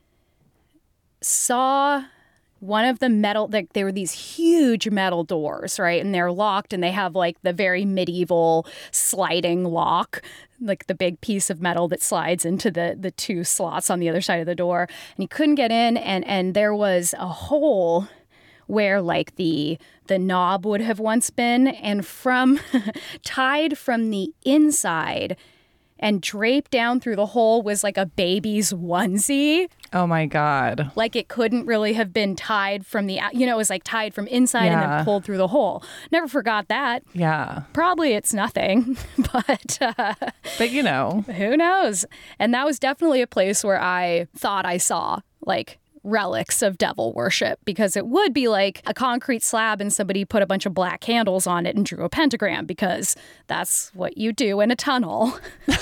saw 1.20 2.04
one 2.60 2.84
of 2.84 2.98
the 2.98 3.08
metal. 3.08 3.48
Like 3.50 3.72
there 3.72 3.84
were 3.84 3.92
these 3.92 4.12
huge 4.12 4.88
metal 4.88 5.24
doors, 5.24 5.78
right, 5.78 6.02
and 6.02 6.14
they're 6.14 6.32
locked, 6.32 6.72
and 6.72 6.82
they 6.82 6.92
have 6.92 7.14
like 7.14 7.40
the 7.42 7.52
very 7.52 7.84
medieval 7.84 8.66
sliding 8.90 9.64
lock. 9.64 10.22
Like 10.60 10.86
the 10.86 10.94
big 10.94 11.20
piece 11.20 11.50
of 11.50 11.60
metal 11.60 11.88
that 11.88 12.02
slides 12.02 12.44
into 12.44 12.70
the 12.70 12.96
the 12.98 13.10
two 13.10 13.44
slots 13.44 13.90
on 13.90 14.00
the 14.00 14.08
other 14.08 14.20
side 14.20 14.40
of 14.40 14.46
the 14.46 14.54
door, 14.54 14.82
and 14.82 15.22
you 15.22 15.28
couldn't 15.28 15.56
get 15.56 15.72
in, 15.72 15.96
and 15.96 16.24
and 16.26 16.54
there 16.54 16.74
was 16.74 17.14
a 17.18 17.28
hole 17.28 18.08
where 18.66 19.00
like 19.00 19.36
the 19.36 19.78
the 20.06 20.18
knob 20.18 20.66
would 20.66 20.80
have 20.80 20.98
once 20.98 21.30
been 21.30 21.68
and 21.68 22.06
from 22.06 22.58
tied 23.24 23.78
from 23.78 24.10
the 24.10 24.32
inside 24.44 25.36
and 25.98 26.20
draped 26.20 26.70
down 26.70 27.00
through 27.00 27.16
the 27.16 27.26
hole 27.26 27.62
was 27.62 27.82
like 27.82 27.96
a 27.96 28.06
baby's 28.06 28.72
onesie. 28.72 29.68
Oh 29.92 30.06
my 30.06 30.26
god. 30.26 30.90
like 30.96 31.16
it 31.16 31.28
couldn't 31.28 31.66
really 31.66 31.92
have 31.94 32.12
been 32.12 32.34
tied 32.36 32.84
from 32.84 33.06
the 33.06 33.20
you 33.32 33.46
know 33.46 33.54
it 33.54 33.56
was 33.56 33.70
like 33.70 33.84
tied 33.84 34.14
from 34.14 34.26
inside 34.26 34.66
and 34.66 34.82
then 34.82 35.04
pulled 35.04 35.24
through 35.24 35.38
the 35.38 35.48
hole. 35.48 35.82
Never 36.12 36.28
forgot 36.28 36.68
that. 36.68 37.02
Yeah. 37.14 37.62
probably 37.72 38.12
it's 38.14 38.34
nothing 38.34 38.96
but 39.32 39.78
uh, 39.80 40.14
But 40.58 40.70
you 40.70 40.82
know, 40.82 41.24
who 41.36 41.56
knows? 41.56 42.04
And 42.38 42.52
that 42.54 42.64
was 42.66 42.78
definitely 42.78 43.22
a 43.22 43.26
place 43.26 43.64
where 43.64 43.80
i 43.80 44.26
thought 44.36 44.64
i 44.66 44.76
saw 44.76 45.20
like 45.44 45.78
relics 46.06 46.62
of 46.62 46.78
devil 46.78 47.12
worship 47.12 47.58
because 47.64 47.96
it 47.96 48.06
would 48.06 48.32
be 48.32 48.48
like 48.48 48.80
a 48.86 48.94
concrete 48.94 49.42
slab 49.42 49.80
and 49.80 49.92
somebody 49.92 50.24
put 50.24 50.42
a 50.42 50.46
bunch 50.46 50.64
of 50.66 50.74
black 50.74 51.00
candles 51.00 51.46
on 51.46 51.66
it 51.66 51.76
and 51.76 51.84
drew 51.86 52.04
a 52.04 52.08
pentagram 52.08 52.64
because 52.66 53.16
that's 53.46 53.90
what 53.94 54.16
you 54.16 54.32
do 54.32 54.60
in 54.60 54.70
a 54.70 54.76
tunnel 54.76 55.38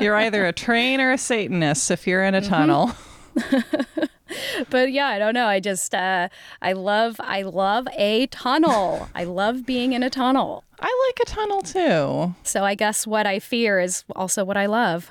you're 0.00 0.16
either 0.16 0.44
a 0.46 0.52
train 0.52 1.00
or 1.00 1.12
a 1.12 1.18
Satanist 1.18 1.90
if 1.90 2.06
you're 2.06 2.24
in 2.24 2.34
a 2.34 2.40
tunnel. 2.40 2.92
but 4.70 4.92
yeah 4.92 5.06
i 5.06 5.18
don't 5.18 5.34
know 5.34 5.46
i 5.46 5.60
just 5.60 5.94
uh 5.94 6.28
i 6.60 6.72
love 6.72 7.16
i 7.20 7.42
love 7.42 7.86
a 7.96 8.26
tunnel 8.26 9.08
i 9.14 9.22
love 9.22 9.64
being 9.64 9.92
in 9.92 10.02
a 10.02 10.10
tunnel 10.10 10.64
I 10.80 11.08
like 11.08 11.28
a 11.28 11.30
tunnel 11.30 11.62
too. 11.62 12.34
So 12.42 12.64
I 12.64 12.74
guess 12.74 13.06
what 13.06 13.26
I 13.26 13.38
fear 13.38 13.78
is 13.80 14.04
also 14.16 14.44
what 14.44 14.56
I 14.56 14.66
love. 14.66 15.10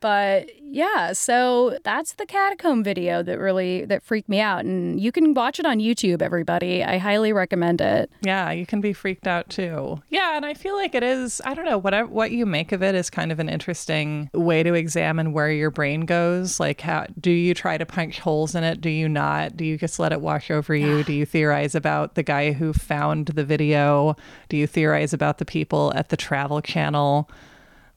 But 0.00 0.50
yeah, 0.62 1.12
so 1.12 1.78
that's 1.82 2.12
the 2.14 2.26
catacomb 2.26 2.84
video 2.84 3.22
that 3.22 3.38
really 3.38 3.84
that 3.86 4.02
freaked 4.04 4.28
me 4.28 4.40
out 4.40 4.64
and 4.64 5.00
you 5.00 5.10
can 5.10 5.34
watch 5.34 5.58
it 5.58 5.66
on 5.66 5.78
YouTube 5.78 6.22
everybody. 6.22 6.84
I 6.84 6.98
highly 6.98 7.32
recommend 7.32 7.80
it. 7.80 8.10
Yeah, 8.22 8.50
you 8.50 8.66
can 8.66 8.80
be 8.80 8.92
freaked 8.92 9.26
out 9.26 9.48
too. 9.48 10.00
Yeah, 10.10 10.36
and 10.36 10.46
I 10.46 10.54
feel 10.54 10.76
like 10.76 10.94
it 10.94 11.02
is, 11.02 11.40
I 11.44 11.54
don't 11.54 11.64
know, 11.64 11.78
whatever 11.78 12.08
what 12.08 12.30
you 12.30 12.46
make 12.46 12.72
of 12.72 12.82
it 12.82 12.94
is 12.94 13.10
kind 13.10 13.32
of 13.32 13.40
an 13.40 13.48
interesting 13.48 14.30
way 14.34 14.62
to 14.62 14.74
examine 14.74 15.32
where 15.32 15.50
your 15.50 15.70
brain 15.70 16.02
goes. 16.02 16.60
Like 16.60 16.80
how 16.80 17.06
do 17.20 17.30
you 17.30 17.54
try 17.54 17.78
to 17.78 17.86
punch 17.86 18.20
holes 18.20 18.54
in 18.54 18.62
it? 18.62 18.80
Do 18.80 18.90
you 18.90 19.08
not? 19.08 19.56
Do 19.56 19.64
you 19.64 19.76
just 19.78 19.98
let 19.98 20.12
it 20.12 20.20
wash 20.20 20.50
over 20.50 20.74
you? 20.74 21.02
do 21.08 21.12
you 21.12 21.24
theorize 21.24 21.74
about 21.74 22.14
the 22.14 22.22
guy 22.22 22.52
who 22.52 22.72
found 22.72 23.28
the 23.28 23.44
video? 23.44 24.14
Do 24.48 24.56
you 24.56 24.66
theorize 24.66 25.12
about 25.12 25.38
the 25.38 25.44
people 25.44 25.92
at 25.94 26.10
the 26.10 26.16
travel 26.16 26.60
channel? 26.60 27.30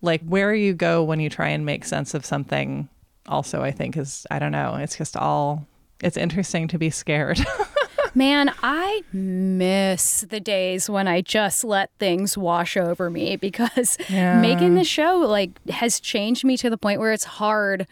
Like 0.02 0.22
where 0.24 0.54
you 0.54 0.74
go 0.74 1.04
when 1.04 1.20
you 1.20 1.30
try 1.30 1.50
and 1.50 1.66
make 1.66 1.86
sense 1.86 2.14
of 2.14 2.26
something 2.26 2.90
also 3.28 3.62
I 3.62 3.72
think 3.72 3.98
is 3.98 4.26
I 4.32 4.40
don't 4.40 4.52
know, 4.52 4.76
it's 4.76 4.98
just 4.98 5.16
all 5.16 5.66
it's 6.02 6.18
interesting 6.18 6.68
to 6.70 6.78
be 6.80 6.90
scared. 6.90 7.40
Man, 8.16 8.52
I 8.62 9.04
miss 9.14 10.22
the 10.28 10.40
days 10.42 10.90
when 10.90 11.08
I 11.08 11.22
just 11.22 11.64
let 11.64 11.92
things 11.98 12.38
wash 12.38 12.76
over 12.76 13.10
me 13.10 13.36
because 13.48 13.98
Yeah. 14.10 14.42
making 14.42 14.76
the 14.76 14.84
show 14.84 15.18
like 15.20 15.52
has 15.70 16.00
changed 16.00 16.44
me 16.44 16.58
to 16.58 16.70
the 16.70 16.78
point 16.78 17.00
where 17.00 17.14
it's 17.14 17.24
hard 17.24 17.88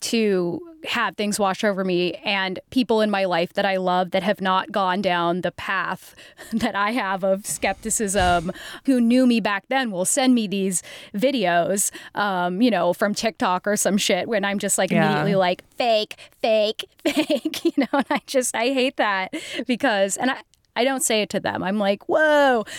to 0.00 0.60
have 0.84 1.16
things 1.16 1.40
wash 1.40 1.64
over 1.64 1.84
me 1.84 2.14
and 2.24 2.60
people 2.70 3.00
in 3.00 3.10
my 3.10 3.24
life 3.24 3.52
that 3.54 3.66
I 3.66 3.78
love 3.78 4.12
that 4.12 4.22
have 4.22 4.40
not 4.40 4.70
gone 4.70 5.02
down 5.02 5.40
the 5.40 5.50
path 5.50 6.14
that 6.52 6.76
I 6.76 6.92
have 6.92 7.24
of 7.24 7.44
skepticism 7.44 8.52
who 8.86 9.00
knew 9.00 9.26
me 9.26 9.40
back 9.40 9.64
then 9.68 9.90
will 9.90 10.04
send 10.04 10.34
me 10.36 10.46
these 10.46 10.82
videos 11.14 11.90
um 12.14 12.62
you 12.62 12.70
know 12.70 12.92
from 12.92 13.12
TikTok 13.12 13.66
or 13.66 13.76
some 13.76 13.96
shit 13.96 14.28
when 14.28 14.44
I'm 14.44 14.58
just 14.60 14.78
like 14.78 14.90
Yeah. 14.92 15.04
immediately 15.04 15.34
like 15.34 15.64
fake 15.76 16.16
fake 16.40 16.84
fake 17.04 17.64
you 17.64 17.72
know 17.76 17.86
and 17.92 18.06
I 18.10 18.20
just 18.26 18.54
I 18.54 18.66
hate 18.66 18.96
that 18.98 19.34
because 19.66 20.16
and 20.16 20.30
I 20.30 20.40
I 20.78 20.84
don't 20.84 21.02
say 21.02 21.22
it 21.22 21.28
to 21.30 21.40
them. 21.40 21.64
I'm 21.64 21.78
like, 21.78 22.04
whoa. 22.08 22.64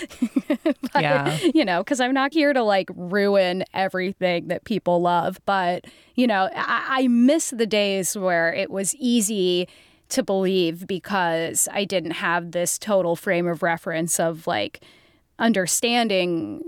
But, 0.94 1.02
Yeah. 1.02 1.38
You 1.54 1.66
know, 1.66 1.84
because 1.84 2.00
I'm 2.00 2.14
not 2.14 2.34
here 2.34 2.54
to 2.54 2.64
like 2.64 2.90
ruin 2.96 3.66
everything 3.74 4.48
that 4.48 4.64
people 4.64 5.02
love. 5.02 5.40
But, 5.46 5.86
you 6.16 6.26
know, 6.26 6.50
I, 6.56 7.02
I 7.02 7.08
miss 7.10 7.50
the 7.50 7.68
days 7.68 8.18
where 8.18 8.54
it 8.54 8.72
was 8.72 8.96
easy 8.96 9.68
to 10.10 10.24
believe 10.24 10.88
because 10.88 11.68
I 11.72 11.84
didn't 11.84 12.12
have 12.12 12.52
this 12.52 12.78
total 12.78 13.16
frame 13.16 13.48
of 13.48 13.62
reference 13.62 14.20
of 14.20 14.48
like 14.48 14.82
understanding 15.40 16.62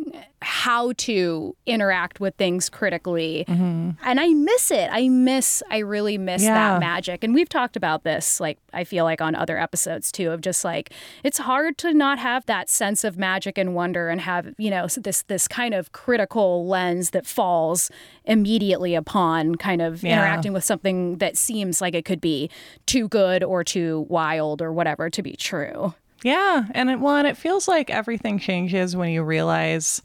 how 0.44 0.92
to 0.98 1.56
interact 1.68 2.20
with 2.20 2.34
things 2.36 2.68
critically. 2.68 3.46
Mm-hmm. 3.48 3.92
And 4.04 4.20
I 4.20 4.30
miss 4.30 4.72
it. 4.72 4.90
I 4.92 5.08
miss, 5.08 5.62
I 5.70 5.80
really 5.80 6.18
miss 6.18 6.42
Yeah. 6.42 6.56
that 6.56 6.80
magic. 6.80 7.24
And 7.24 7.36
we've 7.36 7.48
talked 7.50 7.76
about 7.76 8.04
this, 8.04 8.40
like, 8.40 8.58
I 8.74 8.84
feel 8.84 9.04
like 9.06 9.22
on 9.22 9.36
other 9.36 9.60
episodes 9.60 10.12
too, 10.12 10.32
of 10.32 10.42
just 10.42 10.64
like, 10.66 10.92
it's 11.24 11.38
hard 11.38 11.78
to 11.80 11.94
not 11.94 12.18
have 12.18 12.48
that 12.48 12.72
sense 12.72 13.04
of 13.04 13.20
magic 13.20 13.60
and 13.60 13.76
wonder 13.76 14.10
and 14.10 14.20
have, 14.22 14.56
you 14.58 14.72
know, 14.72 14.88
this, 14.88 15.22
this 15.24 15.48
kind 15.48 15.76
of 15.76 15.92
critical 15.92 16.66
lens 16.66 17.12
that 17.12 17.28
falls 17.28 17.92
immediately 18.26 18.96
upon 18.96 19.56
kind 19.56 19.80
of 19.82 20.04
Yeah. 20.04 20.14
interacting 20.14 20.54
with 20.54 20.64
something 20.64 21.18
that 21.20 21.38
seems 21.38 21.82
like 21.82 21.94
it 21.94 22.04
could 22.04 22.22
be 22.22 22.50
too 22.88 23.08
good 23.08 23.44
or 23.44 23.64
too 23.64 24.08
wild 24.10 24.60
or 24.60 24.74
whatever 24.74 25.08
to 25.12 25.22
be 25.22 25.36
true. 25.36 25.94
Yeah, 26.24 26.66
and 26.72 26.90
it 26.90 27.00
well, 27.00 27.16
and 27.16 27.28
it 27.28 27.36
feels 27.38 27.68
like 27.68 27.90
everything 27.90 28.38
changes 28.40 28.96
when 28.96 29.10
you 29.10 29.24
realize 29.24 30.02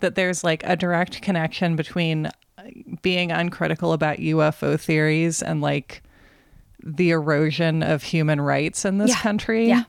that 0.00 0.14
there's 0.16 0.42
like 0.42 0.62
a 0.64 0.74
direct 0.76 1.22
connection 1.22 1.76
between 1.76 2.26
uh, 2.26 2.32
being 3.02 3.30
uncritical 3.30 3.92
about 3.92 4.18
UFO 4.18 4.78
theories 4.80 5.40
and 5.42 5.60
like 5.60 6.02
the 6.82 7.10
erosion 7.10 7.82
of 7.84 8.02
human 8.02 8.40
rights 8.40 8.84
in 8.84 8.98
this 8.98 9.10
Yeah, 9.10 9.20
country. 9.20 9.68
yeah. 9.68 9.84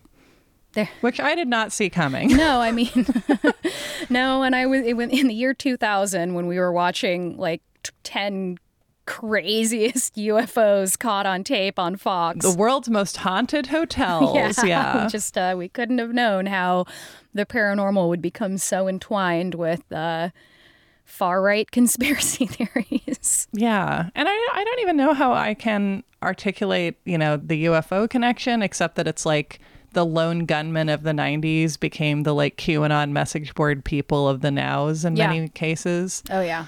There. 0.73 0.89
Which 1.01 1.19
I 1.19 1.33
did 1.35 1.47
not 1.47 1.71
see 1.71 1.89
coming. 1.89 2.35
No, 2.35 2.59
I 2.61 2.71
mean, 2.71 3.05
no. 4.09 4.43
And 4.43 4.55
I 4.55 4.65
was 4.67 4.81
it, 4.85 4.93
went- 4.93 5.11
in 5.13 5.27
the 5.27 5.33
year 5.33 5.53
2000 5.53 6.33
when 6.35 6.47
we 6.47 6.59
were 6.59 6.71
watching 6.71 7.37
like 7.37 7.61
t- 7.83 7.91
10 8.03 8.57
craziest 9.05 10.15
UFOs 10.17 10.97
caught 10.97 11.25
on 11.25 11.43
tape 11.43 11.77
on 11.79 11.95
Fox. 11.95 12.45
The 12.45 12.55
world's 12.57 12.89
most 12.89 13.17
haunted 13.17 13.67
hotels. 13.67 14.59
Yeah. 14.63 15.07
Just 15.11 15.37
uh, 15.37 15.55
we 15.57 15.67
couldn't 15.69 15.97
have 15.97 16.13
known 16.13 16.45
how 16.45 16.85
the 17.33 17.45
paranormal 17.45 18.07
would 18.09 18.21
become 18.21 18.57
so 18.57 18.87
entwined 18.87 19.55
with 19.55 19.91
uh, 19.91 20.29
far 21.03 21.41
right 21.41 21.69
conspiracy 21.71 22.45
theories. 22.45 23.47
Yeah. 23.51 24.09
And 24.15 24.27
I, 24.29 24.31
I 24.31 24.63
don't 24.63 24.79
even 24.79 24.97
know 24.97 25.13
how 25.13 25.33
I 25.33 25.53
can 25.53 26.03
articulate, 26.21 26.95
you 27.05 27.17
know, 27.17 27.37
the 27.37 27.65
UFO 27.65 28.09
connection, 28.09 28.61
except 28.61 28.95
that 28.95 29.07
it's 29.07 29.25
like 29.25 29.59
the 29.91 30.05
lone 30.05 30.45
gunman 30.45 30.89
of 30.89 31.03
the 31.03 31.11
90s 31.11 31.79
became 31.79 32.23
the 32.23 32.33
like 32.33 32.57
QAnon 32.57 33.11
message 33.11 33.53
board 33.53 33.83
people 33.83 34.27
of 34.29 34.41
the 34.41 34.49
nows 34.51 35.03
in 35.05 35.15
Yeah. 35.15 35.27
many 35.27 35.49
cases. 35.49 36.23
Oh, 36.31 36.41
yeah. 36.41 36.65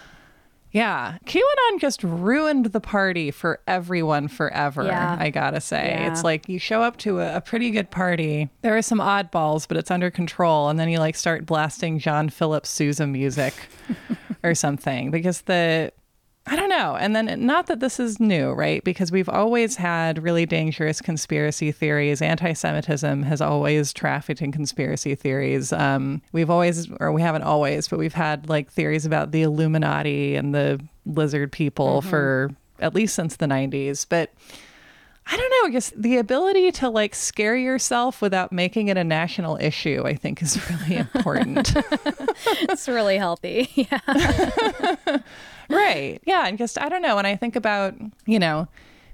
Yeah. 0.75 1.17
QAnon 1.25 1.79
just 1.79 2.03
ruined 2.03 2.65
the 2.65 2.81
party 2.81 3.31
for 3.31 3.61
everyone 3.65 4.27
forever, 4.27 4.83
Yeah. 4.83 5.15
I 5.17 5.29
gotta 5.29 5.61
say. 5.61 5.87
Yeah. 5.91 6.11
It's 6.11 6.21
like 6.21 6.49
you 6.49 6.59
show 6.59 6.81
up 6.81 6.97
to 6.97 7.21
a, 7.21 7.37
a 7.37 7.41
pretty 7.41 7.71
good 7.71 7.89
party. 7.91 8.49
There 8.61 8.75
are 8.75 8.81
some 8.81 8.99
oddballs, 8.99 9.69
but 9.69 9.77
it's 9.77 9.89
under 9.89 10.11
control. 10.11 10.67
And 10.67 10.77
then 10.77 10.89
you 10.89 10.99
like 10.99 11.15
start 11.15 11.45
blasting 11.45 11.97
John 11.99 12.27
Philip 12.27 12.65
Sousa 12.65 13.07
music 13.07 13.53
or 14.43 14.53
something 14.53 15.11
because 15.11 15.41
the. 15.43 15.93
I 16.47 16.55
don't 16.55 16.69
know. 16.69 16.95
And 16.95 17.15
then, 17.15 17.45
not 17.45 17.65
that 17.67 17.79
this 17.79 17.99
is 17.99 18.19
new, 18.19 18.51
right? 18.51 18.83
Because 18.83 19.11
we've 19.11 19.29
always 19.29 19.77
had 19.77 20.21
really 20.21 20.45
dangerous 20.45 21.01
conspiracy 21.01 21.71
theories. 21.71 22.21
Anti 22.21 22.53
Semitism 22.53 23.23
has 23.23 23.41
always 23.41 23.91
trafficked 23.91 24.43
in 24.43 24.51
conspiracy 24.51 25.15
theories. 25.15 25.73
Um, 25.73 26.21
we've 26.33 26.51
always, 26.51 26.87
or 26.99 27.11
we 27.11 27.23
haven't 27.23 27.41
always, 27.41 27.87
but 27.87 27.97
we've 27.97 28.13
had 28.13 28.47
like 28.47 28.71
theories 28.71 29.07
about 29.07 29.31
the 29.31 29.41
Illuminati 29.41 30.35
and 30.35 30.53
the 30.53 30.79
lizard 31.07 31.51
people 31.51 32.01
for 32.03 32.51
at 32.79 32.93
least 32.93 33.15
since 33.15 33.37
the 33.37 33.47
90s. 33.47 34.05
But 34.07 34.31
I 35.27 35.37
don't 35.37 35.49
know. 35.49 35.67
I 35.67 35.71
guess 35.71 35.91
the 35.95 36.17
ability 36.17 36.71
to 36.73 36.89
like 36.89 37.15
scare 37.15 37.55
yourself 37.55 38.21
without 38.21 38.51
making 38.51 38.89
it 38.89 38.97
a 38.97 39.03
national 39.03 39.57
issue, 39.57 40.03
I 40.05 40.13
think, 40.13 40.43
is 40.43 40.59
really 40.69 40.95
important. 41.15 41.73
It's 42.69 42.87
really 42.87 43.17
healthy. 43.17 43.87
Yeah. 43.91 45.17
right. 45.69 46.19
Yeah. 46.25 46.47
And 46.47 46.57
just, 46.57 46.79
I 46.79 46.89
don't 46.89 47.01
know. 47.01 47.15
When 47.15 47.25
I 47.25 47.35
think 47.35 47.55
about, 47.55 47.95
you 48.25 48.39
know, 48.39 48.67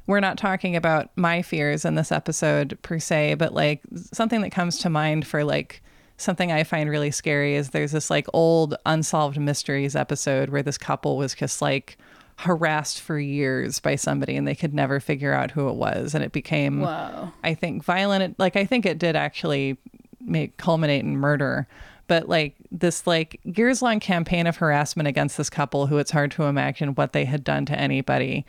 we're 0.08 0.20
not 0.20 0.38
talking 0.38 0.76
about 0.76 1.10
my 1.16 1.42
fears 1.42 1.86
in 1.86 1.96
this 1.96 2.12
episode 2.12 2.78
per 2.82 3.00
se, 3.00 3.36
but 3.36 3.54
like 3.54 3.82
something 4.12 4.42
that 4.42 4.52
comes 4.52 4.78
to 4.80 4.90
mind 4.90 5.28
for 5.28 5.44
like 5.44 5.82
something 6.18 6.52
I 6.52 6.64
find 6.64 6.90
really 6.90 7.12
scary 7.12 7.56
is 7.56 7.70
there's 7.70 7.92
this 7.92 8.10
like 8.10 8.28
old 8.34 8.76
unsolved 8.86 9.40
mysteries 9.40 9.96
episode 9.96 10.50
where 10.50 10.64
this 10.64 10.78
couple 10.78 11.18
was 11.18 11.34
just 11.34 11.62
like 11.62 11.98
harassed 12.38 13.02
for 13.02 13.20
years 13.20 13.80
by 13.80 13.96
somebody 13.96 14.36
and 14.36 14.48
they 14.48 14.56
could 14.56 14.74
never 14.74 15.00
figure 15.00 15.34
out 15.34 15.52
who 15.52 15.70
it 15.70 15.76
was. 15.76 16.16
And 16.16 16.24
it 16.24 16.32
became, 16.32 16.82
Whoa. 16.82 17.32
I 17.44 17.54
think, 17.54 17.84
violent. 17.84 18.40
Like, 18.40 18.56
I 18.56 18.66
think 18.66 18.86
it 18.86 18.98
did 18.98 19.16
actually 19.16 19.78
make 20.20 20.58
culminate 20.58 21.04
in 21.04 21.18
murder. 21.18 21.68
But 22.12 22.28
like 22.28 22.56
this, 22.72 23.08
like 23.08 23.40
years 23.46 23.82
long 23.82 24.02
campaign 24.02 24.46
of 24.46 24.58
harassment 24.58 25.08
against 25.08 25.38
this 25.38 25.50
couple, 25.50 25.88
who 25.88 25.98
it's 25.98 26.12
hard 26.12 26.30
to 26.32 26.44
imagine 26.44 26.94
what 26.96 27.14
they 27.14 27.24
had 27.24 27.42
done 27.42 27.66
to 27.68 27.80
anybody, 27.80 28.46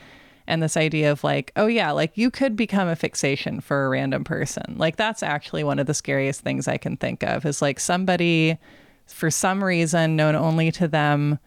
and 0.48 0.60
this 0.60 0.76
idea 0.76 1.12
of 1.12 1.22
like, 1.22 1.52
oh 1.54 1.68
yeah, 1.68 1.92
like 1.92 2.18
you 2.18 2.28
could 2.28 2.56
become 2.56 2.88
a 2.88 2.96
fixation 2.96 3.60
for 3.60 3.86
a 3.86 3.88
random 3.88 4.24
person. 4.24 4.74
Like 4.78 4.96
that's 4.96 5.22
actually 5.22 5.62
one 5.62 5.78
of 5.78 5.86
the 5.86 5.94
scariest 5.94 6.40
things 6.40 6.66
I 6.66 6.76
can 6.76 6.96
think 6.96 7.22
of. 7.22 7.46
Is 7.46 7.62
like 7.62 7.78
somebody, 7.78 8.58
for 9.06 9.30
some 9.30 9.62
reason 9.62 10.16
known 10.16 10.34
only 10.34 10.72
to 10.72 10.88
them, 10.88 11.38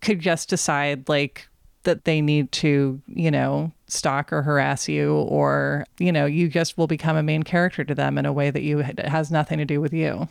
could 0.00 0.20
just 0.20 0.48
decide 0.48 1.08
like 1.08 1.48
that 1.82 2.04
they 2.04 2.20
need 2.20 2.52
to, 2.52 3.02
you 3.08 3.32
know, 3.32 3.72
stalk 3.88 4.32
or 4.32 4.42
harass 4.42 4.88
you, 4.88 5.12
or, 5.12 5.86
you 5.98 6.12
know, 6.12 6.24
you 6.24 6.46
just 6.46 6.78
will 6.78 6.86
become 6.86 7.16
a 7.16 7.22
main 7.24 7.42
character 7.42 7.82
to 7.82 7.96
them 7.96 8.16
in 8.16 8.26
a 8.26 8.32
way 8.32 8.48
that 8.48 8.62
you 8.62 8.78
has 8.78 9.32
nothing 9.32 9.58
to 9.58 9.64
do 9.64 9.80
with 9.80 9.92
you. 9.92 10.28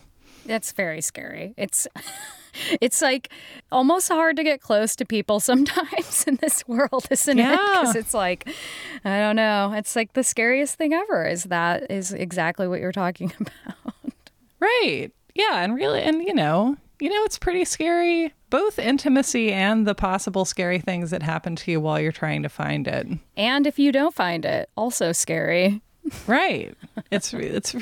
That's 0.48 0.72
very 0.72 1.02
scary. 1.02 1.54
It's 1.58 1.88
it's 2.82 3.02
like 3.02 3.30
almost 3.72 4.08
hard 4.08 4.38
to 4.38 4.44
get 4.44 4.62
close 4.62 4.96
to 4.96 5.06
people 5.06 5.40
sometimes 5.52 6.26
in 6.26 6.38
this 6.38 6.68
world, 6.68 7.08
isn't 7.12 7.38
it? 7.38 7.52
Because 7.52 7.96
it's 7.96 8.14
like 8.14 8.48
I 9.06 9.20
don't 9.20 9.36
know. 9.36 9.74
It's 9.76 9.96
like 9.96 10.14
the 10.14 10.24
scariest 10.24 10.76
thing 10.76 10.94
ever. 10.94 11.28
Is 11.28 11.44
that 11.46 11.92
is 11.92 12.14
exactly 12.14 12.68
what 12.68 12.80
you're 12.80 12.92
talking 12.92 13.32
about? 13.40 13.94
Right. 14.60 15.12
Yeah. 15.36 15.64
And 15.64 15.76
really, 15.76 16.02
and, 16.02 16.24
you 16.24 16.34
know, 16.34 16.78
you 17.00 17.10
know, 17.10 17.24
it's 17.24 17.38
pretty 17.38 17.64
scary, 17.64 18.34
both 18.50 18.80
intimacy 18.80 19.52
and 19.52 19.86
the 19.86 19.94
possible 19.94 20.46
scary 20.46 20.80
things 20.80 21.12
that 21.12 21.22
happen 21.22 21.56
to 21.58 21.72
you 21.72 21.80
while 21.80 22.00
you're 22.00 22.12
trying 22.12 22.42
to 22.42 22.50
find 22.50 22.88
it. 22.88 23.08
And 23.36 23.68
if 23.68 23.78
you 23.78 23.92
don't 23.92 24.16
find 24.16 24.46
it, 24.46 24.70
also 24.76 25.12
scary. 25.12 25.82
Right. 26.26 26.76
It's, 27.12 27.34
it's, 27.36 27.76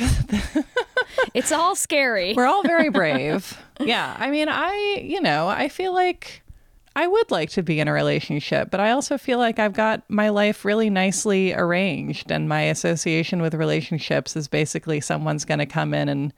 It's 1.34 1.52
all 1.52 1.76
scary. 1.76 2.34
we're 2.34 2.46
all 2.46 2.64
very 2.64 2.90
brave. 3.02 3.58
Yeah. 3.80 4.16
I 4.18 4.30
mean, 4.30 4.48
I, 4.50 5.02
you 5.04 5.22
know, 5.22 5.48
I 5.48 5.70
feel 5.70 5.94
like 5.94 6.42
I 6.96 7.08
would 7.08 7.30
like 7.30 7.50
to 7.52 7.64
be 7.64 7.80
in 7.82 7.88
a 7.90 7.94
relationship, 7.94 8.72
but 8.72 8.80
I 8.80 8.92
also 8.92 9.18
feel 9.18 9.38
like 9.38 9.60
I've 9.60 9.74
got 9.74 10.10
my 10.10 10.30
life 10.30 10.64
really 10.64 10.90
nicely 10.90 11.54
arranged. 11.54 12.32
And 12.32 12.48
my 12.48 12.62
association 12.62 13.42
with 13.42 13.54
relationships 13.54 14.36
is 14.36 14.48
basically 14.48 15.02
someone's 15.02 15.44
going 15.44 15.60
to 15.60 15.66
come 15.66 15.94
in 15.94 16.08
and 16.08 16.34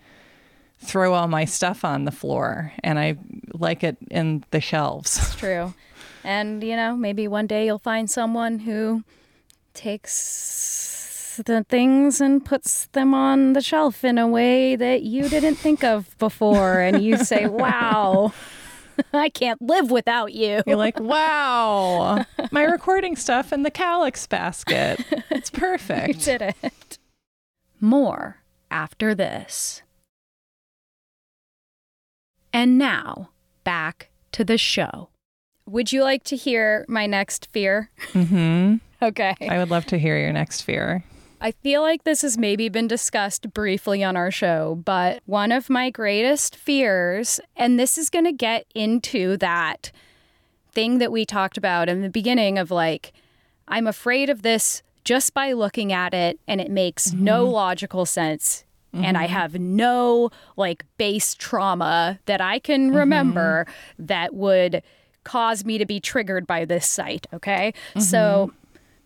throw 0.80 1.14
all 1.14 1.28
my 1.28 1.46
stuff 1.46 1.86
on 1.86 2.06
the 2.06 2.12
floor. 2.12 2.74
And 2.84 2.98
I 2.98 3.18
like 3.54 3.84
it 3.84 3.98
in 4.10 4.44
the 4.50 4.62
shelves. 4.62 5.18
It's 5.18 5.36
true. 5.36 5.74
And, 6.24 6.64
you 6.64 6.76
know, 6.76 6.96
maybe 6.96 7.28
one 7.28 7.46
day 7.46 7.66
you'll 7.68 7.78
find 7.78 8.10
someone 8.10 8.60
who 8.60 9.04
takes 9.76 10.97
the 11.38 11.64
things 11.70 12.20
and 12.22 12.44
puts 12.44 12.88
them 12.88 13.14
on 13.14 13.54
the 13.54 13.62
shelf 13.62 14.04
in 14.04 14.18
a 14.18 14.28
way 14.28 14.76
that 14.76 15.04
you 15.04 15.30
didn't 15.30 15.56
think 15.56 15.84
of 15.84 16.18
before. 16.18 16.80
And 16.80 17.02
you 17.04 17.18
say, 17.18 17.46
wow, 17.48 18.34
I 19.14 19.30
can't 19.30 19.62
live 19.62 19.92
without 19.92 20.34
you. 20.34 20.62
You're 20.66 20.76
like, 20.78 21.00
wow, 21.00 22.26
my 22.52 22.64
recording 22.64 23.16
stuff 23.16 23.54
in 23.54 23.64
the 23.64 23.72
Kallax 23.72 24.28
basket. 24.28 25.00
It's 25.30 25.52
You 25.54 25.60
perfect. 25.60 26.24
did 26.26 26.42
it. 26.42 26.98
More 27.80 28.38
after 28.72 29.14
this. 29.16 29.82
And 32.54 32.78
now, 32.78 33.30
back 33.64 34.10
to 34.32 34.44
the 34.44 34.58
show. 34.58 35.10
Would 35.68 35.92
you 35.92 36.02
like 36.02 36.24
to 36.26 36.36
hear 36.36 36.86
my 36.88 37.06
next 37.06 37.50
fear? 37.52 37.90
hmm 38.14 38.76
Okay. 39.02 39.36
I 39.42 39.60
would 39.60 39.70
love 39.70 39.86
to 39.88 40.00
hear 40.00 40.18
your 40.18 40.34
next 40.34 40.62
fear. 40.62 41.04
I 41.40 41.52
feel 41.52 41.82
like 41.82 42.04
this 42.04 42.24
has 42.24 42.38
maybe 42.38 42.68
been 42.68 42.88
discussed 42.88 43.54
briefly 43.54 44.04
on 44.04 44.18
our 44.18 44.32
show, 44.32 44.82
but 44.84 45.22
one 45.26 45.52
of 45.52 45.70
my 45.70 45.90
greatest 45.90 46.56
fears, 46.56 47.40
and 47.56 47.80
this 47.80 47.98
is 47.98 48.10
going 48.10 48.26
to 48.26 48.32
get 48.32 48.66
into 48.74 49.38
that 49.38 49.92
thing 50.72 50.98
that 50.98 51.12
we 51.12 51.26
talked 51.26 51.58
about 51.58 51.90
in 51.90 52.02
the 52.02 52.10
beginning 52.10 52.58
of 52.58 52.72
like, 52.72 53.14
I'm 53.68 53.86
afraid 53.86 54.30
of 54.30 54.42
this 54.42 54.82
just 55.04 55.34
by 55.34 55.54
looking 55.54 55.94
at 55.94 56.14
it, 56.14 56.40
and 56.48 56.60
it 56.60 56.72
makes 56.72 57.14
no 57.14 57.44
mm-hmm. 57.44 57.54
logical 57.54 58.06
sense. 58.06 58.64
And 58.94 59.16
I 59.18 59.26
mm-hmm. 59.26 59.34
have 59.34 59.60
no 59.60 60.32
like 60.56 60.84
base 60.98 61.36
trauma 61.36 62.20
that 62.26 62.42
I 62.42 62.58
can 62.58 62.88
mm-hmm. 62.88 62.98
remember 62.98 63.68
that 64.00 64.34
would 64.34 64.82
cause 65.24 65.64
me 65.66 65.78
to 65.78 65.86
be 65.86 66.00
triggered 66.00 66.48
by 66.48 66.66
this 66.66 66.88
site. 66.88 67.28
Okay. 67.32 67.74
So, 68.00 68.52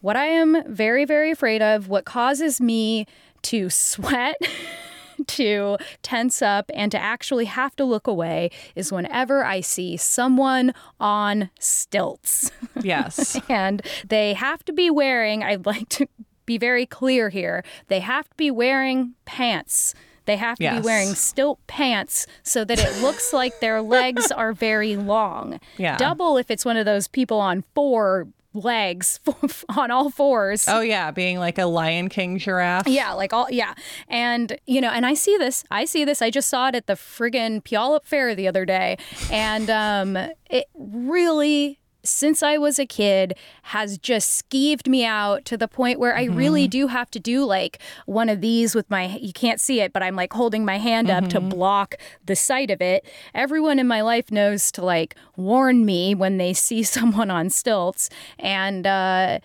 what 0.01 0.15
I 0.17 0.25
am 0.25 0.63
very, 0.67 1.05
very 1.05 1.31
afraid 1.31 1.61
of, 1.61 1.87
what 1.87 2.05
causes 2.05 2.59
me 2.59 3.05
to 3.43 3.69
sweat, 3.69 4.35
to 5.27 5.77
tense 6.01 6.41
up, 6.41 6.69
and 6.73 6.91
to 6.91 6.97
actually 6.99 7.45
have 7.45 7.75
to 7.75 7.85
look 7.85 8.07
away 8.07 8.49
is 8.75 8.91
whenever 8.91 9.43
I 9.45 9.61
see 9.61 9.97
someone 9.97 10.73
on 10.99 11.49
stilts. 11.59 12.51
Yes. 12.83 13.39
and 13.47 13.83
they 14.07 14.33
have 14.33 14.65
to 14.65 14.73
be 14.73 14.89
wearing, 14.89 15.43
I'd 15.43 15.67
like 15.67 15.87
to 15.89 16.07
be 16.47 16.57
very 16.57 16.87
clear 16.87 17.29
here, 17.29 17.63
they 17.89 17.99
have 17.99 18.27
to 18.27 18.35
be 18.35 18.49
wearing 18.49 19.13
pants. 19.25 19.93
They 20.25 20.37
have 20.37 20.57
to 20.57 20.75
be 20.75 20.79
wearing 20.81 21.09
stilt 21.09 21.59
pants 21.67 22.25
so 22.43 22.63
that 22.65 22.79
it 22.79 23.01
looks 23.01 23.33
like 23.33 23.59
their 23.59 23.81
legs 23.81 24.31
are 24.31 24.53
very 24.53 24.95
long. 24.95 25.59
Yeah. 25.77 25.97
Double 25.97 26.37
if 26.37 26.49
it's 26.49 26.63
one 26.65 26.77
of 26.77 26.85
those 26.85 27.07
people 27.07 27.39
on 27.39 27.63
four 27.75 28.27
legs, 28.53 29.19
on 29.77 29.91
all 29.91 30.09
fours. 30.09 30.65
Oh, 30.67 30.81
yeah. 30.81 31.11
Being 31.11 31.39
like 31.39 31.57
a 31.57 31.65
Lion 31.65 32.09
King 32.09 32.37
giraffe. 32.37 32.87
Yeah, 32.87 33.13
like 33.13 33.33
all 33.33 33.47
yeah. 33.49 33.73
And 34.07 34.57
you 34.65 34.81
know, 34.81 34.89
and 34.89 35.05
I 35.05 35.13
see 35.13 35.37
this. 35.37 35.63
I 35.71 35.85
see 35.85 36.05
this. 36.05 36.21
I 36.21 36.29
just 36.29 36.49
saw 36.49 36.67
it 36.69 36.75
at 36.75 36.87
the 36.87 36.93
friggin' 36.93 37.63
Puyallup 37.63 38.05
Fair 38.05 38.35
the 38.35 38.47
other 38.47 38.65
day. 38.65 38.97
And 39.31 39.69
um 39.69 40.17
it 40.49 40.65
really 40.75 41.79
since 42.03 42.41
I 42.41 42.57
was 42.57 42.79
a 42.79 42.85
kid 42.85 43.35
has 43.63 43.97
just 43.97 44.49
skeeved 44.49 44.87
me 44.87 45.05
out 45.05 45.45
to 45.45 45.57
the 45.57 45.67
point 45.67 45.99
where 45.99 46.15
I 46.15 46.25
really 46.25 46.67
do 46.67 46.87
have 46.87 47.11
to 47.11 47.19
do 47.19 47.45
like 47.45 47.79
one 48.05 48.29
of 48.29 48.41
these 48.41 48.73
with 48.75 48.89
my 48.89 49.17
you 49.17 49.33
can't 49.33 49.59
see 49.59 49.81
it 49.81 49.93
but 49.93 50.01
I'm 50.01 50.15
like 50.15 50.33
holding 50.33 50.65
my 50.65 50.77
hand 50.77 51.09
up 51.09 51.27
to 51.29 51.39
block 51.39 51.95
the 52.25 52.35
sight 52.35 52.71
of 52.71 52.81
it. 52.81 53.05
Everyone 53.33 53.79
in 53.79 53.87
my 53.87 54.01
life 54.01 54.31
knows 54.31 54.71
to 54.73 54.83
like 54.83 55.15
warn 55.35 55.85
me 55.85 56.15
when 56.15 56.37
they 56.37 56.53
see 56.53 56.83
someone 56.97 57.29
on 57.29 57.49
stilts. 57.49 58.09
And 58.39 58.87
uh 58.87 59.39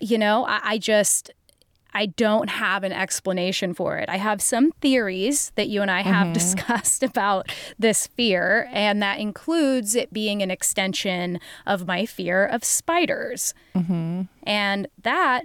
you 0.00 0.16
know, 0.16 0.46
I, 0.46 0.60
I 0.62 0.78
just 0.78 1.32
I 1.94 2.06
don't 2.06 2.50
have 2.50 2.84
an 2.84 2.92
explanation 2.92 3.74
for 3.74 3.96
it. 3.98 4.08
I 4.08 4.16
have 4.16 4.42
some 4.42 4.72
theories 4.80 5.52
that 5.56 5.68
you 5.68 5.82
and 5.82 5.90
I 5.90 6.02
have 6.02 6.26
mm-hmm. 6.26 6.32
discussed 6.34 7.02
about 7.02 7.50
this 7.78 8.06
fear, 8.08 8.68
and 8.72 9.02
that 9.02 9.18
includes 9.18 9.94
it 9.94 10.12
being 10.12 10.42
an 10.42 10.50
extension 10.50 11.40
of 11.66 11.86
my 11.86 12.06
fear 12.06 12.44
of 12.44 12.64
spiders. 12.64 13.54
Mm-hmm. 13.74 14.22
And 14.44 14.88
that 15.02 15.44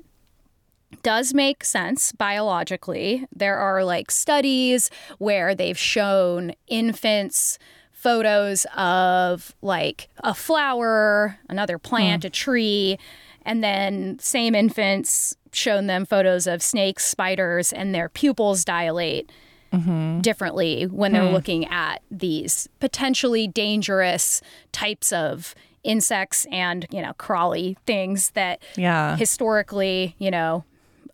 does 1.01 1.33
make 1.33 1.63
sense 1.63 2.11
biologically. 2.11 3.25
There 3.35 3.57
are 3.57 3.83
like 3.83 4.11
studies 4.11 4.91
where 5.17 5.55
they've 5.55 5.77
shown 5.77 6.53
infants 6.67 7.57
photos 7.91 8.65
of 8.75 9.55
like 9.61 10.09
a 10.23 10.33
flower, 10.33 11.39
another 11.47 11.79
plant, 11.79 12.23
hmm. 12.23 12.27
a 12.27 12.29
tree, 12.29 12.99
and 13.45 13.63
then 13.63 14.19
same 14.19 14.55
infants 14.55 15.37
shown 15.55 15.87
them 15.87 16.05
photos 16.05 16.47
of 16.47 16.61
snakes, 16.61 17.05
spiders, 17.05 17.71
and 17.73 17.93
their 17.93 18.09
pupils 18.09 18.65
dilate 18.65 19.31
mm-hmm. 19.73 20.19
differently 20.21 20.85
when 20.85 21.11
they're 21.11 21.27
hmm. 21.27 21.33
looking 21.33 21.65
at 21.67 22.01
these 22.11 22.69
potentially 22.79 23.47
dangerous 23.47 24.41
types 24.71 25.11
of 25.11 25.55
insects 25.83 26.45
and, 26.51 26.85
you 26.91 27.01
know, 27.01 27.13
crawly 27.17 27.77
things 27.85 28.31
that 28.31 28.61
Yeah. 28.75 29.17
historically, 29.17 30.15
you 30.17 30.31
know, 30.31 30.63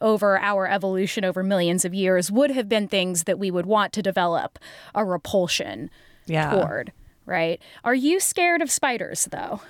over 0.01 0.39
our 0.39 0.67
evolution 0.67 1.25
over 1.25 1.43
millions 1.43 1.83
of 1.83 1.93
years 1.93 2.31
would 2.31 2.51
have 2.51 2.69
been 2.69 2.87
things 2.87 3.23
that 3.23 3.37
we 3.37 3.51
would 3.51 3.65
want 3.65 3.91
to 3.93 4.01
develop 4.01 4.59
a 4.95 5.03
repulsion 5.03 5.89
Yeah. 6.25 6.51
toward, 6.51 6.93
right? 7.25 7.61
Are 7.83 7.95
you 7.95 8.19
scared 8.19 8.61
of 8.61 8.71
spiders 8.71 9.27
though? 9.31 9.61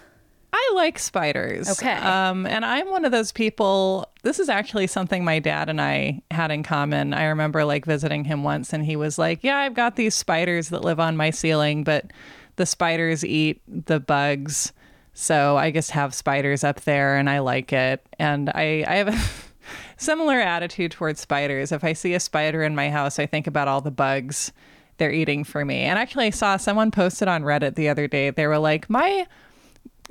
I 0.51 0.71
like 0.75 0.97
spiders. 0.97 1.69
Okay. 1.69 1.93
Um, 1.93 2.45
and 2.45 2.65
I'm 2.65 2.89
one 2.89 3.05
of 3.05 3.11
those 3.11 3.31
people. 3.31 4.09
This 4.23 4.39
is 4.39 4.49
actually 4.49 4.87
something 4.87 5.23
my 5.23 5.39
dad 5.39 5.69
and 5.69 5.79
I 5.79 6.21
had 6.31 6.49
in 6.49 6.63
common. 6.63 7.13
I 7.13 7.25
remember 7.25 7.65
like 7.65 7.85
visiting 7.85 8.23
him 8.23 8.43
once, 8.43 8.73
and 8.73 8.83
he 8.83 8.95
was 8.95 9.19
like, 9.19 9.43
"Yeah, 9.43 9.57
I've 9.57 9.75
got 9.75 9.95
these 9.95 10.15
spiders 10.15 10.69
that 10.69 10.83
live 10.83 10.99
on 10.99 11.15
my 11.15 11.29
ceiling, 11.29 11.83
but 11.83 12.11
the 12.55 12.65
spiders 12.65 13.23
eat 13.23 13.61
the 13.67 13.99
bugs, 13.99 14.73
so 15.13 15.55
I 15.57 15.71
just 15.71 15.91
have 15.91 16.13
spiders 16.15 16.63
up 16.63 16.81
there, 16.81 17.17
and 17.17 17.29
I 17.29 17.39
like 17.39 17.71
it." 17.71 18.05
And 18.17 18.49
I, 18.49 18.83
I 18.87 18.95
have 18.95 19.07
a 19.09 19.19
similar 19.97 20.39
attitude 20.39 20.91
towards 20.91 21.19
spiders. 21.21 21.71
If 21.71 21.83
I 21.83 21.93
see 21.93 22.15
a 22.15 22.19
spider 22.19 22.63
in 22.63 22.75
my 22.75 22.89
house, 22.89 23.19
I 23.19 23.27
think 23.27 23.45
about 23.45 23.67
all 23.67 23.81
the 23.81 23.91
bugs 23.91 24.51
they're 24.97 25.11
eating 25.11 25.43
for 25.43 25.63
me. 25.63 25.81
And 25.81 25.99
actually, 25.99 26.25
I 26.25 26.31
saw 26.31 26.57
someone 26.57 26.89
posted 26.89 27.27
on 27.27 27.43
Reddit 27.43 27.75
the 27.75 27.87
other 27.89 28.07
day. 28.07 28.31
They 28.31 28.47
were 28.47 28.57
like, 28.57 28.89
"My." 28.89 29.27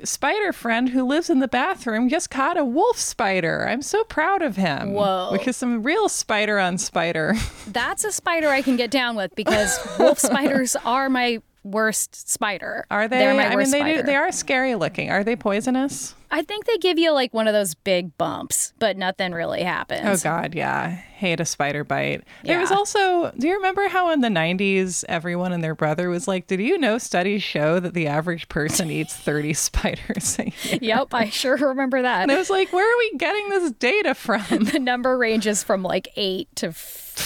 Spider 0.03 0.53
friend 0.53 0.89
who 0.89 1.05
lives 1.05 1.29
in 1.29 1.39
the 1.39 1.47
bathroom 1.47 2.09
just 2.09 2.29
caught 2.29 2.57
a 2.57 2.65
wolf 2.65 2.97
spider. 2.97 3.67
I'm 3.67 3.81
so 3.81 4.03
proud 4.03 4.41
of 4.41 4.55
him. 4.55 4.93
Whoa. 4.93 5.37
Is 5.45 5.57
some 5.57 5.83
real 5.83 6.09
spider 6.09 6.59
on 6.59 6.77
spider. 6.77 7.33
That's 7.67 8.03
a 8.03 8.11
spider 8.11 8.49
I 8.49 8.61
can 8.61 8.75
get 8.75 8.91
down 8.91 9.15
with 9.15 9.33
because 9.35 9.79
wolf 9.97 10.19
spiders 10.19 10.75
are 10.85 11.09
my 11.09 11.41
worst 11.63 12.29
spider. 12.29 12.85
Are 12.89 13.07
they? 13.07 13.19
They're 13.19 13.33
my 13.33 13.47
I 13.47 13.55
mean, 13.55 13.71
they 13.71 13.79
spider. 13.79 14.01
do. 14.01 14.03
They 14.03 14.15
are 14.15 14.31
scary 14.31 14.75
looking. 14.75 15.09
Are 15.09 15.23
they 15.23 15.35
poisonous? 15.35 16.15
I 16.31 16.43
think 16.43 16.65
they 16.65 16.77
give 16.77 16.99
you 16.99 17.11
like 17.11 17.33
one 17.33 17.47
of 17.47 17.53
those 17.53 17.73
big 17.73 18.15
bumps, 18.17 18.73
but 18.77 18.97
nothing 18.97 19.31
really 19.31 19.63
happens. 19.63 20.01
Oh 20.05 20.15
God, 20.23 20.53
yeah. 20.53 20.89
Hate 20.89 21.39
a 21.39 21.45
spider 21.45 21.83
bite. 21.83 22.23
There 22.43 22.59
was 22.59 22.71
also. 22.71 23.31
Do 23.37 23.47
you 23.47 23.55
remember 23.55 23.87
how 23.87 24.11
in 24.11 24.21
the 24.21 24.27
'90s 24.29 25.03
everyone 25.09 25.51
and 25.53 25.63
their 25.63 25.73
brother 25.75 26.07
was 26.09 26.27
like, 26.27 26.45
"Did 26.47 26.59
you 26.61 26.77
know 26.77 26.97
studies 26.99 27.41
show 27.41 27.79
that 27.79 27.93
the 27.95 28.05
average 28.07 28.47
person 28.47 28.91
eats 28.91 29.15
30 29.17 29.53
spiders 29.53 30.37
a 30.39 30.43
year?" 30.45 30.79
Yep, 30.81 31.13
I 31.13 31.29
sure 31.29 31.55
remember 31.57 32.01
that. 32.03 32.21
And 32.21 32.31
I 32.31 32.37
was 32.37 32.49
like, 32.51 32.71
"Where 32.71 32.85
are 32.85 32.97
we 32.99 33.17
getting 33.17 33.49
this 33.49 33.71
data 33.71 34.13
from?" 34.13 34.43
the 34.65 34.79
number 34.79 35.17
ranges 35.17 35.63
from 35.63 35.81
like 35.81 36.09
eight 36.15 36.47
to 36.57 36.71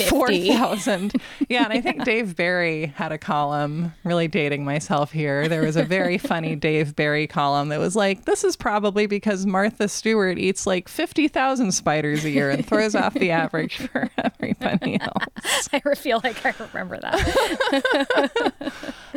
Four 0.09 0.27
fifty. 0.27 0.49
thousand. 0.49 1.13
Yeah, 1.49 1.65
and 1.65 1.73
I 1.73 1.81
think 1.81 2.03
Dave 2.05 2.35
Barry 2.35 2.87
had 2.95 3.11
a 3.11 3.17
column. 3.17 3.93
Really 4.03 4.27
dating 4.27 4.63
myself 4.65 5.11
here. 5.11 5.47
There 5.47 5.61
was 5.61 5.75
a 5.75 5.83
very 5.83 6.17
funny 6.17 6.55
Dave 6.67 6.95
Barry 6.95 7.27
column 7.27 7.69
that 7.69 7.79
was 7.79 7.95
like, 7.95 8.25
"This 8.25 8.43
is 8.43 8.55
probably 8.55 9.05
because 9.07 9.45
Martha 9.45 9.87
Stewart 9.87 10.37
eats 10.39 10.65
like 10.65 10.87
fifty 10.87 11.27
thousand 11.27 11.71
spiders 11.73 12.23
a 12.25 12.29
year 12.29 12.49
and 12.49 12.65
throws 12.65 12.95
off 12.95 13.13
the 13.13 13.31
average 13.31 13.77
for 13.77 14.09
everybody 14.17 14.99
else." 14.99 15.69
I 15.73 15.79
feel 15.95 16.21
like 16.23 16.45
I 16.45 16.53
remember 16.59 16.99
that. 17.01 18.43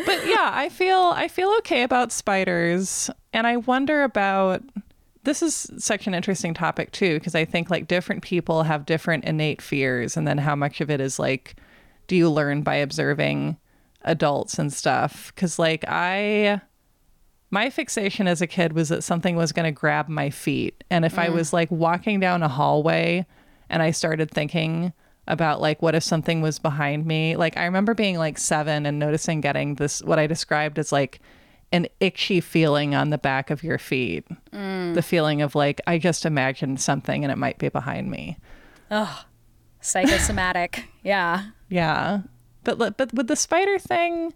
But 0.05 0.27
yeah, 0.27 0.51
I 0.53 0.69
feel 0.69 1.13
I 1.15 1.29
feel 1.29 1.51
okay 1.59 1.83
about 1.83 2.13
spiders, 2.13 3.09
and 3.33 3.47
I 3.47 3.57
wonder 3.59 4.03
about. 4.03 4.63
This 5.27 5.43
is 5.43 5.69
such 5.79 6.07
an 6.07 6.15
interesting 6.15 6.55
topic 6.55 6.93
too, 6.93 7.15
because 7.15 7.35
I 7.35 7.45
think 7.45 7.69
like 7.69 7.89
different 7.89 8.23
people 8.23 8.63
have 8.63 8.87
different 8.87 9.25
innate 9.25 9.61
fears, 9.61 10.17
and 10.17 10.27
then 10.27 10.39
how 10.39 10.55
much 10.55 10.81
of 10.81 10.89
it 10.89 11.01
is 11.01 11.19
like, 11.19 11.57
do 12.07 12.15
you 12.15 12.31
learn 12.31 12.63
by 12.63 12.77
observing 12.77 13.57
adults 14.03 14.57
and 14.57 14.73
stuff? 14.73 15.33
Because 15.35 15.59
like 15.59 15.85
I, 15.89 16.61
my 17.51 17.71
fixation 17.71 18.29
as 18.29 18.41
a 18.41 18.47
kid 18.47 18.73
was 18.73 18.89
that 18.91 19.03
something 19.03 19.35
was 19.35 19.51
going 19.51 19.65
to 19.65 19.73
grab 19.73 20.09
my 20.09 20.31
feet, 20.31 20.85
and 20.91 21.05
if 21.05 21.19
I 21.19 21.27
mm. 21.27 21.33
was 21.33 21.53
like 21.53 21.73
walking 21.73 22.21
down 22.21 22.45
a 22.45 22.49
hallway, 22.49 23.27
and 23.69 23.83
I 23.83 23.91
started 23.91 24.31
thinking 24.31 24.93
about 25.27 25.61
like 25.61 25.83
what 25.83 25.97
if 25.97 26.05
something 26.05 26.41
was 26.41 26.61
behind 26.61 27.05
me? 27.05 27.35
Like 27.35 27.57
i 27.57 27.65
remember 27.65 27.95
being 27.95 28.17
like 28.17 28.39
seven 28.39 28.87
and 28.87 29.01
noticing 29.01 29.41
getting 29.41 29.75
this 29.75 30.01
what 30.05 30.21
i 30.21 30.29
described 30.29 30.79
as 30.79 30.93
like 30.93 31.21
an 31.73 31.87
itchy 32.01 32.41
feeling 32.41 32.95
on 32.95 33.11
the 33.11 33.19
back 33.19 33.51
of 33.51 33.63
your 33.63 33.79
feet 33.79 34.27
the 34.53 35.03
feeling 35.05 35.43
of 35.43 35.55
like 35.55 35.81
i 35.87 35.99
just 35.99 36.25
imagined 36.25 36.81
something 36.81 37.25
and 37.25 37.33
it 37.33 37.37
might 37.37 37.59
be 37.59 37.69
behind 37.69 38.11
me 38.11 38.37
Oh. 38.91 39.25
Psychosomatic. 39.81 40.85
Yeah. 41.03 41.45
yeah 41.69 42.21
but 42.65 42.79
but 42.97 43.13
with 43.15 43.29
the 43.29 43.37
spider 43.37 43.79
thing 43.79 44.35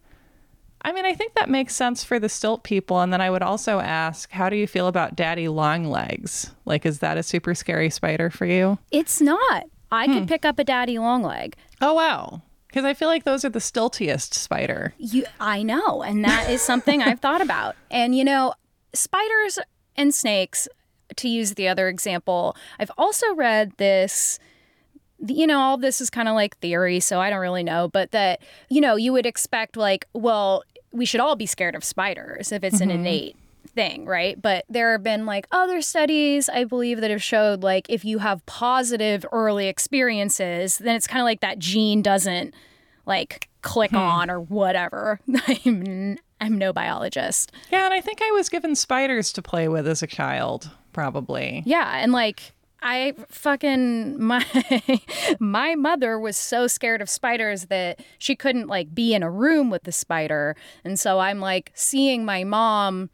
i 0.83 0.93
mean 0.93 1.05
i 1.05 1.13
think 1.15 1.35
that 1.35 1.49
makes 1.51 1.75
sense 1.75 2.05
for 2.05 2.21
the 2.21 2.29
stilt 2.29 2.63
people 2.63 3.01
and 3.01 3.13
then 3.13 3.21
i 3.21 3.29
would 3.29 3.43
also 3.43 3.81
ask 3.81 4.31
how 4.31 4.49
do 4.49 4.55
you 4.55 4.69
feel 4.69 4.87
about 4.87 5.17
daddy 5.17 5.49
long 5.49 5.85
legs 5.87 6.53
like 6.65 6.87
is 6.87 7.01
that 7.01 7.17
a 7.19 7.25
super 7.25 7.55
scary 7.57 7.91
spider 7.91 8.31
for 8.31 8.47
you 8.47 8.79
It's 8.93 9.21
not. 9.21 9.65
I 9.91 10.07
Hmm. 10.07 10.13
could 10.13 10.29
pick 10.29 10.45
up 10.45 10.61
a 10.61 10.65
daddy 10.65 10.97
long 11.01 11.23
leg. 11.25 11.57
oh 11.81 11.95
wow 11.95 12.43
because 12.71 12.85
i 12.85 12.95
feel 12.95 13.09
like 13.09 13.25
those 13.25 13.45
are 13.45 13.51
the 13.51 13.59
stiltiest 13.59 14.35
spider 14.35 14.95
You, 14.99 15.25
I 15.41 15.63
know, 15.63 16.03
and 16.03 16.25
that 16.25 16.51
is 16.51 16.63
something 16.63 17.03
I've 17.03 17.21
thought 17.21 17.41
about. 17.41 17.77
And 17.91 18.15
you 18.15 18.25
know, 18.25 18.55
spiders 18.93 19.59
and 19.97 20.15
snakes, 20.15 20.69
to 21.17 21.29
use 21.29 21.55
the 21.55 21.69
other 21.69 21.89
example, 21.89 22.57
I've 22.79 22.91
also 22.97 23.35
read 23.35 23.73
this. 23.79 24.39
You 25.27 25.47
know, 25.47 25.59
all 25.59 25.77
this 25.77 26.01
is 26.01 26.09
kind 26.09 26.29
of 26.29 26.35
like 26.35 26.57
theory, 26.59 27.01
so 27.01 27.21
I 27.21 27.29
don't 27.29 27.41
really 27.41 27.65
know, 27.65 27.89
but 27.89 28.13
that 28.13 28.41
you 28.69 28.81
know, 28.81 28.97
you 28.97 29.13
would 29.13 29.27
expect 29.27 29.77
like, 29.77 30.07
well, 30.13 30.63
we 30.93 31.05
should 31.05 31.21
all 31.21 31.37
be 31.37 31.47
scared 31.47 31.75
of 31.75 31.85
spiders 31.85 32.53
if 32.53 32.65
it's 32.65 32.81
an 32.81 32.89
mm-hmm. 32.89 33.01
innate 33.01 33.37
thing, 33.71 34.07
right? 34.07 34.41
But 34.41 34.65
there 34.69 34.93
have 34.93 35.03
been 35.03 35.27
like 35.27 35.47
other 35.51 35.81
studies, 35.81 36.49
I 36.49 36.65
believe, 36.65 37.01
that 37.01 37.11
have 37.11 37.23
showed 37.23 37.63
like 37.63 37.87
if 37.89 38.05
you 38.05 38.19
have 38.19 38.45
positive 38.47 39.25
early 39.33 39.69
experiences, 39.69 40.79
then 40.79 40.97
it's 40.97 41.07
kind 41.07 41.21
of 41.21 41.25
like 41.25 41.41
that 41.41 41.59
gene 41.59 42.03
doesn't 42.03 42.55
like 43.07 43.49
click 43.63 43.91
hmm. 43.91 43.97
on 43.97 44.31
or 44.31 44.41
whatever. 44.41 45.21
I'm, 45.65 46.19
I'm 46.41 46.59
no 46.59 46.73
biologist. 46.73 47.53
Yeah, 47.71 47.85
and 47.87 47.95
I 47.95 48.01
think 48.01 48.21
I 48.23 48.31
was 48.33 48.49
given 48.49 48.75
spiders 48.75 49.33
to 49.33 49.43
play 49.43 49.69
with 49.69 49.87
as 49.87 50.03
a 50.03 50.07
child, 50.07 50.71
probably. 50.93 51.63
Yeah, 51.67 51.99
and 51.99 52.13
like 52.13 52.53
I 52.83 53.15
fucking 53.29 54.23
my 54.23 54.45
my 55.39 55.75
mother 55.75 56.19
was 56.19 56.37
so 56.37 56.67
scared 56.67 57.03
of 57.03 57.11
spiders 57.11 57.67
that 57.67 58.01
she 58.19 58.35
couldn't 58.37 58.69
like 58.69 58.95
be 58.95 59.15
in 59.15 59.23
a 59.23 59.31
room 59.31 59.71
with 59.71 59.85
the 59.85 59.93
spider. 59.93 60.57
And 60.85 60.99
so 60.99 61.19
I'm 61.19 61.41
like 61.41 61.73
seeing 61.75 62.25
my 62.25 62.45
mom 62.45 63.11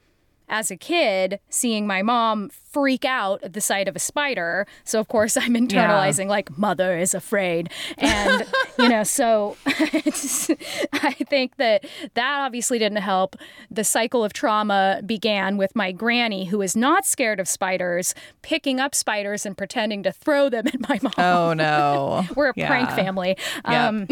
as 0.49 0.71
a 0.71 0.77
kid, 0.77 1.41
seeing 1.49 1.87
my 1.87 2.03
mom 2.03 2.51
freak 2.77 3.07
out 3.07 3.43
at 3.43 3.55
the 3.55 3.61
sight 3.63 3.89
of 3.89 3.97
a 3.97 3.99
spider. 3.99 4.67
So 4.85 5.01
of 5.01 5.09
course 5.09 5.35
I'm 5.39 5.55
internalizing 5.55 6.27
like 6.29 6.59
mother 6.59 6.99
is 6.99 7.15
afraid. 7.15 7.71
And 7.97 8.45
you 8.79 8.87
know, 8.91 9.03
so 9.03 9.57
it's, 9.67 10.51
I 10.93 11.13
think 11.31 11.57
that 11.57 11.87
that 12.13 12.41
obviously 12.41 12.79
didn't 12.79 12.99
help. 13.01 13.35
The 13.71 13.83
cycle 13.83 14.23
of 14.23 14.35
trauma 14.35 15.01
began 15.07 15.57
with 15.57 15.75
my 15.75 15.91
granny 15.91 16.45
who 16.45 16.61
is 16.61 16.77
not 16.77 17.07
scared 17.07 17.41
of 17.41 17.49
spiders, 17.49 18.15
picking 18.43 18.79
up 18.79 18.95
spiders 18.95 19.47
and 19.47 19.57
pretending 19.57 20.03
to 20.03 20.13
throw 20.13 20.51
them 20.51 20.67
at 20.67 20.79
my 20.87 20.99
mom. 21.03 21.15
Oh 21.17 21.53
no. 21.55 22.27
We're 22.37 22.51
a 22.51 22.53
Yeah. 22.57 22.67
prank 22.69 22.91
family. 22.91 23.39
Yeah. 23.67 23.89
Um, 23.89 24.07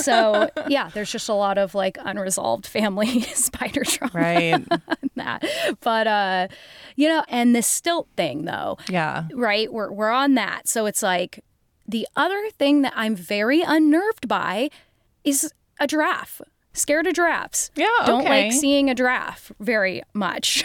so 0.00 0.48
yeah, 0.66 0.88
there's 0.94 1.12
just 1.12 1.28
a 1.28 1.34
lot 1.34 1.58
of 1.58 1.74
like 1.74 1.98
unresolved 2.00 2.66
family 2.66 3.20
spider 3.20 3.84
trauma 3.84 4.12
Right. 4.14 4.64
that. 5.16 5.44
But 5.82 6.06
uh, 6.06 6.48
you 6.96 7.08
know, 7.08 7.22
and 7.28 7.54
this 7.54 7.66
stilt 7.82 8.06
thing 8.16 8.44
though, 8.44 8.78
Yeah. 8.88 9.24
right? 9.34 9.72
We're 9.72 9.90
we're 9.90 10.10
on 10.12 10.34
that. 10.36 10.68
So 10.68 10.86
it's 10.86 11.02
like 11.02 11.42
the 11.86 12.06
other 12.14 12.48
thing 12.50 12.82
that 12.82 12.92
I'm 12.94 13.16
very 13.16 13.60
unnerved 13.62 14.28
by 14.28 14.70
is 15.24 15.52
a 15.80 15.88
giraffe. 15.88 16.40
Scared 16.74 17.08
of 17.08 17.14
giraffes. 17.14 17.70
Yeah, 17.74 17.88
Don't 18.06 18.24
like 18.24 18.52
seeing 18.52 18.88
a 18.88 18.94
giraffe 18.94 19.50
very 19.58 20.02
much. 20.14 20.64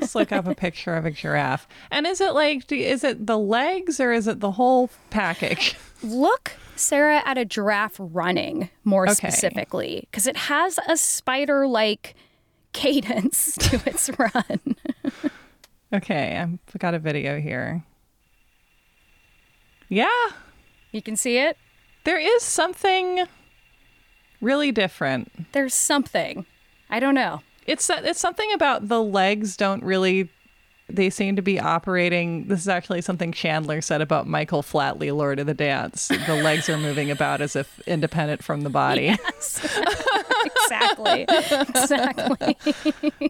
Just 0.00 0.14
look 0.14 0.30
up 0.32 0.46
a 0.46 0.54
picture 0.54 0.94
of 0.94 1.04
a 1.04 1.10
giraffe. 1.10 1.66
And 1.90 2.06
is 2.06 2.20
it 2.20 2.32
like, 2.32 2.70
is 2.72 3.02
it 3.04 3.26
the 3.26 3.36
legs 3.38 3.98
or 4.00 4.12
is 4.12 4.26
it 4.28 4.38
the 4.40 4.52
whole 4.52 4.88
package? 5.10 5.74
Look, 6.02 6.52
Sarah, 6.76 7.22
at 7.24 7.36
a 7.38 7.44
giraffe 7.44 7.96
running 7.98 8.70
more 8.84 9.04
Okay. 9.04 9.14
specifically, 9.14 10.06
because 10.10 10.26
it 10.26 10.36
has 10.36 10.78
a 10.88 10.96
spider 10.96 11.66
like 11.66 12.14
cadence 12.72 13.54
to 13.56 13.80
its 13.86 14.10
run. 14.18 14.76
Okay, 15.92 16.36
I've 16.36 16.58
got 16.78 16.94
a 16.94 16.98
video 16.98 17.40
here. 17.40 17.84
Yeah, 19.88 20.08
You 20.90 21.00
can 21.00 21.16
see 21.16 21.38
it. 21.38 21.56
there 22.04 22.18
is 22.18 22.42
something 22.42 23.24
really 24.40 24.72
different. 24.72 25.52
There's 25.52 25.74
something. 25.74 26.44
I 26.90 26.98
don't 26.98 27.14
know. 27.14 27.42
It's 27.66 27.88
uh, 27.88 28.00
it's 28.04 28.20
something 28.20 28.52
about 28.52 28.88
the 28.88 29.00
legs 29.02 29.56
don't 29.56 29.82
really 29.84 30.28
they 30.88 31.10
seem 31.10 31.36
to 31.36 31.42
be 31.42 31.58
operating 31.58 32.46
this 32.46 32.60
is 32.60 32.68
actually 32.68 33.02
something 33.02 33.32
Chandler 33.32 33.80
said 33.80 34.00
about 34.00 34.26
Michael 34.26 34.62
Flatley 34.62 35.14
Lord 35.14 35.38
of 35.38 35.46
the 35.46 35.54
Dance. 35.54 36.08
The 36.08 36.40
legs 36.42 36.68
are 36.68 36.78
moving 36.78 37.10
about 37.10 37.40
as 37.40 37.56
if 37.56 37.80
independent 37.86 38.44
from 38.44 38.62
the 38.62 38.70
body. 38.70 39.08
exactly. 40.44 41.26
exactly. 41.28 42.56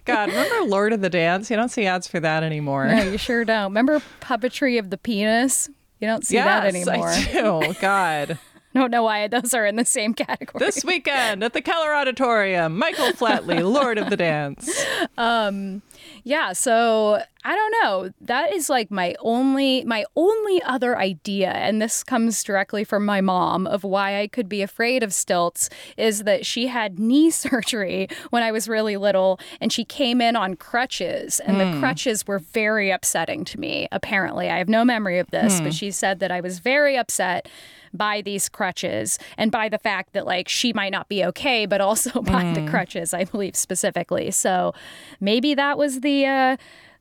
God, 0.04 0.28
remember 0.28 0.66
Lord 0.66 0.92
of 0.92 1.00
the 1.00 1.10
Dance? 1.10 1.50
You 1.50 1.56
don't 1.56 1.70
see 1.70 1.86
ads 1.86 2.06
for 2.06 2.20
that 2.20 2.42
anymore. 2.42 2.88
No, 2.88 3.02
you 3.02 3.18
sure 3.18 3.44
don't. 3.44 3.70
Remember 3.70 4.02
puppetry 4.20 4.78
of 4.78 4.90
the 4.90 4.98
penis? 4.98 5.70
You 6.00 6.08
don't 6.08 6.26
see 6.26 6.36
that 6.36 6.66
anymore. 6.66 7.08
I 7.10 7.24
do. 7.32 7.74
God. 7.80 8.38
don't 8.74 8.90
know 8.90 9.02
why 9.02 9.26
those 9.28 9.54
are 9.54 9.64
in 9.64 9.76
the 9.76 9.84
same 9.84 10.12
category. 10.12 10.64
This 10.64 10.84
weekend 10.84 11.42
at 11.42 11.54
the 11.54 11.62
Keller 11.62 11.94
Auditorium, 11.94 12.76
Michael 12.78 13.12
Flatley, 13.12 13.62
Lord 13.62 13.98
of 13.98 14.10
the 14.10 14.16
Dance. 14.16 14.84
Um, 15.18 15.80
yeah, 16.24 16.52
so 16.52 17.22
I 17.46 17.54
don't 17.54 17.74
know. 17.80 18.10
That 18.22 18.52
is 18.52 18.68
like 18.68 18.90
my 18.90 19.14
only 19.20 19.84
my 19.84 20.04
only 20.16 20.60
other 20.64 20.98
idea 20.98 21.52
and 21.52 21.80
this 21.80 22.02
comes 22.02 22.42
directly 22.42 22.82
from 22.82 23.06
my 23.06 23.20
mom 23.20 23.68
of 23.68 23.84
why 23.84 24.20
I 24.20 24.26
could 24.26 24.48
be 24.48 24.62
afraid 24.62 25.04
of 25.04 25.14
stilts 25.14 25.70
is 25.96 26.24
that 26.24 26.44
she 26.44 26.66
had 26.66 26.98
knee 26.98 27.30
surgery 27.46 28.08
when 28.30 28.42
I 28.42 28.50
was 28.50 28.68
really 28.68 28.96
little 28.96 29.38
and 29.60 29.72
she 29.72 29.84
came 29.84 30.20
in 30.20 30.34
on 30.34 30.56
crutches 30.56 31.38
and 31.38 31.60
the 31.60 31.70
hmm. 31.70 31.78
crutches 31.78 32.26
were 32.26 32.40
very 32.40 32.90
upsetting 32.90 33.44
to 33.44 33.60
me 33.60 33.86
apparently. 33.92 34.50
I 34.50 34.58
have 34.58 34.68
no 34.68 34.84
memory 34.84 35.20
of 35.20 35.30
this, 35.30 35.60
but 35.60 35.66
hmm. 35.66 35.70
she 35.70 35.92
said 35.92 36.18
that 36.18 36.32
I 36.32 36.40
was 36.40 36.58
very 36.58 36.96
upset 36.96 37.48
by 37.92 38.22
these 38.22 38.48
crutches 38.48 39.20
and 39.38 39.52
by 39.52 39.68
the 39.68 39.78
fact 39.78 40.14
that 40.14 40.26
like 40.26 40.48
she 40.48 40.72
might 40.72 40.90
not 40.90 41.08
be 41.08 41.24
okay 41.24 41.64
but 41.64 41.80
also 41.80 42.20
by 42.22 42.52
the 42.52 42.60
hmm. 42.60 42.68
crutches 42.68 43.14
i 43.14 43.24
believe 43.24 43.56
specifically 43.56 44.30
so 44.30 44.74
maybe 45.20 45.54
that 45.54 45.78
was 45.78 46.00
the 46.00 46.26
uh 46.26 46.56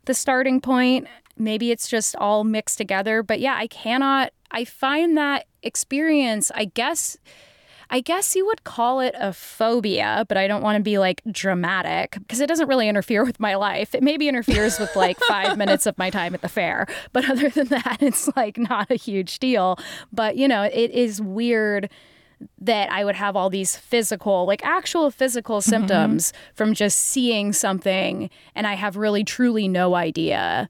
the 0.05 0.13
starting 0.13 0.61
point 0.61 1.07
maybe 1.37 1.71
it's 1.71 1.87
just 1.87 2.15
all 2.17 2.43
mixed 2.43 2.77
together 2.77 3.21
but 3.21 3.39
yeah 3.39 3.55
i 3.55 3.67
cannot 3.67 4.31
i 4.51 4.63
find 4.63 5.17
that 5.17 5.45
experience 5.63 6.51
i 6.55 6.65
guess 6.65 7.17
I 7.89 7.99
guess 7.99 8.35
you 8.35 8.45
would 8.45 8.63
call 8.63 8.99
it 8.99 9.15
a 9.17 9.31
phobia, 9.31 10.25
but 10.27 10.37
I 10.37 10.47
don't 10.47 10.61
want 10.61 10.77
to 10.77 10.81
be 10.81 10.97
like 10.97 11.21
dramatic 11.31 12.13
because 12.13 12.39
it 12.39 12.47
doesn't 12.47 12.67
really 12.67 12.89
interfere 12.89 13.23
with 13.23 13.39
my 13.39 13.55
life. 13.55 13.93
It 13.93 14.01
maybe 14.01 14.27
interferes 14.27 14.79
with 14.79 14.95
like 14.95 15.17
five 15.27 15.57
minutes 15.59 15.85
of 15.85 15.97
my 15.97 16.09
time 16.09 16.33
at 16.33 16.41
the 16.41 16.49
fair. 16.49 16.87
But 17.13 17.29
other 17.29 17.49
than 17.49 17.67
that, 17.67 17.97
it's 18.01 18.35
like 18.35 18.57
not 18.57 18.89
a 18.89 18.95
huge 18.95 19.39
deal. 19.39 19.77
But 20.11 20.35
you 20.37 20.47
know, 20.47 20.63
it 20.63 20.91
is 20.91 21.21
weird 21.21 21.89
that 22.59 22.91
I 22.91 23.05
would 23.05 23.15
have 23.15 23.35
all 23.35 23.49
these 23.49 23.75
physical, 23.75 24.45
like 24.45 24.63
actual 24.65 25.11
physical 25.11 25.61
symptoms 25.61 26.33
from 26.53 26.73
just 26.73 26.99
seeing 26.99 27.53
something 27.53 28.29
and 28.55 28.67
I 28.67 28.73
have 28.73 28.97
really 28.97 29.23
truly 29.23 29.67
no 29.67 29.95
idea. 29.95 30.69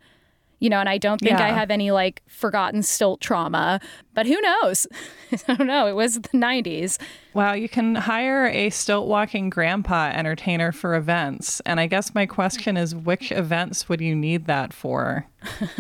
You 0.59 0.69
know, 0.69 0.79
and 0.79 0.87
I 0.87 0.97
don't 0.97 1.19
think 1.19 1.39
I 1.39 1.49
have 1.49 1.69
any 1.69 1.91
like 1.91 2.23
forgotten 2.27 2.81
stilt 2.81 3.19
trauma, 3.19 3.79
but 4.13 4.25
who 4.25 4.39
knows? 4.39 4.87
I 5.47 5.53
don't 5.55 5.67
know. 5.67 5.85
It 5.85 5.95
was 5.95 6.15
the 6.15 6.29
90s. 6.29 6.97
Wow, 7.33 7.53
you 7.53 7.67
can 7.67 7.95
hire 7.95 8.47
a 8.47 8.69
stilt 8.69 9.07
walking 9.07 9.49
grandpa 9.49 10.11
entertainer 10.13 10.71
for 10.71 10.95
events. 10.95 11.61
And 11.65 11.79
I 11.79 11.87
guess 11.87 12.15
my 12.15 12.25
question 12.25 12.77
is 12.77 12.95
which 12.95 13.31
events 13.33 13.89
would 13.89 13.99
you 13.99 14.15
need 14.15 14.45
that 14.45 14.73
for? 14.73 15.27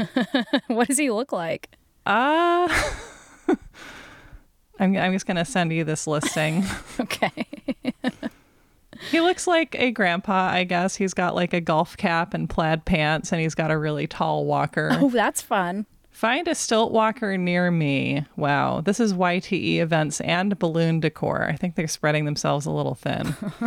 what 0.67 0.87
does 0.89 0.97
he 0.97 1.09
look 1.09 1.31
like? 1.31 1.69
Uh 2.05 2.67
I'm, 4.79 4.95
I'm 4.97 5.13
just 5.13 5.25
going 5.25 5.37
to 5.37 5.45
send 5.45 5.71
you 5.71 5.83
this 5.83 6.07
listing. 6.07 6.63
Okay. 6.99 7.45
he 9.11 9.19
looks 9.21 9.47
like 9.47 9.75
a 9.75 9.91
grandpa, 9.91 10.49
I 10.49 10.63
guess. 10.63 10.95
He's 10.95 11.13
got 11.13 11.35
like 11.35 11.53
a 11.53 11.61
golf 11.61 11.97
cap 11.97 12.33
and 12.33 12.49
plaid 12.49 12.85
pants, 12.85 13.31
and 13.31 13.41
he's 13.41 13.55
got 13.55 13.69
a 13.71 13.77
really 13.77 14.07
tall 14.07 14.45
walker. 14.45 14.89
Oh, 14.93 15.09
that's 15.09 15.41
fun. 15.41 15.85
Find 16.15 16.47
a 16.47 16.55
stilt 16.55 16.93
walker 16.93 17.37
near 17.37 17.69
me. 17.71 18.25
Wow. 18.37 18.79
This 18.79 19.01
is 19.01 19.13
YTE 19.13 19.79
events 19.79 20.21
and 20.21 20.57
balloon 20.57 21.01
decor. 21.01 21.43
I 21.43 21.57
think 21.57 21.75
they're 21.75 21.89
spreading 21.89 22.23
themselves 22.23 22.65
a 22.65 22.71
little 22.71 22.95
thin. 22.95 23.35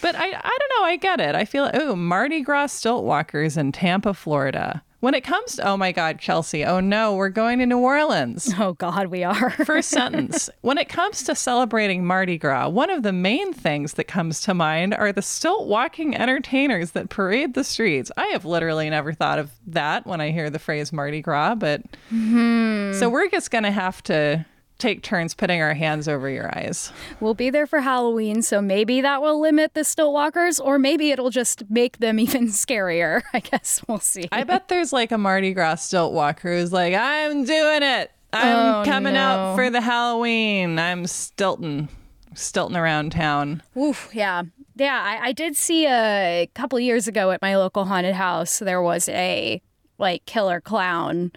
but 0.00 0.14
I, 0.14 0.24
I 0.24 0.58
don't 0.58 0.80
know. 0.80 0.84
I 0.86 0.96
get 0.98 1.20
it. 1.20 1.34
I 1.34 1.44
feel, 1.44 1.70
oh, 1.74 1.94
Mardi 1.94 2.40
Gras 2.40 2.68
stilt 2.72 3.04
walkers 3.04 3.58
in 3.58 3.70
Tampa, 3.70 4.14
Florida. 4.14 4.82
When 5.04 5.12
it 5.12 5.20
comes 5.20 5.56
to, 5.56 5.68
oh 5.68 5.76
my 5.76 5.92
God, 5.92 6.18
Chelsey, 6.18 6.64
oh 6.64 6.80
no, 6.80 7.14
we're 7.14 7.28
going 7.28 7.58
to 7.58 7.66
New 7.66 7.76
Orleans. 7.76 8.50
Oh, 8.58 8.72
God, 8.72 9.08
we 9.08 9.22
are. 9.22 9.50
First 9.66 9.90
sentence. 9.90 10.48
When 10.62 10.78
it 10.78 10.88
comes 10.88 11.24
to 11.24 11.34
celebrating 11.34 12.06
Mardi 12.06 12.38
Gras, 12.38 12.70
one 12.70 12.88
of 12.88 13.02
the 13.02 13.12
main 13.12 13.52
things 13.52 13.92
that 13.94 14.04
comes 14.04 14.40
to 14.40 14.54
mind 14.54 14.94
are 14.94 15.12
the 15.12 15.20
stilt 15.20 15.66
walking 15.66 16.16
entertainers 16.16 16.92
that 16.92 17.10
parade 17.10 17.52
the 17.52 17.64
streets. 17.64 18.10
I 18.16 18.28
have 18.28 18.46
literally 18.46 18.88
never 18.88 19.12
thought 19.12 19.38
of 19.38 19.50
that 19.66 20.06
when 20.06 20.22
I 20.22 20.30
hear 20.30 20.48
the 20.48 20.58
phrase 20.58 20.90
Mardi 20.90 21.20
Gras, 21.20 21.56
but 21.56 21.82
mm-hmm. 22.10 22.98
so 22.98 23.10
we're 23.10 23.28
just 23.28 23.50
going 23.50 23.64
to 23.64 23.70
have 23.70 24.02
to 24.04 24.46
take 24.84 25.02
turns 25.02 25.34
putting 25.34 25.62
our 25.62 25.72
hands 25.74 26.06
over 26.08 26.28
your 26.28 26.48
eyes. 26.56 26.92
We'll 27.20 27.34
be 27.34 27.48
there 27.50 27.66
for 27.66 27.80
Halloween, 27.80 28.42
so 28.42 28.60
maybe 28.60 29.00
that 29.00 29.22
will 29.22 29.40
limit 29.40 29.72
the 29.74 29.82
stilt 29.82 30.12
walkers, 30.12 30.60
or 30.60 30.78
maybe 30.78 31.10
it'll 31.10 31.30
just 31.30 31.62
make 31.70 31.98
them 31.98 32.18
even 32.26 32.48
scarier. 32.48 33.22
I 33.32 33.40
guess 33.40 33.82
we'll 33.88 33.98
see. 34.00 34.28
I 34.30 34.44
bet 34.44 34.68
there's 34.68 34.92
like 34.92 35.10
a 35.10 35.18
Mardi 35.18 35.54
Gras 35.54 35.76
stilt 35.76 36.12
walker 36.12 36.54
who's 36.56 36.72
like, 36.72 36.92
I'm 36.94 37.44
doing 37.44 37.82
it. 37.82 38.10
I'm 38.32 38.56
Oh, 38.56 38.82
coming 38.84 39.14
no. 39.14 39.20
out 39.20 39.56
for 39.56 39.70
the 39.70 39.80
Halloween. 39.80 40.78
I'm 40.78 41.06
stilting, 41.06 41.88
stilting 42.34 42.76
around 42.76 43.12
town. 43.12 43.62
Oof, 43.76 44.10
yeah. 44.12 44.42
Yeah, 44.76 45.00
I, 45.02 45.28
I 45.28 45.32
did 45.32 45.56
see 45.56 45.86
a 45.86 46.48
couple 46.54 46.78
years 46.80 47.06
ago 47.08 47.30
at 47.30 47.40
my 47.40 47.56
local 47.56 47.84
haunted 47.84 48.14
house, 48.16 48.58
there 48.58 48.82
was 48.82 49.08
a 49.08 49.62
like 49.98 50.26
killer 50.26 50.60
clown 50.60 51.30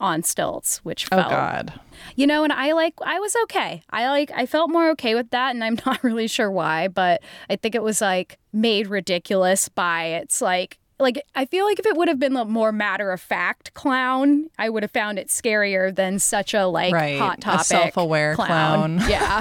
on 0.00 0.22
stilts, 0.22 0.78
which 0.78 1.06
Oh 1.12 1.16
God. 1.16 1.80
You 2.16 2.26
know, 2.26 2.44
and 2.44 2.52
I 2.52 2.72
like 2.72 2.94
I 3.04 3.18
was 3.20 3.34
okay. 3.44 3.82
I 3.90 4.08
like 4.08 4.30
I 4.34 4.46
felt 4.46 4.70
more 4.70 4.90
okay 4.90 5.14
with 5.14 5.30
that 5.30 5.54
and 5.54 5.62
I'm 5.62 5.78
not 5.86 6.02
really 6.02 6.28
sure 6.28 6.50
why, 6.50 6.88
but 6.88 7.22
I 7.48 7.56
think 7.56 7.74
it 7.74 7.82
was 7.82 8.00
like 8.00 8.38
made 8.52 8.88
ridiculous 8.88 9.68
by 9.68 10.04
its 10.06 10.40
like 10.40 10.78
like 10.98 11.20
I 11.34 11.44
feel 11.46 11.64
like 11.64 11.78
if 11.78 11.86
it 11.86 11.96
would 11.96 12.08
have 12.08 12.18
been 12.18 12.36
a 12.36 12.44
more 12.44 12.72
matter 12.72 13.10
of 13.10 13.20
fact 13.20 13.74
clown, 13.74 14.48
I 14.58 14.68
would 14.68 14.82
have 14.82 14.92
found 14.92 15.18
it 15.18 15.28
scarier 15.28 15.94
than 15.94 16.18
such 16.18 16.54
a 16.54 16.66
like 16.66 16.92
Right, 16.92 17.18
hot 17.18 17.40
topic 17.40 17.66
self-aware 17.66 18.34
clown. 18.36 19.00
Yeah. 19.08 19.40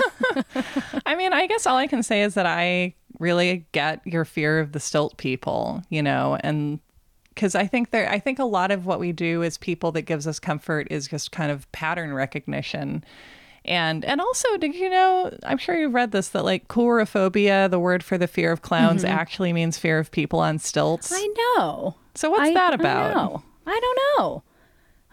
I 1.05 1.15
mean, 1.15 1.33
I 1.33 1.47
guess 1.47 1.65
all 1.65 1.77
I 1.77 1.87
can 1.87 2.03
say 2.03 2.23
is 2.23 2.33
that 2.35 2.45
I 2.45 2.95
really 3.19 3.65
get 3.71 4.05
your 4.05 4.25
fear 4.25 4.59
of 4.59 4.71
the 4.71 4.79
stilt 4.79 5.17
people, 5.17 5.83
you 5.89 6.01
know, 6.01 6.37
and 6.41 6.79
because 7.33 7.55
I 7.55 7.67
think 7.67 7.91
there, 7.91 8.09
I 8.09 8.19
think 8.19 8.39
a 8.39 8.45
lot 8.45 8.71
of 8.71 8.85
what 8.85 8.99
we 8.99 9.11
do 9.11 9.43
as 9.43 9.57
people 9.57 9.91
that 9.93 10.03
gives 10.03 10.27
us 10.27 10.39
comfort 10.39 10.87
is 10.89 11.07
just 11.07 11.31
kind 11.31 11.51
of 11.51 11.71
pattern 11.71 12.13
recognition. 12.13 13.03
And 13.65 14.03
and 14.03 14.19
also, 14.19 14.57
did 14.57 14.75
you 14.75 14.89
know? 14.89 15.31
I'm 15.43 15.57
sure 15.57 15.77
you've 15.77 15.93
read 15.93 16.11
this 16.11 16.29
that 16.29 16.43
like 16.43 16.67
coulrophobia, 16.67 17.69
the 17.69 17.79
word 17.79 18.03
for 18.03 18.17
the 18.17 18.27
fear 18.27 18.51
of 18.51 18.61
clowns, 18.61 19.03
mm-hmm. 19.03 19.13
actually 19.13 19.53
means 19.53 19.77
fear 19.77 19.99
of 19.99 20.11
people 20.11 20.39
on 20.39 20.59
stilts. 20.59 21.11
I 21.13 21.27
know. 21.37 21.95
so 22.15 22.29
what's 22.29 22.49
I- 22.49 22.53
that 22.53 22.73
I 22.73 22.75
about? 22.75 23.15
know. 23.15 23.43
I 23.65 23.79
don't 23.79 23.99
know. 24.19 24.43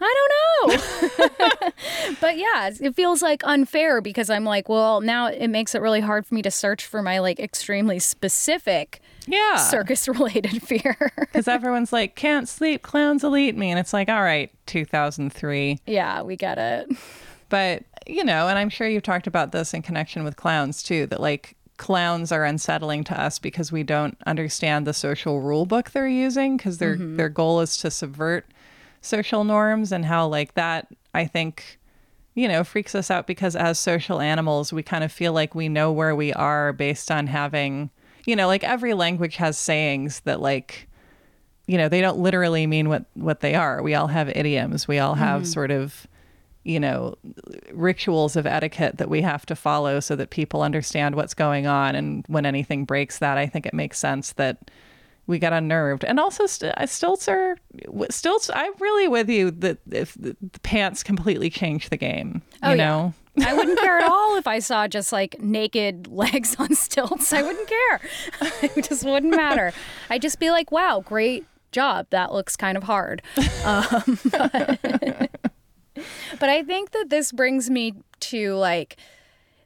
I 0.02 0.26
don't 0.66 0.80
know. 0.80 1.70
but 2.20 2.38
yeah, 2.38 2.70
it 2.80 2.96
feels 2.96 3.22
like 3.22 3.42
unfair 3.44 4.00
because 4.00 4.30
I'm 4.30 4.44
like, 4.44 4.68
well, 4.68 5.00
now 5.00 5.26
it 5.26 5.48
makes 5.48 5.74
it 5.74 5.82
really 5.82 6.00
hard 6.00 6.26
for 6.26 6.34
me 6.34 6.42
to 6.42 6.50
search 6.50 6.84
for 6.84 7.02
my 7.02 7.18
like 7.18 7.38
extremely 7.38 7.98
specific 7.98 9.00
Yeah, 9.26 9.56
circus 9.56 10.08
related 10.08 10.62
fear. 10.66 11.12
because 11.18 11.48
everyone's 11.48 11.92
like, 11.92 12.16
can't 12.16 12.48
sleep, 12.48 12.82
clowns 12.82 13.22
will 13.22 13.36
eat 13.36 13.56
me, 13.56 13.70
and 13.70 13.78
it's 13.78 13.92
like, 13.92 14.08
all 14.08 14.22
right, 14.22 14.50
2003. 14.66 15.80
yeah, 15.86 16.22
we 16.22 16.36
get 16.36 16.58
it. 16.58 16.90
But, 17.48 17.82
you 18.06 18.24
know, 18.24 18.48
and 18.48 18.58
I'm 18.58 18.68
sure 18.68 18.88
you've 18.88 19.02
talked 19.02 19.26
about 19.26 19.52
this 19.52 19.74
in 19.74 19.82
connection 19.82 20.24
with 20.24 20.36
clowns 20.36 20.82
too, 20.82 21.06
that 21.06 21.20
like 21.20 21.56
clowns 21.80 22.30
are 22.30 22.44
unsettling 22.44 23.02
to 23.02 23.18
us 23.18 23.38
because 23.38 23.72
we 23.72 23.82
don't 23.82 24.14
understand 24.26 24.86
the 24.86 24.92
social 24.92 25.40
rule 25.40 25.64
book 25.64 25.90
they're 25.90 26.06
using 26.06 26.58
because 26.58 26.76
their 26.76 26.94
mm-hmm. 26.94 27.16
their 27.16 27.30
goal 27.30 27.62
is 27.62 27.78
to 27.78 27.90
subvert 27.90 28.46
social 29.00 29.44
norms 29.44 29.90
and 29.90 30.04
how 30.04 30.26
like 30.26 30.52
that 30.52 30.88
I 31.14 31.24
think 31.24 31.78
you 32.34 32.46
know 32.48 32.64
freaks 32.64 32.94
us 32.94 33.10
out 33.10 33.26
because 33.26 33.56
as 33.56 33.78
social 33.78 34.20
animals 34.20 34.74
we 34.74 34.82
kind 34.82 35.02
of 35.02 35.10
feel 35.10 35.32
like 35.32 35.54
we 35.54 35.70
know 35.70 35.90
where 35.90 36.14
we 36.14 36.34
are 36.34 36.74
based 36.74 37.10
on 37.10 37.28
having 37.28 37.88
you 38.26 38.36
know 38.36 38.46
like 38.46 38.64
every 38.64 38.94
language 38.94 39.36
has 39.36 39.56
sayings 39.58 40.20
that 40.20 40.40
like 40.40 40.88
you 41.66 41.78
know, 41.78 41.88
they 41.88 42.00
don't 42.00 42.18
literally 42.18 42.66
mean 42.66 42.88
what 42.88 43.04
what 43.14 43.40
they 43.40 43.54
are. 43.54 43.80
We 43.80 43.94
all 43.94 44.08
have 44.08 44.28
idioms. 44.30 44.88
We 44.88 44.98
all 44.98 45.14
have 45.14 45.42
mm-hmm. 45.42 45.52
sort 45.52 45.70
of 45.70 46.08
you 46.64 46.78
know, 46.78 47.16
rituals 47.72 48.36
of 48.36 48.44
etiquette 48.46 48.98
that 48.98 49.08
we 49.08 49.22
have 49.22 49.46
to 49.46 49.56
follow 49.56 49.98
so 49.98 50.14
that 50.16 50.30
people 50.30 50.62
understand 50.62 51.14
what's 51.14 51.32
going 51.32 51.66
on. 51.66 51.94
And 51.94 52.24
when 52.26 52.44
anything 52.44 52.84
breaks 52.84 53.18
that, 53.18 53.38
I 53.38 53.46
think 53.46 53.64
it 53.64 53.72
makes 53.72 53.98
sense 53.98 54.32
that 54.34 54.70
we 55.26 55.38
got 55.38 55.52
unnerved. 55.54 56.04
And 56.04 56.20
also, 56.20 56.46
st- 56.46 56.74
uh, 56.76 56.86
stilts 56.86 57.28
are 57.28 57.56
stilts. 58.10 58.50
I'm 58.52 58.72
really 58.78 59.08
with 59.08 59.30
you 59.30 59.50
that 59.52 59.78
if 59.90 60.14
the, 60.14 60.36
pants 60.62 61.02
completely 61.02 61.48
change 61.48 61.88
the 61.88 61.96
game, 61.96 62.42
oh, 62.62 62.68
you 62.68 62.74
Oh, 62.74 62.74
yeah. 62.74 62.74
know. 62.74 63.14
I 63.44 63.54
wouldn't 63.54 63.78
care 63.80 63.98
at 63.98 64.10
all 64.10 64.36
if 64.36 64.46
I 64.46 64.58
saw 64.58 64.88
just 64.88 65.12
like 65.12 65.40
naked 65.40 66.06
legs 66.10 66.56
on 66.58 66.74
stilts. 66.74 67.32
I 67.32 67.42
wouldn't 67.42 67.68
care. 67.68 68.00
it 68.62 68.84
just 68.84 69.04
wouldn't 69.04 69.34
matter. 69.34 69.72
I'd 70.08 70.22
just 70.22 70.38
be 70.38 70.50
like, 70.50 70.70
wow, 70.70 71.02
great 71.04 71.46
job. 71.72 72.06
That 72.10 72.32
looks 72.32 72.56
kind 72.56 72.76
of 72.76 72.84
hard. 72.84 73.22
Um, 73.64 74.18
but, 74.30 74.80
but 76.38 76.48
I 76.48 76.62
think 76.62 76.90
that 76.92 77.10
this 77.10 77.32
brings 77.32 77.70
me 77.70 77.94
to 78.20 78.54
like 78.54 78.96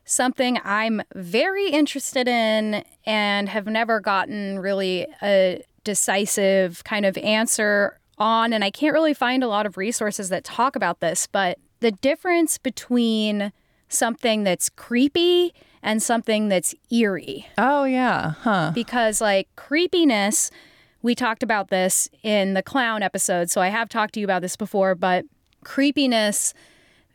something 0.04 0.58
I'm 0.64 1.02
very 1.14 1.68
interested 1.68 2.28
in 2.28 2.84
and 3.06 3.48
have 3.48 3.66
never 3.66 4.00
gotten 4.00 4.58
really 4.58 5.06
a 5.22 5.62
decisive 5.82 6.84
kind 6.84 7.06
of 7.06 7.16
answer 7.18 7.98
on. 8.18 8.52
And 8.52 8.64
I 8.64 8.70
can't 8.70 8.92
really 8.92 9.14
find 9.14 9.42
a 9.42 9.48
lot 9.48 9.66
of 9.66 9.76
resources 9.76 10.28
that 10.28 10.44
talk 10.44 10.76
about 10.76 11.00
this, 11.00 11.26
but 11.26 11.58
the 11.80 11.90
difference 11.90 12.58
between 12.58 13.52
something 13.94 14.44
that's 14.44 14.68
creepy 14.68 15.54
and 15.82 16.02
something 16.02 16.48
that's 16.48 16.74
eerie. 16.90 17.46
Oh 17.58 17.84
yeah, 17.84 18.30
huh? 18.40 18.72
Because, 18.74 19.20
like, 19.20 19.48
creepiness, 19.56 20.50
we 21.02 21.14
talked 21.14 21.42
about 21.42 21.68
this 21.68 22.08
in 22.22 22.54
the 22.54 22.62
clown 22.62 23.02
episode. 23.02 23.50
So 23.50 23.60
I 23.60 23.68
have 23.68 23.88
talked 23.88 24.14
to 24.14 24.20
you 24.20 24.26
about 24.26 24.42
this 24.42 24.56
before, 24.56 24.94
but 24.94 25.24
creepiness 25.62 26.54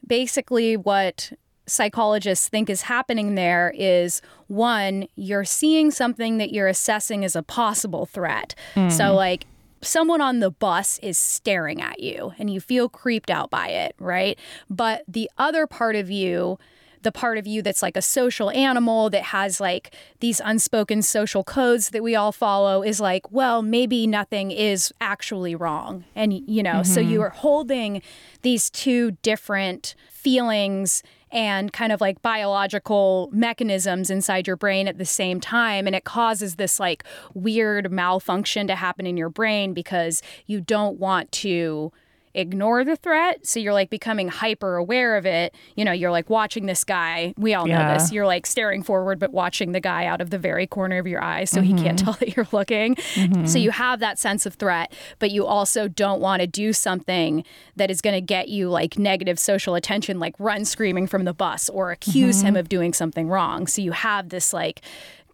basically 0.06 0.78
what 0.78 1.34
psychologists 1.66 2.50
think 2.50 2.70
is 2.70 2.84
happening 2.84 3.36
there 3.36 3.74
is 3.76 4.22
one, 4.48 5.08
you're 5.16 5.46
seeing 5.46 5.92
something 5.92 6.38
that 6.38 6.52
you're 6.52 6.68
assessing 6.68 7.24
as 7.24 7.36
a 7.36 7.44
possible 7.44 8.06
threat. 8.06 8.56
So, 8.76 9.10
hmm. 9.10 9.16
like, 9.16 9.46
someone 9.82 10.22
on 10.22 10.40
the 10.40 10.52
bus 10.52 11.00
is 11.00 11.18
staring 11.18 11.82
at 11.82 12.00
you 12.00 12.34
and 12.38 12.50
you 12.50 12.60
feel 12.60 12.90
creeped 12.90 13.30
out 13.30 13.50
by 13.50 13.70
it, 13.70 13.96
right? 14.00 14.38
But 14.70 15.04
the 15.08 15.30
other 15.38 15.68
part 15.68 15.96
of 15.96 16.10
you, 16.10 16.58
the 17.02 17.12
part 17.12 17.38
of 17.38 17.48
you 17.48 17.62
that's 17.62 17.82
like 17.82 17.96
a 17.96 18.02
social 18.02 18.50
animal 18.52 19.10
that 19.10 19.24
has 19.24 19.62
like 19.62 19.96
these 20.20 20.42
unspoken 20.44 21.02
social 21.02 21.44
codes 21.44 21.90
that 21.92 22.04
we 22.04 22.16
all 22.16 22.32
follow 22.32 22.84
is 22.84 23.00
like, 23.00 23.32
well, 23.32 23.62
maybe 23.62 24.06
nothing 24.06 24.52
is 24.52 24.94
actually 25.00 25.56
wrong. 25.56 26.04
And, 26.16 26.34
you 26.34 26.62
know, 26.62 26.84
so 26.84 27.00
mm-hmm. 27.02 27.12
you 27.12 27.22
are 27.22 27.30
holding 27.30 28.02
these 28.42 28.70
two 28.70 29.12
different 29.22 29.96
feelings 30.10 31.04
and 31.32 31.72
kind 31.72 31.92
of 31.92 32.02
like 32.02 32.22
biological 32.22 33.30
mechanisms 33.32 34.10
inside 34.10 34.48
your 34.48 34.56
brain 34.56 34.88
at 34.88 34.98
the 34.98 35.06
same 35.06 35.40
time. 35.40 35.88
And 35.88 35.96
it 35.96 36.04
causes 36.04 36.56
this 36.56 36.80
like 36.80 37.04
weird 37.34 37.92
malfunction 37.92 38.68
to 38.68 38.76
happen 38.76 39.06
in 39.06 39.18
your 39.18 39.30
brain 39.30 39.74
because 39.74 40.22
you 40.46 40.62
don't 40.62 41.00
want 41.00 41.32
to 41.34 41.92
ignore 42.34 42.84
the 42.84 42.96
threat. 42.96 43.46
So 43.46 43.60
you're 43.60 43.74
like 43.74 43.90
becoming 43.90 44.28
hyper 44.28 44.76
aware 44.76 45.18
of 45.18 45.26
it. 45.26 45.54
You 45.76 45.86
know, 45.86 45.92
you're 45.92 46.12
like 46.12 46.30
watching 46.30 46.66
this 46.66 46.84
guy. 46.84 47.34
We 47.38 47.54
all 47.54 47.66
know 47.66 47.94
this. 47.94 48.12
You're 48.12 48.26
like 48.26 48.46
staring 48.46 48.84
forward, 48.84 49.20
but 49.20 49.32
watching 49.32 49.72
the 49.72 49.80
guy 49.80 50.06
out 50.06 50.22
of 50.22 50.30
the 50.30 50.38
very 50.38 50.68
corner 50.68 51.00
of 51.00 51.08
your 51.08 51.24
eye 51.24 51.46
so 51.46 51.62
he 51.62 51.74
can't 51.74 51.98
mm-hmm. 51.98 52.06
tell 52.06 52.14
that 52.14 52.36
you're 52.36 52.48
looking. 52.52 52.96
Mm-hmm. 52.96 53.46
So 53.46 53.58
you 53.58 53.72
have 53.72 54.00
that 54.00 54.20
sense 54.20 54.46
of 54.46 54.56
threat, 54.56 54.94
but 55.20 55.32
you 55.32 55.46
also 55.46 55.88
don't 55.88 56.22
want 56.22 56.42
to 56.42 56.48
do 56.48 56.74
something 56.74 57.44
that 57.76 57.90
is 57.90 58.02
going 58.02 58.16
to 58.16 58.22
get 58.22 58.50
you 58.50 58.70
like 58.70 58.98
negative 58.98 59.40
social 59.40 59.76
attention, 59.76 60.20
like 60.20 60.36
run 60.40 60.66
screaming 60.66 61.08
from 61.08 61.26
the 61.26 61.34
bus 61.34 61.70
or 61.70 61.92
accuse 61.92 62.42
him 62.42 62.50
mm-hmm. 62.50 62.58
of 62.58 62.70
doing 62.70 62.94
something 62.94 63.28
wrong. 63.28 63.68
So 63.68 63.82
you 63.82 63.92
have 63.92 64.30
this 64.30 64.54
like 64.54 64.82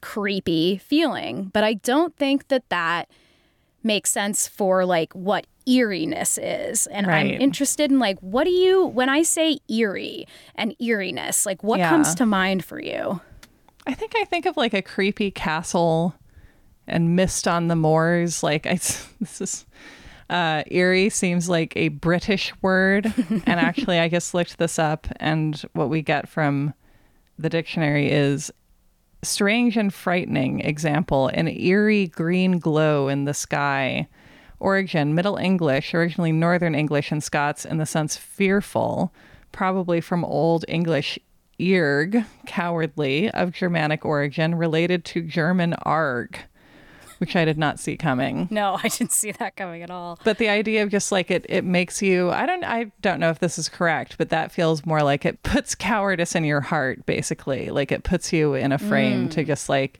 creepy 0.01 0.77
feeling. 0.77 1.49
But 1.51 1.63
I 1.63 1.73
don't 1.73 2.15
think 2.15 2.47
that 2.49 2.69
that 2.69 3.09
makes 3.85 4.11
sense 4.11 4.47
for 4.47 4.83
like 4.85 5.13
what 5.13 5.47
eeriness 5.67 6.37
is. 6.37 6.87
And 6.87 7.07
I'm 7.09 7.27
interested 7.27 7.91
in 7.91 7.99
like 7.99 8.19
what 8.19 8.43
do 8.43 8.51
you 8.51 8.85
when 8.87 9.07
I 9.09 9.23
say 9.23 9.59
eerie 9.69 10.27
and 10.55 10.75
eeriness, 10.81 11.45
like 11.45 11.63
what 11.63 11.79
Yeah. 11.79 11.89
comes 11.89 12.13
to 12.15 12.25
mind 12.25 12.65
for 12.65 12.81
you? 12.81 13.21
I 13.87 13.93
think 13.93 14.13
I 14.17 14.25
think 14.25 14.45
of 14.45 14.57
like 14.57 14.73
a 14.73 14.81
creepy 14.81 15.31
castle 15.31 16.15
and 16.87 17.15
mist 17.15 17.47
on 17.47 17.67
the 17.67 17.75
moors. 17.75 18.41
Like 18.43 18.65
I, 18.65 18.73
this 19.19 19.39
is 19.41 19.65
uh, 20.29 20.63
eerie 20.71 21.09
seems 21.09 21.47
like 21.47 21.73
a 21.77 21.89
British 21.89 22.51
word, 22.63 23.13
and 23.45 23.59
actually 23.59 23.99
I 23.99 24.09
just 24.09 24.33
looked 24.33 24.57
this 24.57 24.79
up, 24.79 25.05
and 25.17 25.61
what 25.73 25.87
we 25.89 26.01
get 26.01 26.27
from 26.27 26.73
the 27.37 27.47
dictionary 27.49 28.09
is 28.11 28.51
strange 29.25 29.77
and 29.77 29.93
frightening. 29.93 30.61
Example: 30.61 31.27
an 31.29 31.47
eerie 31.47 32.07
green 32.07 32.59
glow 32.59 33.07
in 33.07 33.25
the 33.25 33.33
sky. 33.33 34.07
Origin: 34.59 35.13
Middle 35.13 35.37
English, 35.37 35.93
originally 35.93 36.31
Northern 36.31 36.75
English 36.75 37.11
and 37.11 37.23
Scots, 37.23 37.65
in 37.65 37.77
the 37.77 37.85
sense 37.85 38.15
fearful, 38.15 39.13
probably 39.51 40.01
from 40.01 40.23
Old 40.23 40.63
English 40.67 41.19
"irg," 41.59 42.25
cowardly, 42.45 43.29
of 43.31 43.51
Germanic 43.51 44.05
origin, 44.05 44.55
related 44.55 45.05
to 45.05 45.21
German 45.21 45.73
"arg," 45.83 46.39
which 47.25 47.35
I 47.35 47.43
did 47.43 47.57
not 47.57 47.79
see 47.79 47.97
coming. 47.97 48.47
No, 48.51 48.79
I 48.83 48.87
didn't 48.87 49.11
see 49.11 49.31
that 49.31 49.55
coming 49.55 49.81
at 49.81 49.89
all. 49.89 50.19
But 50.23 50.37
the 50.37 50.47
idea 50.47 50.83
of 50.83 50.91
just 50.91 51.11
like 51.11 51.31
it, 51.31 51.43
it 51.49 51.63
makes 51.63 51.99
you. 51.99 52.29
I 52.29 52.45
don't. 52.45 52.63
I 52.63 52.91
don't 53.01 53.19
know 53.19 53.31
if 53.31 53.39
this 53.39 53.57
is 53.57 53.67
correct, 53.67 54.19
but 54.19 54.29
that 54.29 54.51
feels 54.51 54.85
more 54.85 55.01
like 55.01 55.25
it 55.25 55.41
puts 55.41 55.73
cowardice 55.73 56.35
in 56.35 56.43
your 56.43 56.61
heart, 56.61 57.03
basically. 57.07 57.71
Like 57.71 57.91
it 57.91 58.03
puts 58.03 58.31
you 58.31 58.53
in 58.53 58.71
a 58.71 58.77
frame 58.77 59.27
to 59.29 59.43
mm. 59.43 59.47
just 59.47 59.69
like. 59.69 59.99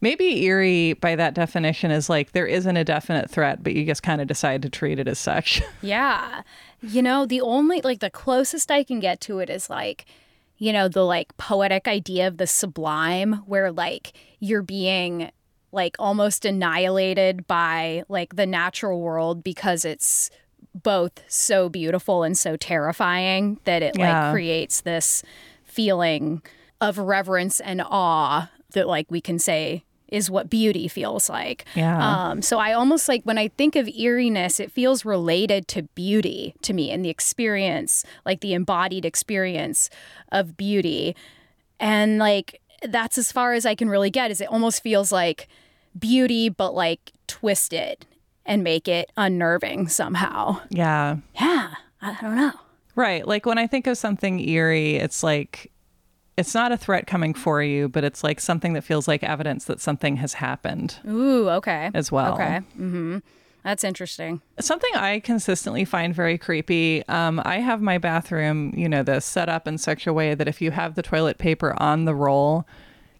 Maybe 0.00 0.44
eerie 0.44 0.94
by 0.94 1.16
that 1.16 1.34
definition 1.34 1.90
is 1.90 2.10
like 2.10 2.32
there 2.32 2.46
isn't 2.46 2.76
a 2.76 2.84
definite 2.84 3.30
threat, 3.30 3.62
but 3.62 3.74
you 3.74 3.86
just 3.86 4.02
kind 4.02 4.20
of 4.20 4.26
decide 4.26 4.62
to 4.62 4.70
treat 4.70 4.98
it 4.98 5.08
as 5.08 5.18
such. 5.18 5.62
Yeah. 5.82 6.42
You 6.82 7.00
know, 7.00 7.24
the 7.24 7.40
only 7.40 7.80
like 7.80 8.00
the 8.00 8.10
closest 8.10 8.70
I 8.70 8.84
can 8.84 9.00
get 9.00 9.22
to 9.22 9.38
it 9.38 9.48
is 9.48 9.70
like, 9.70 10.04
you 10.58 10.74
know, 10.74 10.88
the 10.88 11.04
like 11.04 11.34
poetic 11.38 11.88
idea 11.88 12.28
of 12.28 12.36
the 12.36 12.46
sublime 12.46 13.34
where 13.46 13.72
like 13.72 14.12
you're 14.40 14.62
being 14.62 15.30
like 15.74 15.96
almost 15.98 16.44
annihilated 16.44 17.46
by 17.46 18.04
like 18.08 18.36
the 18.36 18.46
natural 18.46 19.00
world 19.00 19.42
because 19.44 19.84
it's 19.84 20.30
both 20.74 21.22
so 21.28 21.68
beautiful 21.68 22.22
and 22.22 22.36
so 22.38 22.56
terrifying 22.56 23.58
that 23.64 23.82
it 23.82 23.96
Yeah. 23.98 24.24
like 24.28 24.32
creates 24.32 24.80
this 24.80 25.22
feeling 25.64 26.42
of 26.80 26.98
reverence 26.98 27.60
and 27.60 27.82
awe 27.84 28.50
that 28.72 28.86
like 28.88 29.10
we 29.10 29.20
can 29.20 29.38
say 29.38 29.84
is 30.08 30.30
what 30.30 30.48
beauty 30.50 30.86
feels 30.86 31.28
like. 31.28 31.64
Yeah. 31.74 32.28
Um, 32.28 32.42
so 32.42 32.58
I 32.58 32.72
almost 32.72 33.08
like 33.08 33.22
when 33.24 33.38
I 33.38 33.48
think 33.48 33.74
of 33.74 33.88
eeriness, 33.88 34.60
it 34.60 34.70
feels 34.70 35.04
related 35.04 35.66
to 35.68 35.82
beauty 35.94 36.54
to 36.62 36.72
me 36.72 36.90
and 36.90 37.04
the 37.04 37.08
experience, 37.08 38.04
like 38.24 38.40
the 38.40 38.54
embodied 38.54 39.04
experience 39.04 39.90
of 40.30 40.56
beauty. 40.56 41.16
And 41.80 42.18
like 42.18 42.60
that's 42.82 43.16
as 43.18 43.32
far 43.32 43.54
as 43.54 43.64
I 43.66 43.74
can 43.74 43.88
really 43.88 44.10
get 44.10 44.30
is 44.30 44.40
it 44.40 44.48
almost 44.48 44.82
feels 44.82 45.10
like 45.10 45.48
beauty 45.98 46.48
but 46.48 46.74
like 46.74 47.12
twist 47.26 47.72
it 47.72 48.06
and 48.46 48.62
make 48.62 48.88
it 48.88 49.10
unnerving 49.16 49.88
somehow. 49.88 50.60
yeah. 50.70 51.16
Yeah, 51.40 51.74
I 52.02 52.16
don't 52.20 52.36
know. 52.36 52.52
Right. 52.94 53.26
Like 53.26 53.46
when 53.46 53.58
I 53.58 53.66
think 53.66 53.86
of 53.86 53.98
something 53.98 54.38
eerie, 54.40 54.96
it's 54.96 55.22
like 55.22 55.72
it's 56.36 56.54
not 56.54 56.72
a 56.72 56.76
threat 56.76 57.06
coming 57.06 57.32
for 57.32 57.62
you, 57.62 57.88
but 57.88 58.04
it's 58.04 58.24
like 58.24 58.40
something 58.40 58.72
that 58.74 58.82
feels 58.82 59.06
like 59.06 59.22
evidence 59.22 59.64
that 59.66 59.80
something 59.80 60.16
has 60.16 60.34
happened 60.34 60.98
Ooh, 61.08 61.48
okay. 61.48 61.90
as 61.94 62.10
well. 62.10 62.34
Okay. 62.34 62.60
Mm-hmm. 62.78 63.18
That's 63.62 63.82
interesting. 63.82 64.42
Something 64.60 64.90
I 64.94 65.20
consistently 65.20 65.84
find 65.86 66.14
very 66.14 66.36
creepy. 66.36 67.06
Um, 67.08 67.40
I 67.44 67.60
have 67.60 67.80
my 67.80 67.96
bathroom, 67.98 68.74
you 68.76 68.88
know, 68.88 69.02
this 69.02 69.24
set 69.24 69.48
up 69.48 69.66
in 69.66 69.78
such 69.78 70.06
a 70.06 70.12
way 70.12 70.34
that 70.34 70.48
if 70.48 70.60
you 70.60 70.70
have 70.70 70.96
the 70.96 71.02
toilet 71.02 71.38
paper 71.38 71.74
on 71.80 72.04
the 72.04 72.14
roll, 72.14 72.66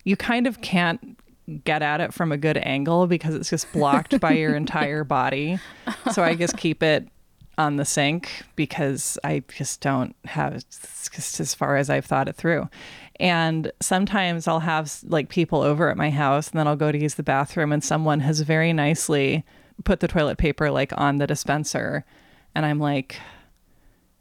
you 0.05 0.17
kind 0.17 0.47
of 0.47 0.61
can't 0.61 1.17
get 1.65 1.83
at 1.83 2.01
it 2.01 2.15
from 2.15 2.33
a 2.33 2.37
good 2.37 2.57
angle 2.59 3.07
because 3.07 3.35
it's 3.35 3.51
just 3.51 3.71
blocked 3.73 4.19
by 4.21 4.33
your 4.33 4.55
entire 4.57 5.05
body. 5.05 5.59
So 6.13 6.23
I 6.23 6.35
just 6.35 6.57
keep 6.57 6.83
it 6.83 7.09
on 7.57 7.77
the 7.77 7.85
sink 7.85 8.43
because 8.57 9.19
I 9.23 9.43
just 9.57 9.81
don't 9.81 10.17
have 10.25 10.55
it's 10.55 11.09
just 11.09 11.39
as 11.39 11.55
far 11.55 11.77
as 11.77 11.91
I've 11.91 12.07
thought 12.07 12.29
it 12.29 12.37
through. 12.37 12.69
And 13.21 13.71
sometimes 13.81 14.49
I'll 14.49 14.61
have 14.61 14.99
like 15.05 15.29
people 15.29 15.63
over 15.63 15.89
at 15.89 15.97
my 15.97 16.11
house 16.11 16.51
and 16.51 16.59
then 16.59 16.67
I'll 16.67 16.77
go 16.77 16.91
to 16.91 16.99
use 16.99 17.15
the 17.15 17.23
bathroom 17.23 17.71
and 17.71 17.85
someone 17.85 18.21
has 18.21 18.41
very 18.41 18.73
nicely 18.73 19.45
put 19.85 20.01
the 20.01 20.09
toilet 20.09 20.39
paper 20.39 20.71
like 20.71 20.93
on 20.97 21.19
the 21.19 21.27
dispenser 21.27 22.05
and 22.55 22.65
I'm 22.67 22.79
like 22.79 23.19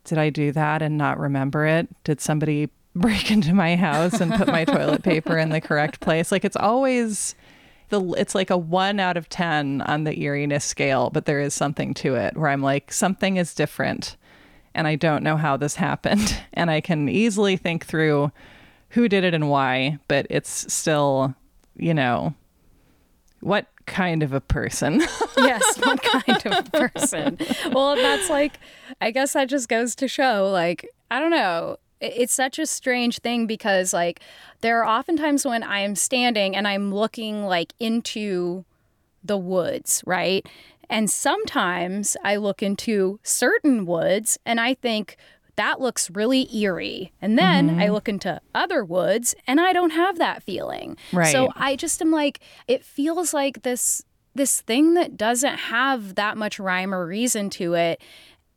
did 0.03 0.17
I 0.17 0.29
do 0.29 0.51
that 0.51 0.81
and 0.81 0.97
not 0.97 1.17
remember 1.17 1.65
it? 1.65 1.87
Did 2.03 2.19
somebody 2.19 2.69
break 2.95 3.31
into 3.31 3.53
my 3.53 3.75
house 3.75 4.19
and 4.19 4.33
put 4.33 4.47
my 4.47 4.65
toilet 4.65 5.03
paper 5.03 5.37
in 5.37 5.49
the 5.49 5.61
correct 5.61 5.99
place? 5.99 6.31
Like 6.31 6.45
it's 6.45 6.57
always 6.57 7.35
the 7.89 8.01
it's 8.13 8.35
like 8.35 8.49
a 8.49 8.57
1 8.57 8.99
out 8.99 9.17
of 9.17 9.29
10 9.29 9.81
on 9.81 10.03
the 10.03 10.17
eeriness 10.19 10.65
scale, 10.65 11.09
but 11.09 11.25
there 11.25 11.39
is 11.39 11.53
something 11.53 11.93
to 11.95 12.15
it 12.15 12.37
where 12.37 12.49
I'm 12.49 12.61
like 12.61 12.91
something 12.91 13.37
is 13.37 13.53
different 13.53 14.17
and 14.73 14.87
I 14.87 14.95
don't 14.95 15.23
know 15.23 15.37
how 15.37 15.57
this 15.57 15.75
happened 15.87 16.37
and 16.53 16.71
I 16.71 16.81
can 16.81 17.09
easily 17.09 17.57
think 17.57 17.85
through 17.85 18.31
who 18.89 19.09
did 19.09 19.23
it 19.23 19.33
and 19.33 19.49
why, 19.49 19.97
but 20.07 20.27
it's 20.29 20.71
still, 20.71 21.33
you 21.75 21.95
know, 21.95 22.35
what 23.39 23.67
kind 23.85 24.23
of 24.23 24.33
a 24.33 24.39
person? 24.39 25.01
yes, 25.37 25.77
what 25.79 26.01
kind 26.01 26.45
of 26.45 26.71
person? 26.71 27.37
Well, 27.71 27.95
that's 27.95 28.29
like, 28.29 28.59
I 29.01 29.11
guess 29.11 29.33
that 29.33 29.49
just 29.49 29.67
goes 29.67 29.95
to 29.95 30.07
show, 30.07 30.49
like, 30.51 30.87
I 31.11 31.19
don't 31.19 31.31
know. 31.31 31.77
It's 32.03 32.33
such 32.33 32.59
a 32.59 32.65
strange 32.65 33.19
thing 33.19 33.47
because, 33.47 33.93
like, 33.93 34.19
there 34.61 34.83
are 34.83 34.99
oftentimes 34.99 35.45
when 35.45 35.63
I'm 35.63 35.95
standing 35.95 36.55
and 36.55 36.67
I'm 36.67 36.93
looking, 36.93 37.45
like, 37.45 37.73
into 37.79 38.65
the 39.23 39.37
woods, 39.37 40.03
right? 40.05 40.45
And 40.89 41.09
sometimes 41.09 42.17
I 42.23 42.35
look 42.35 42.61
into 42.61 43.19
certain 43.23 43.85
woods 43.85 44.37
and 44.45 44.59
I 44.59 44.73
think, 44.73 45.17
that 45.55 45.79
looks 45.79 46.09
really 46.09 46.53
eerie. 46.55 47.11
And 47.21 47.37
then 47.37 47.69
mm-hmm. 47.69 47.79
I 47.79 47.89
look 47.89 48.09
into 48.09 48.41
other 48.55 48.83
woods 48.83 49.35
and 49.45 49.61
I 49.61 49.71
don't 49.71 49.91
have 49.91 50.17
that 50.17 50.43
feeling. 50.43 50.97
Right. 51.11 51.31
So 51.31 51.51
I 51.55 51.75
just 51.75 52.01
am 52.01 52.11
like, 52.11 52.39
it 52.67 52.83
feels 52.83 53.33
like 53.33 53.61
this 53.61 54.03
this 54.35 54.61
thing 54.61 54.95
that 54.95 55.15
doesn't 55.15 55.57
have 55.57 56.15
that 56.15 56.35
much 56.37 56.59
rhyme 56.59 56.91
or 56.91 57.05
reason 57.05 57.51
to 57.51 57.75
it 57.75 58.01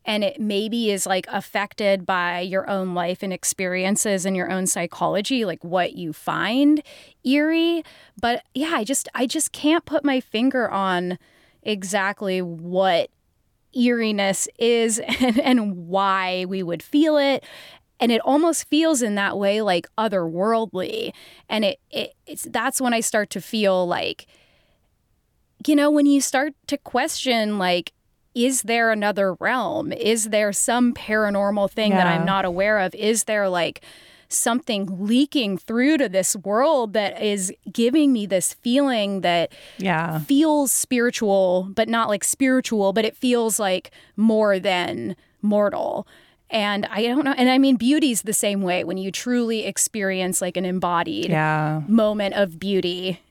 and 0.07 0.23
it 0.23 0.39
maybe 0.39 0.89
is 0.89 1.05
like 1.05 1.27
affected 1.29 2.05
by 2.05 2.39
your 2.39 2.67
own 2.69 2.95
life 2.95 3.21
and 3.21 3.33
experiences 3.33 4.25
and 4.25 4.35
your 4.35 4.49
own 4.49 4.65
psychology 4.65 5.43
like 5.45 5.63
what 5.63 5.93
you 5.93 6.13
find 6.13 6.81
eerie. 7.23 7.83
But 8.19 8.43
yeah 8.55 8.71
i 8.73 8.83
just 8.83 9.09
i 9.13 9.27
just 9.27 9.51
can't 9.51 9.85
put 9.85 10.03
my 10.05 10.19
finger 10.21 10.69
on 10.71 11.19
exactly 11.61 12.41
what 12.41 13.09
eeriness 13.75 14.47
is 14.57 14.99
and, 15.19 15.39
and 15.39 15.87
why 15.87 16.45
we 16.47 16.63
would 16.63 16.81
feel 16.81 17.17
it. 17.17 17.43
And 17.99 18.11
it 18.11 18.21
almost 18.21 18.69
feels 18.69 19.01
in 19.01 19.15
that 19.15 19.37
way 19.37 19.61
like 19.61 19.87
otherworldly. 19.97 21.13
And 21.49 21.65
it, 21.65 21.79
it 21.91 22.13
it's 22.25 22.47
that's 22.49 22.79
when 22.79 22.93
i 22.93 23.01
start 23.01 23.29
to 23.31 23.41
feel 23.41 23.85
like 23.85 24.27
you 25.65 25.75
know, 25.75 25.89
when 25.89 26.05
you 26.05 26.21
start 26.21 26.53
to 26.67 26.77
question, 26.77 27.57
like, 27.57 27.93
is 28.37 28.61
there 28.61 28.91
another 28.91 29.33
realm? 29.35 29.91
Is 29.91 30.25
there 30.25 30.53
some 30.53 30.93
paranormal 30.93 31.71
thing 31.71 31.91
yeah. 31.91 31.97
that 31.97 32.07
I'm 32.07 32.25
not 32.25 32.45
aware 32.45 32.77
of? 32.79 32.93
Is 32.93 33.23
there 33.23 33.49
like 33.49 33.81
something 34.29 34.87
leaking 35.05 35.57
through 35.57 35.97
to 35.97 36.09
this 36.09 36.35
world 36.35 36.93
that 36.93 37.21
is 37.21 37.51
giving 37.71 38.13
me 38.13 38.25
this 38.25 38.53
feeling 38.53 39.21
that 39.21 39.53
yeah. 39.77 40.19
feels 40.19 40.71
spiritual, 40.71 41.69
but 41.73 41.87
not 41.87 42.09
like 42.09 42.23
spiritual, 42.23 42.93
but 42.93 43.05
it 43.05 43.15
feels 43.15 43.57
like 43.57 43.89
more 44.17 44.59
than 44.59 45.15
mortal. 45.41 46.05
And 46.49 46.85
I 46.87 47.03
don't 47.03 47.23
know. 47.23 47.33
And 47.37 47.49
I 47.49 47.57
mean, 47.57 47.77
beauty's 47.77 48.21
the 48.21 48.33
same 48.33 48.61
way 48.61 48.83
when 48.83 48.97
you 48.97 49.11
truly 49.11 49.65
experience 49.65 50.41
like 50.41 50.57
an 50.57 50.65
embodied 50.65 51.29
yeah. 51.29 51.81
moment 51.87 52.35
of 52.35 52.59
beauty 52.59 53.21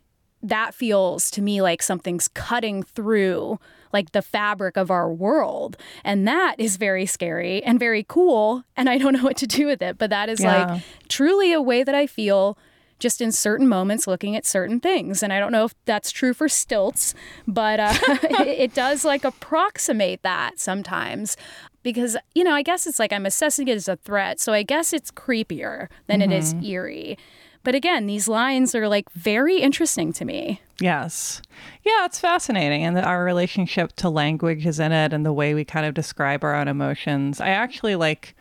that 0.43 0.75
feels 0.75 1.31
to 1.33 1.43
me 1.43 1.61
like 1.61 1.83
something's 1.83 2.29
cutting 2.29 2.83
through 2.83 3.59
like 3.97 4.13
the 4.13 4.21
fabric 4.21 4.77
of 4.77 4.91
our 4.91 5.11
world. 5.11 5.79
And 6.05 6.29
that 6.29 6.57
is 6.59 6.77
very 6.77 7.07
scary 7.07 7.63
and 7.65 7.81
very 7.81 8.05
cool. 8.07 8.63
And 8.77 8.91
I 8.91 8.99
don't 8.99 9.15
know 9.15 9.23
what 9.25 9.39
to 9.39 9.47
do 9.47 9.67
with 9.67 9.81
it. 9.81 9.97
But 9.97 10.11
that 10.11 10.29
is 10.29 10.41
yeah. 10.41 10.75
like 10.75 10.83
truly 11.09 11.51
a 11.55 11.63
way 11.63 11.83
that 11.83 11.95
I 11.95 12.07
feel 12.07 12.59
just 12.99 13.23
in 13.23 13.33
certain 13.33 13.67
moments 13.67 14.07
looking 14.07 14.37
at 14.37 14.45
certain 14.45 14.81
things. 14.81 15.23
And 15.23 15.33
I 15.33 15.39
don't 15.39 15.51
know 15.51 15.65
if 15.65 15.75
that's 15.87 16.11
true 16.11 16.35
for 16.35 16.47
stilts, 16.47 17.15
but 17.47 17.81
uh, 17.81 17.95
it, 18.25 18.49
it 18.49 18.75
does 18.75 19.03
like 19.03 19.25
approximate 19.25 20.23
that 20.23 20.61
sometimes 20.61 21.39
because 21.83 22.17
you 22.35 22.43
know 22.43 22.53
i 22.53 22.63
guess 22.63 22.85
it's 22.85 22.99
like 22.99 23.13
i'm 23.13 23.25
assessing 23.25 23.69
it 23.69 23.77
as 23.77 23.87
a 23.87 23.95
threat 23.95 24.41
so 24.41 24.53
i 24.53 24.65
guess 24.65 24.93
it's 24.93 25.13
creepier 25.13 25.87
than 26.09 26.19
mm-hmm. 26.19 26.33
it 26.33 26.37
is 26.37 26.53
mm-hmm. 26.53 26.65
eerie 26.65 27.19
but 27.67 27.75
again, 27.75 28.07
these 28.07 28.29
lines 28.29 28.77
are 28.77 28.87
like 28.87 29.11
very 29.11 29.59
interesting 29.59 30.13
to 30.13 30.25
me. 30.25 30.61
Yes. 30.81 31.43
Yeah, 31.83 32.05
it's 32.05 32.21
fascinating. 32.21 32.85
And 32.85 32.97
our 32.97 33.25
relationship 33.25 33.93
to 33.97 34.09
language 34.09 34.65
is 34.65 34.79
in 34.79 34.93
it 34.93 35.13
and 35.13 35.27
the 35.27 35.33
way 35.33 35.53
we 35.53 35.65
kind 35.65 35.85
of 35.85 35.93
describe 35.93 36.45
our 36.45 36.55
own 36.55 36.69
emotions. 36.69 37.41
I 37.41 37.49
actually 37.49 37.97
like 37.97 38.37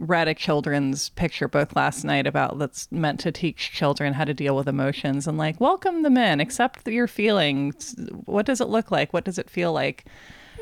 read 0.00 0.26
a 0.26 0.34
children's 0.34 1.10
picture 1.10 1.46
book 1.46 1.76
last 1.76 2.02
night 2.02 2.26
about 2.26 2.58
that's 2.58 2.90
meant 2.90 3.20
to 3.20 3.30
teach 3.30 3.70
children 3.70 4.14
how 4.14 4.24
to 4.24 4.34
deal 4.34 4.56
with 4.56 4.66
emotions 4.66 5.28
and 5.28 5.38
like 5.38 5.60
welcome 5.60 6.02
them 6.02 6.16
in, 6.16 6.40
accept 6.40 6.88
your 6.88 7.06
feelings. 7.06 7.94
What 8.24 8.46
does 8.46 8.60
it 8.60 8.68
look 8.68 8.90
like? 8.90 9.12
What 9.12 9.24
does 9.24 9.38
it 9.38 9.48
feel 9.48 9.72
like? 9.72 10.06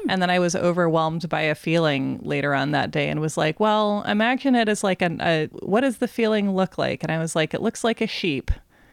Hmm. 0.05 0.11
And 0.11 0.23
then 0.23 0.31
I 0.31 0.39
was 0.39 0.55
overwhelmed 0.55 1.29
by 1.29 1.43
a 1.43 1.55
feeling 1.55 2.21
later 2.23 2.55
on 2.55 2.71
that 2.73 2.91
day 2.91 3.09
and 3.09 3.21
was 3.21 3.37
like, 3.37 3.59
well, 3.61 4.03
imagine 4.03 4.55
it 4.55 4.69
as 4.69 4.85
like 4.85 5.03
an, 5.03 5.21
a, 5.21 5.49
what 5.63 5.81
does 5.81 5.99
the 5.99 6.09
feeling 6.09 6.55
look 6.55 6.79
like? 6.79 7.03
And 7.03 7.11
I 7.11 7.19
was 7.19 7.35
like, 7.35 7.55
it 7.55 7.63
looks 7.63 7.85
like 7.85 8.01
a 8.01 8.07
sheep. 8.07 8.51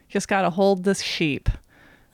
Just 0.08 0.28
got 0.28 0.42
to 0.42 0.50
hold 0.50 0.84
this 0.84 1.00
sheep 1.00 1.48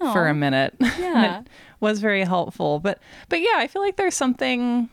Aww. 0.01 0.13
for 0.13 0.29
a 0.29 0.35
minute. 0.35 0.75
Yeah. 0.99 1.41
it 1.41 1.47
was 1.81 2.01
very 2.01 2.23
helpful. 2.25 2.81
But, 2.81 3.01
but 3.29 3.41
yeah, 3.41 3.55
I 3.57 3.67
feel 3.67 3.83
like 3.83 3.97
there's 3.97 4.15
something 4.15 4.89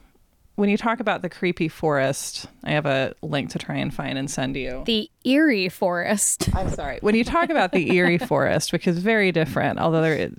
when 0.56 0.70
you 0.70 0.78
talk 0.78 1.00
about 1.00 1.22
the 1.22 1.30
creepy 1.30 1.68
forest, 1.68 2.48
I 2.64 2.72
have 2.72 2.86
a 2.86 3.14
link 3.22 3.50
to 3.52 3.60
try 3.60 3.76
and 3.76 3.94
find 3.94 4.18
and 4.18 4.32
send 4.32 4.56
you. 4.56 4.84
The 4.86 5.10
eerie 5.26 5.70
forest. 5.70 6.50
I'm 6.56 6.70
sorry. 6.70 7.00
When 7.02 7.16
you 7.16 7.24
talk 7.24 7.50
about 7.50 7.72
the 7.72 7.94
eerie 7.94 8.18
forest, 8.20 8.72
which 8.72 8.88
is 8.88 8.98
very 9.00 9.32
different, 9.32 9.80
although 9.80 10.02
there 10.02 10.32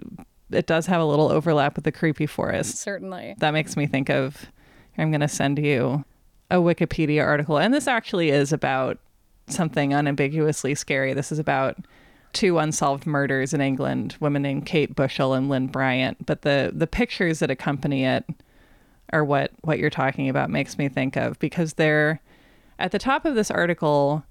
it 0.51 0.67
does 0.67 0.87
have 0.87 1.01
a 1.01 1.05
little 1.05 1.31
overlap 1.31 1.77
with 1.77 1.85
the 1.85 1.93
creepy 1.93 2.27
forest. 2.27 2.77
Certainly. 2.77 3.35
That 3.39 3.53
makes 3.53 3.77
me 3.77 3.87
think 3.87 4.11
of 4.11 4.47
I'm 4.99 5.11
going 5.11 5.21
to 5.21 5.29
send 5.29 5.59
you 5.59 6.05
a 6.51 6.57
Wikipedia 6.57 7.25
article. 7.25 7.59
And 7.59 7.75
this 7.75 7.87
actually 7.87 8.31
is 8.31 8.53
about 8.53 8.99
something 9.49 9.93
unambiguously 9.93 10.75
scary. 10.75 11.13
This 11.15 11.31
is 11.31 11.39
about 11.39 11.79
two 12.33 12.59
unsolved 12.59 13.07
murders 13.07 13.55
in 13.55 13.61
England, 13.61 14.17
women 14.21 14.43
named 14.43 14.67
Kate 14.67 14.95
Bushell 14.95 15.35
and 15.35 15.49
Lyn 15.49 15.69
Bryant. 15.69 16.27
But 16.27 16.43
the 16.43 16.71
the 16.75 16.87
pictures 16.87 17.39
that 17.41 17.51
accompany 17.51 18.05
it 18.05 18.25
are 19.13 19.25
what 19.25 19.53
what 19.63 19.79
you're 19.79 19.91
talking 19.91 20.29
about 20.29 20.51
makes 20.51 20.79
me 20.79 20.89
think 20.89 21.17
of 21.17 21.39
because 21.39 21.75
they're 21.75 22.21
at 22.79 22.93
the 22.93 22.99
top 22.99 23.25
of 23.25 23.35
this 23.35 23.51
article 23.51 24.25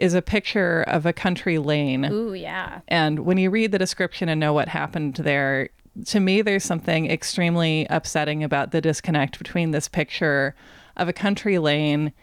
is 0.00 0.14
a 0.14 0.22
picture 0.22 0.82
of 0.88 1.04
a 1.04 1.12
country 1.12 1.58
lane. 1.58 2.06
Ooh, 2.06 2.32
yeah. 2.32 2.80
And 2.88 3.20
when 3.20 3.36
you 3.36 3.50
read 3.50 3.70
the 3.70 3.78
description 3.78 4.30
and 4.30 4.40
know 4.40 4.54
what 4.54 4.68
happened 4.68 5.16
there, 5.16 5.68
to 6.06 6.20
me, 6.20 6.40
there's 6.40 6.64
something 6.64 7.10
extremely 7.10 7.86
upsetting 7.90 8.42
about 8.42 8.70
the 8.70 8.80
disconnect 8.80 9.36
between 9.36 9.72
this 9.72 9.88
picture 9.88 10.54
of 10.96 11.08
a 11.08 11.12
country 11.12 11.58
lane. 11.58 12.14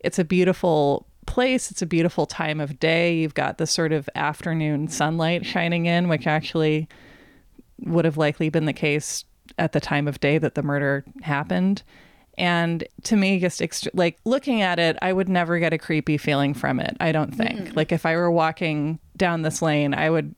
It's 0.00 0.18
a 0.18 0.24
beautiful 0.24 1.06
place, 1.24 1.70
it's 1.70 1.82
a 1.82 1.86
beautiful 1.86 2.26
time 2.26 2.60
of 2.60 2.78
day. 2.78 3.16
You've 3.16 3.34
got 3.34 3.56
the 3.56 3.66
sort 3.66 3.92
of 3.92 4.10
afternoon 4.14 4.88
sunlight 4.88 5.46
shining 5.46 5.86
in, 5.86 6.08
which 6.08 6.26
actually 6.26 6.86
would 7.80 8.04
have 8.04 8.18
likely 8.18 8.50
been 8.50 8.66
the 8.66 8.72
case 8.74 9.24
at 9.58 9.72
the 9.72 9.80
time 9.80 10.06
of 10.06 10.20
day 10.20 10.36
that 10.36 10.54
the 10.54 10.62
murder 10.62 11.04
happened. 11.22 11.82
And 12.38 12.84
to 13.04 13.16
me, 13.16 13.38
just 13.38 13.60
ext- 13.60 13.88
like 13.94 14.18
looking 14.24 14.60
at 14.60 14.78
it, 14.78 14.96
I 15.00 15.12
would 15.12 15.28
never 15.28 15.58
get 15.58 15.72
a 15.72 15.78
creepy 15.78 16.18
feeling 16.18 16.54
from 16.54 16.80
it. 16.80 16.96
I 17.00 17.12
don't 17.12 17.34
think. 17.34 17.60
Mm-hmm. 17.60 17.76
Like 17.76 17.92
if 17.92 18.04
I 18.04 18.16
were 18.16 18.30
walking 18.30 18.98
down 19.16 19.42
this 19.42 19.62
lane, 19.62 19.94
I 19.94 20.10
would. 20.10 20.34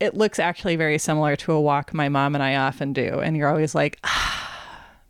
It 0.00 0.14
looks 0.14 0.38
actually 0.38 0.76
very 0.76 0.98
similar 0.98 1.36
to 1.36 1.52
a 1.52 1.60
walk 1.60 1.94
my 1.94 2.08
mom 2.08 2.34
and 2.34 2.42
I 2.42 2.56
often 2.56 2.92
do. 2.92 3.20
And 3.20 3.36
you're 3.36 3.48
always 3.48 3.74
like, 3.74 4.00
ah, 4.02 4.50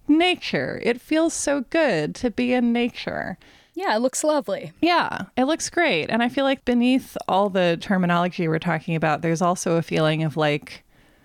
nature. 0.06 0.80
It 0.82 1.00
feels 1.00 1.32
so 1.32 1.62
good 1.70 2.14
to 2.16 2.30
be 2.30 2.52
in 2.52 2.72
nature. 2.72 3.38
Yeah, 3.74 3.96
it 3.96 4.00
looks 4.00 4.22
lovely. 4.22 4.72
Yeah, 4.82 5.22
it 5.36 5.44
looks 5.44 5.70
great. 5.70 6.10
And 6.10 6.22
I 6.22 6.28
feel 6.28 6.44
like 6.44 6.64
beneath 6.66 7.16
all 7.26 7.48
the 7.48 7.78
terminology 7.80 8.46
we're 8.46 8.58
talking 8.58 8.94
about, 8.94 9.22
there's 9.22 9.40
also 9.40 9.76
a 9.76 9.82
feeling 9.82 10.22
of 10.22 10.36
like, 10.36 10.84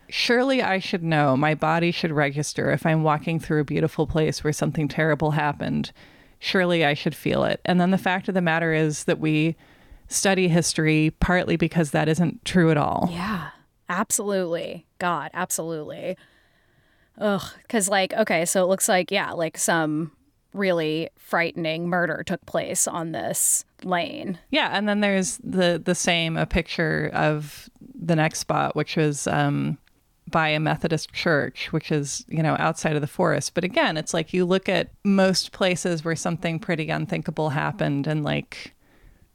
Surely 0.10 0.62
I 0.62 0.80
should 0.80 1.03
know. 1.03 1.36
My 1.36 1.55
body 1.55 1.91
should 1.91 2.12
register 2.12 2.72
if 2.72 2.86
I'm 2.86 3.03
walking 3.03 3.39
through 3.39 3.62
a 3.62 3.66
beautiful 3.66 4.08
place 4.08 4.43
where 4.43 4.53
something 4.53 4.88
terrible 4.88 5.32
happened. 5.32 5.91
Surely 6.39 6.86
I 6.86 6.93
should 6.93 7.16
feel 7.16 7.43
it. 7.43 7.60
And 7.66 7.82
then 7.82 7.91
the 7.91 7.97
fact 7.97 8.28
of 8.28 8.34
the 8.34 8.41
matter 8.41 8.74
is 8.74 9.05
that 9.05 9.20
we 9.20 9.55
study 10.08 10.47
history 10.47 11.14
partly 11.20 11.58
because 11.58 11.91
that 11.91 12.08
isn't 12.08 12.45
true 12.45 12.72
at 12.72 12.78
all. 12.78 13.10
Yeah, 13.12 13.49
absolutely. 13.89 14.86
God, 14.99 15.32
absolutely. 15.34 16.18
Ugh, 17.18 17.43
because, 17.64 17.89
like, 17.89 18.14
okay, 18.14 18.45
so 18.45 18.64
it 18.64 18.68
looks 18.68 18.88
like, 18.88 19.12
yeah, 19.12 19.32
like 19.32 19.58
some 19.58 20.12
really 20.53 21.10
frightening 21.18 21.88
murder 21.88 22.24
took 22.26 22.45
place 22.45 22.88
on 22.88 23.12
this 23.12 23.66
lane. 23.84 24.39
Yeah, 24.49 24.70
and 24.72 24.88
then 24.88 25.01
there's 25.01 25.38
the 25.43 25.82
the 25.84 25.95
same 25.95 26.38
a 26.38 26.45
picture 26.45 27.10
of 27.14 27.70
the 27.99 28.16
next 28.16 28.39
spot, 28.39 28.76
which 28.76 28.95
was 28.95 29.28
um, 29.28 29.78
by 30.30 30.49
a 30.49 30.59
Methodist 30.59 31.13
church, 31.13 31.71
which 31.71 31.91
is, 31.91 32.25
you 32.28 32.43
know, 32.43 32.55
outside 32.59 32.95
of 32.95 33.01
the 33.01 33.07
forest. 33.07 33.53
But 33.53 33.63
again, 33.63 33.97
it's 33.97 34.13
like 34.13 34.34
you 34.34 34.45
look 34.45 34.67
at 34.67 34.91
most 35.03 35.51
places 35.51 36.03
where 36.03 36.15
something 36.15 36.59
pretty 36.59 36.89
unthinkable 36.89 37.49
happened 37.49 38.07
and 38.07 38.23
like 38.23 38.73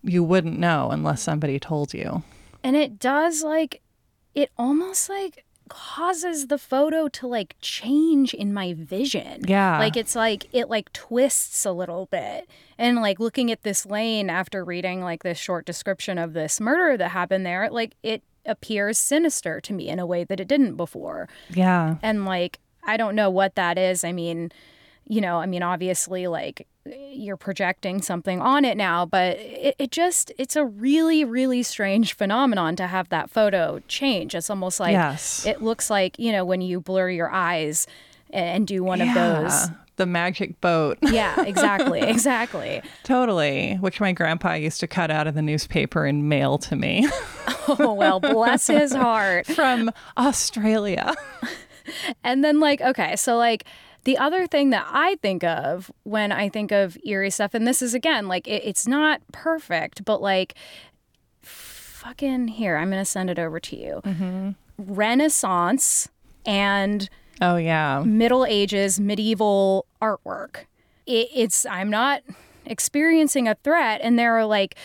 you 0.03 0.23
wouldn't 0.23 0.59
know 0.59 0.91
unless 0.91 1.23
somebody 1.23 1.59
told 1.59 1.95
you. 1.95 2.23
And 2.63 2.77
it 2.77 2.99
does 2.99 3.43
like, 3.43 3.81
it 4.35 4.51
almost 4.59 5.09
like 5.09 5.45
causes 5.69 6.49
the 6.49 6.59
photo 6.59 7.09
to 7.09 7.27
like 7.27 7.57
change 7.63 8.35
in 8.35 8.53
my 8.53 8.75
vision. 8.75 9.43
Yeah. 9.47 9.79
Like 9.79 9.97
it's 9.97 10.15
like 10.15 10.47
it 10.53 10.69
like 10.69 10.93
twists 10.93 11.65
a 11.65 11.73
little 11.73 12.07
bit. 12.07 12.49
And 12.77 13.01
like 13.01 13.19
looking 13.19 13.51
at 13.51 13.63
this 13.63 13.87
lane 13.87 14.29
after 14.29 14.65
reading 14.65 15.01
like 15.01 15.23
this 15.23 15.39
short 15.39 15.65
description 15.65 16.19
of 16.19 16.35
this 16.35 16.61
murder 16.61 16.97
that 16.99 17.11
happened 17.11 17.47
there, 17.47 17.71
like 17.71 17.95
it 18.03 18.23
appears 18.47 18.99
sinister 18.99 19.61
to 19.61 19.73
me 19.73 19.89
in 19.89 19.99
a 19.99 20.07
way 20.07 20.25
that 20.25 20.41
it 20.41 20.49
didn't 20.49 20.77
before. 20.77 21.29
Yeah. 21.51 21.97
And 22.03 22.25
like 22.25 22.59
I 22.85 22.97
don't 22.97 23.15
know 23.15 23.31
what 23.31 23.55
that 23.55 23.79
is. 23.79 24.03
I 24.05 24.13
mean, 24.13 24.51
you 25.07 25.21
know, 25.21 25.39
I 25.39 25.47
mean 25.47 25.63
obviously 25.63 26.27
like 26.27 26.67
you're 27.13 27.37
projecting 27.37 28.03
something 28.03 28.41
on 28.41 28.65
it 28.65 28.77
now, 28.77 29.07
but 29.07 29.37
it, 29.39 29.77
it 29.79 29.91
just 29.93 30.33
it's 30.37 30.57
a 30.57 30.65
really, 30.65 31.25
really 31.25 31.63
strange 31.63 32.15
phenomenon 32.15 32.75
to 32.77 32.89
have 32.89 33.09
that 33.11 33.31
photo 33.31 33.81
change. 33.87 34.35
It's 34.35 34.51
almost 34.51 34.81
like 34.81 34.93
Yes. 34.93 35.47
it 35.47 35.63
looks 35.63 35.91
like, 35.91 36.19
you 36.19 36.33
know, 36.33 36.45
when 36.45 36.61
you 36.61 36.81
blur 36.81 37.09
your 37.11 37.31
eyes 37.31 37.87
and 38.33 38.67
do 38.67 38.83
one 38.83 39.01
of 39.01 39.15
those. 39.15 39.69
The 39.97 40.07
magic 40.07 40.61
boat. 40.61 40.99
Yeah, 41.03 41.43
exactly. 41.45 42.01
Exactly. 42.13 42.83
totally. 43.05 43.75
Which 43.77 44.01
my 44.01 44.13
grandpa 44.13 44.55
used 44.55 44.81
to 44.81 44.87
cut 44.87 45.11
out 45.11 45.27
of 45.27 45.35
the 45.35 45.43
newspaper 45.43 46.07
and 46.07 46.29
mail 46.29 46.59
to 46.59 46.75
me 46.77 47.07
Oh, 47.69 47.93
well, 47.93 48.19
bless 48.19 48.67
his 48.67 48.93
heart. 48.95 49.47
from 49.47 49.91
Australia. 50.17 51.15
And 52.25 52.43
then, 52.45 52.59
like, 52.59 52.81
okay, 52.81 53.17
so 53.17 53.37
like 53.37 53.65
the 54.05 54.17
other 54.19 54.47
thing 54.47 54.71
that 54.71 54.87
I 54.91 55.17
think 55.17 55.45
of 55.45 55.93
when 56.05 56.33
I 56.33 56.49
think 56.49 56.73
of 56.73 56.97
eerie 57.05 57.31
stuff, 57.31 57.55
and 57.55 57.67
this 57.67 57.83
is 57.83 57.93
again, 57.95 58.27
like, 58.29 58.49
it, 58.49 58.63
it's 58.65 58.89
not 58.89 59.21
perfect, 59.33 60.05
but 60.05 60.21
like, 60.23 60.55
fucking 61.43 62.49
here, 62.49 62.77
I'm 62.77 62.91
going 62.91 63.01
to 63.01 63.05
send 63.05 63.31
it 63.31 63.39
over 63.39 63.61
to 63.61 63.77
you. 63.77 64.01
Mm-hmm. 64.05 64.51
Renaissance 64.79 66.09
and 66.45 67.09
Oh, 67.43 67.57
yeah. 67.57 68.03
Middle 68.07 68.47
Ages 68.47 68.99
medieval 69.01 69.85
artwork. 70.01 70.65
It, 71.07 71.29
it's, 71.35 71.67
I'm 71.67 71.91
not 71.91 72.23
experiencing 72.65 73.49
a 73.49 73.57
threat 73.65 74.01
and 74.05 74.17
there 74.17 74.37
are 74.39 74.45
like 74.47 74.77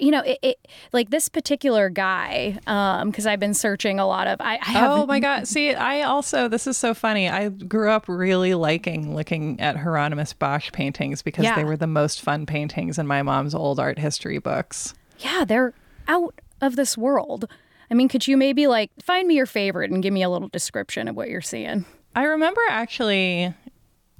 you 0.00 0.10
know 0.10 0.20
it, 0.20 0.38
it 0.42 0.68
like 0.92 1.08
this 1.08 1.30
particular 1.30 1.88
guy 1.88 2.58
um 2.66 3.08
because 3.10 3.26
i've 3.26 3.40
been 3.40 3.54
searching 3.54 3.98
a 3.98 4.06
lot 4.06 4.26
of 4.26 4.38
i, 4.42 4.58
I 4.60 4.70
have 4.72 4.90
Oh 4.90 5.06
my 5.06 5.18
God. 5.18 5.48
See, 5.48 5.72
I 5.74 6.02
also, 6.02 6.46
this 6.46 6.66
is 6.66 6.76
so 6.76 6.92
funny. 6.92 7.30
I 7.30 7.48
grew 7.48 7.88
up 7.90 8.04
really 8.06 8.52
liking 8.54 9.14
looking 9.16 9.58
at 9.60 9.76
Hieronymus 9.78 10.34
Bosch 10.34 10.70
paintings 10.72 11.22
because 11.22 11.44
Yeah. 11.44 11.56
they 11.56 11.64
were 11.64 11.76
the 11.78 11.86
most 11.86 12.20
fun 12.20 12.44
paintings 12.44 12.98
in 12.98 13.06
my 13.06 13.22
mom's 13.22 13.54
old 13.54 13.80
art 13.80 13.98
history 13.98 14.38
books. 14.38 14.92
yeah, 15.18 15.46
they're 15.46 15.72
out 16.08 16.34
of 16.60 16.76
this 16.76 16.98
world. 16.98 17.48
I 17.90 17.94
mean, 17.94 18.08
could 18.08 18.28
you 18.28 18.36
maybe 18.36 18.66
like 18.66 18.90
find 19.02 19.26
me 19.26 19.34
your 19.36 19.46
favorite 19.46 19.90
and 19.90 20.02
give 20.02 20.12
me 20.12 20.22
a 20.22 20.28
little 20.28 20.48
description 20.48 21.08
of 21.08 21.16
what 21.16 21.30
you're 21.30 21.40
seeing? 21.40 21.86
I 22.14 22.24
remember 22.24 22.60
actually 22.68 23.54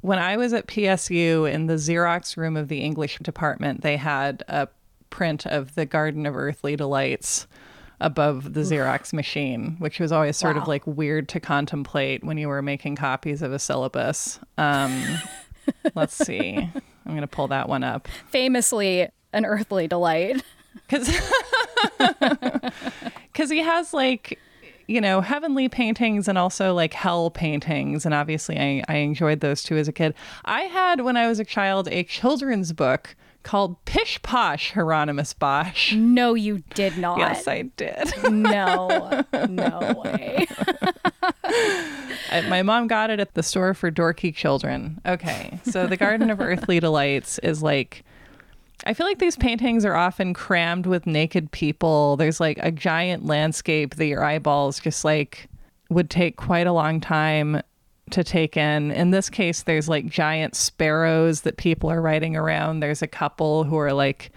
when 0.01 0.18
I 0.18 0.36
was 0.36 0.53
at 0.53 0.66
PSU 0.66 1.51
in 1.51 1.66
the 1.66 1.74
Xerox 1.74 2.36
room 2.36 2.57
of 2.57 2.68
the 2.68 2.80
English 2.80 3.18
department, 3.18 3.82
they 3.82 3.97
had 3.97 4.43
a 4.49 4.68
print 5.11 5.47
of 5.47 5.74
the 5.74 5.86
Garden 5.86 6.26
of 6.26 6.36
Earthly 6.36 6.76
Delights 6.76 7.47
above 8.01 8.55
the 8.55 8.62
Xerox 8.62 9.12
machine, 9.12 9.76
which 9.78 10.01
was 10.01 10.11
always 10.11 10.36
sort 10.36 10.57
of 10.57 10.66
like 10.66 10.84
weird 10.86 11.28
to 11.28 11.38
contemplate 11.38 12.24
when 12.24 12.36
you 12.36 12.49
were 12.49 12.62
making 12.62 12.97
copies 12.97 13.43
of 13.43 13.53
a 13.53 13.61
syllabus. 13.61 14.40
Um, 14.59 15.20
let's 15.95 16.14
see. 16.14 16.57
I'm 16.57 17.12
going 17.12 17.20
to 17.20 17.28
pull 17.28 17.47
that 17.49 17.68
one 17.68 17.84
up. 17.84 18.09
Famously, 18.28 19.09
an 19.32 19.45
earthly 19.45 19.86
delight. 19.86 20.43
because 20.88 21.09
he 23.51 23.59
has 23.59 23.95
like 23.95 24.40
you 24.89 25.01
know 25.01 25.20
heavenly 25.20 25.68
paintings 25.68 26.28
and 26.28 26.37
also 26.39 26.74
like 26.74 26.93
hell 26.93 27.30
paintings 27.30 28.05
and 28.05 28.14
obviously 28.14 28.59
I, 28.59 28.83
I 28.89 28.97
enjoyed 28.97 29.41
those 29.41 29.62
too 29.62 29.76
as 29.76 29.89
a 29.89 29.93
kid 29.93 30.14
i 30.45 30.62
had 30.62 31.01
when 31.03 31.16
i 31.16 31.26
was 31.28 31.39
a 31.41 31.45
child 31.45 31.89
a 31.91 32.03
children's 32.05 32.72
book 32.72 33.14
called 33.43 33.83
pish 33.85 34.20
posh 34.22 34.72
hieronymus 34.72 35.33
bosch 35.33 35.93
No, 35.95 36.35
you 36.35 36.62
did 36.74 36.97
not. 36.99 37.18
yes 37.18 37.49
i 37.49 37.62
did 37.62 38.12
No, 38.30 39.24
no 39.49 40.03
way. 40.05 40.47
I- 42.30 42.45
my 42.49 42.62
mom 42.62 42.87
got 42.87 43.11
it 43.11 43.20
at 43.20 43.35
the 43.35 43.43
store 43.43 43.74
for 43.74 43.91
dorky 43.91 44.35
children 44.35 45.01
okay 45.07 45.59
so 45.64 45.87
the 45.87 45.97
garden 45.97 46.30
of 46.30 46.41
earthly 46.41 46.80
delights 46.80 47.39
is 47.41 47.62
like 47.62 48.05
I 48.85 48.95
feel 48.95 49.07
like 49.07 49.18
these 49.18 49.37
paintings 49.37 49.85
are 49.85 49.95
often 49.95 50.35
crammed 50.35 50.87
with 50.87 51.07
naked 51.07 51.51
people. 51.53 52.16
There's 52.16 52.41
like 52.41 52.59
a 52.61 52.72
giant 52.72 53.24
landscape 53.24 53.95
that 53.97 54.07
your 54.07 54.24
eyeballs 54.24 54.80
just 54.80 55.05
like 55.05 55.49
would 55.89 56.11
take 56.11 56.37
quite 56.37 56.66
a 56.66 56.72
long 56.72 57.01
time 57.01 57.62
to 58.11 58.24
take 58.24 58.57
in. 58.57 58.91
In 58.91 59.11
this 59.11 59.30
case, 59.30 59.62
there's 59.62 59.89
like 59.89 60.07
giant 60.07 60.55
sparrows 60.55 61.43
that 61.43 61.57
people 61.57 61.91
are 61.91 62.03
riding 62.03 62.37
around. 62.37 62.80
There's 62.80 63.03
a 63.03 63.07
couple 63.07 63.64
who 63.64 63.78
are 63.78 63.93
like 63.93 64.33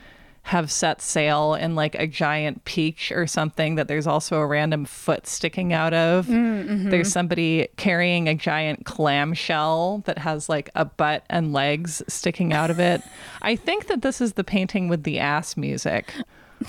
have 0.46 0.72
set 0.72 1.02
sail 1.02 1.56
in 1.56 1.74
like 1.74 1.96
a 1.96 2.06
giant 2.06 2.64
peach 2.66 3.12
or 3.12 3.26
something 3.26 3.74
that 3.76 3.88
there's 3.88 4.06
also 4.06 4.38
a 4.38 4.46
random 4.46 4.86
foot 4.86 5.26
sticking 5.26 5.74
out 5.74 5.92
of. 5.92 6.28
Mm, 6.28 6.68
mm-hmm. 6.68 6.90
There's 6.92 7.12
somebody 7.12 7.68
carrying 7.78 8.30
a 8.30 8.36
giant 8.36 8.86
clamshell 8.86 10.04
that 10.06 10.20
has 10.20 10.48
like 10.48 10.70
a 10.76 10.86
butt 10.86 11.24
and 11.32 11.52
legs 11.52 12.04
sticking 12.08 12.54
out 12.54 12.70
of 12.70 12.80
it. 12.80 13.02
I 13.42 13.56
think 13.56 13.88
that 13.88 14.04
this 14.04 14.22
is 14.22 14.34
the 14.34 14.44
painting 14.44 14.88
with 14.88 15.02
the 15.02 15.18
ass 15.18 15.58
music 15.58 16.14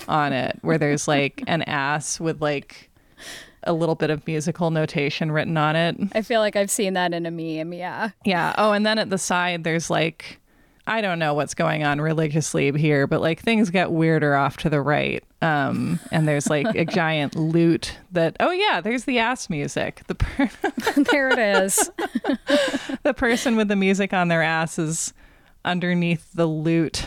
on 0.07 0.33
it, 0.33 0.57
where 0.63 0.79
there's 0.79 1.07
like 1.07 1.43
an 1.45 1.61
ass 1.61 2.19
with 2.19 2.41
like 2.41 2.89
a 3.61 3.73
little 3.73 3.93
bit 3.93 4.09
of 4.09 4.25
musical 4.25 4.71
notation 4.71 5.31
written 5.31 5.55
on 5.55 5.75
it. 5.75 5.95
I 6.13 6.23
feel 6.23 6.39
like 6.39 6.55
I've 6.55 6.71
seen 6.71 6.93
that 6.93 7.13
in 7.13 7.27
a 7.27 7.31
meme. 7.31 7.73
Yeah. 7.73 8.09
Yeah. 8.25 8.55
Oh, 8.57 8.71
and 8.71 8.87
then 8.87 8.97
at 8.97 9.11
the 9.11 9.19
side, 9.19 9.63
there's 9.63 9.91
like, 9.91 10.39
I 10.87 11.01
don't 11.01 11.19
know 11.19 11.33
what's 11.33 11.53
going 11.53 11.83
on 11.83 11.99
religiously 11.99 12.71
here, 12.71 13.07
but 13.07 13.19
like 13.19 13.41
things 13.41 13.69
get 13.69 13.91
weirder 13.91 14.35
off 14.35 14.55
to 14.57 14.69
the 14.69 14.81
right. 14.81 15.21
Um, 15.41 15.99
and 16.11 16.25
there's 16.25 16.49
like 16.49 16.65
a 16.75 16.85
giant 16.85 17.35
lute 17.35 17.97
that, 18.13 18.37
oh, 18.39 18.51
yeah, 18.51 18.79
there's 18.79 19.03
the 19.03 19.19
ass 19.19 19.49
music. 19.49 20.01
The, 20.07 20.15
per- 20.15 20.49
there 21.11 21.29
it 21.29 21.39
is. 21.39 21.91
the 23.03 23.13
person 23.13 23.57
with 23.57 23.67
the 23.67 23.75
music 23.75 24.13
on 24.13 24.29
their 24.29 24.41
ass 24.41 24.79
is 24.79 25.13
underneath 25.65 26.31
the 26.33 26.45
lute. 26.45 27.05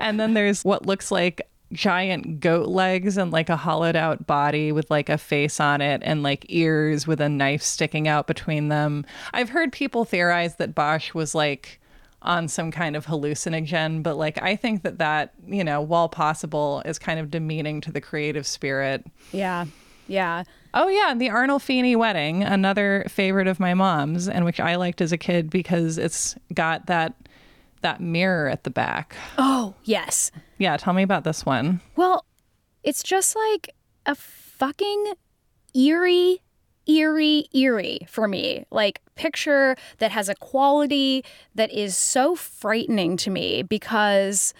and 0.00 0.18
then 0.18 0.34
there's 0.34 0.64
what 0.64 0.86
looks 0.86 1.12
like 1.12 1.40
giant 1.72 2.40
goat 2.40 2.68
legs 2.68 3.16
and 3.16 3.32
like 3.32 3.48
a 3.48 3.56
hollowed 3.56 3.96
out 3.96 4.26
body 4.26 4.70
with 4.70 4.90
like 4.90 5.08
a 5.08 5.18
face 5.18 5.58
on 5.58 5.80
it 5.80 6.00
and 6.04 6.22
like 6.22 6.46
ears 6.48 7.06
with 7.06 7.20
a 7.20 7.28
knife 7.28 7.62
sticking 7.62 8.06
out 8.06 8.26
between 8.26 8.68
them. 8.68 9.04
I've 9.32 9.50
heard 9.50 9.72
people 9.72 10.04
theorize 10.04 10.56
that 10.56 10.74
Bosch 10.74 11.12
was 11.12 11.34
like 11.34 11.80
on 12.22 12.48
some 12.48 12.70
kind 12.70 12.96
of 12.96 13.06
hallucinogen, 13.06 14.02
but 14.02 14.16
like 14.16 14.40
I 14.42 14.56
think 14.56 14.82
that 14.82 14.98
that, 14.98 15.32
you 15.46 15.64
know, 15.64 15.80
while 15.80 16.08
possible, 16.08 16.82
is 16.84 16.98
kind 16.98 17.20
of 17.20 17.30
demeaning 17.30 17.80
to 17.82 17.92
the 17.92 18.00
creative 18.00 18.46
spirit. 18.46 19.04
Yeah. 19.32 19.66
Yeah. 20.08 20.44
Oh 20.74 20.88
yeah, 20.88 21.14
the 21.16 21.28
Arnolfini 21.28 21.96
wedding, 21.96 22.42
another 22.42 23.06
favorite 23.08 23.48
of 23.48 23.58
my 23.58 23.74
mom's, 23.74 24.28
and 24.28 24.44
which 24.44 24.60
I 24.60 24.76
liked 24.76 25.00
as 25.00 25.10
a 25.10 25.18
kid 25.18 25.50
because 25.50 25.98
it's 25.98 26.36
got 26.52 26.86
that 26.86 27.14
that 27.82 28.00
mirror 28.00 28.48
at 28.48 28.64
the 28.64 28.70
back. 28.70 29.16
Oh, 29.38 29.74
yes. 29.84 30.30
Yeah, 30.58 30.76
tell 30.76 30.92
me 30.92 31.02
about 31.02 31.24
this 31.24 31.44
one. 31.46 31.80
Well, 31.96 32.24
it's 32.82 33.02
just 33.02 33.36
like 33.36 33.74
a 34.06 34.14
fucking 34.14 35.14
eerie, 35.74 36.42
eerie, 36.86 37.46
eerie 37.54 38.00
for 38.08 38.28
me. 38.28 38.64
Like, 38.70 39.00
picture 39.14 39.76
that 39.98 40.10
has 40.12 40.28
a 40.28 40.34
quality 40.34 41.24
that 41.54 41.72
is 41.72 41.96
so 41.96 42.34
frightening 42.34 43.16
to 43.18 43.30
me 43.30 43.62
because. 43.62 44.54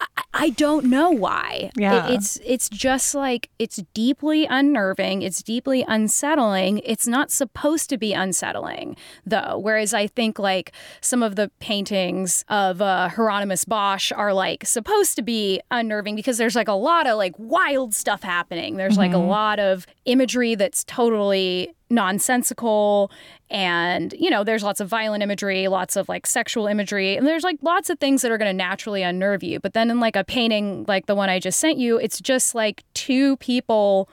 I- 0.00 0.06
I 0.38 0.50
don't 0.50 0.84
know 0.84 1.10
why. 1.10 1.70
It- 1.74 1.80
Yeah. 1.80 2.08
it's 2.08 2.38
it's 2.44 2.68
just 2.68 3.14
like 3.14 3.48
it's 3.58 3.82
deeply 3.94 4.44
unnerving. 4.44 5.22
It's 5.22 5.42
deeply 5.42 5.82
unsettling. 5.88 6.82
It's 6.84 7.06
not 7.06 7.30
supposed 7.30 7.88
to 7.88 7.96
be 7.96 8.12
unsettling 8.12 8.96
though. 9.24 9.56
Whereas 9.58 9.94
I 9.94 10.06
think 10.06 10.38
like 10.38 10.72
some 11.00 11.22
of 11.22 11.36
the 11.36 11.50
paintings 11.58 12.44
of 12.50 12.82
uh, 12.82 13.08
Hieronymus 13.08 13.64
Bosch 13.64 14.12
are 14.12 14.34
like 14.34 14.66
supposed 14.66 15.16
to 15.16 15.22
be 15.22 15.60
unnerving 15.70 16.14
because 16.16 16.36
there's 16.36 16.54
like 16.56 16.68
a 16.68 16.72
lot 16.74 17.06
of 17.06 17.16
like 17.16 17.34
wild 17.38 17.94
stuff 17.94 18.22
happening. 18.22 18.76
There's 18.76 18.98
like 18.98 19.14
a 19.14 19.18
lot 19.18 19.58
of 19.58 19.86
imagery 20.04 20.54
that's 20.54 20.84
totally 20.84 21.72
nonsensical 21.88 23.10
and 23.48 24.12
you 24.18 24.28
know 24.28 24.42
there's 24.42 24.62
lots 24.62 24.80
of 24.80 24.88
violent 24.88 25.22
imagery 25.22 25.68
lots 25.68 25.94
of 25.94 26.08
like 26.08 26.26
sexual 26.26 26.66
imagery 26.66 27.16
and 27.16 27.26
there's 27.26 27.44
like 27.44 27.58
lots 27.62 27.88
of 27.88 27.98
things 27.98 28.22
that 28.22 28.30
are 28.32 28.38
going 28.38 28.48
to 28.48 28.56
naturally 28.56 29.02
unnerve 29.02 29.42
you 29.42 29.60
but 29.60 29.72
then 29.72 29.90
in 29.90 30.00
like 30.00 30.16
a 30.16 30.24
painting 30.24 30.84
like 30.88 31.06
the 31.06 31.14
one 31.14 31.28
i 31.28 31.38
just 31.38 31.60
sent 31.60 31.78
you 31.78 31.96
it's 31.96 32.20
just 32.20 32.54
like 32.54 32.82
two 32.94 33.36
people 33.36 34.08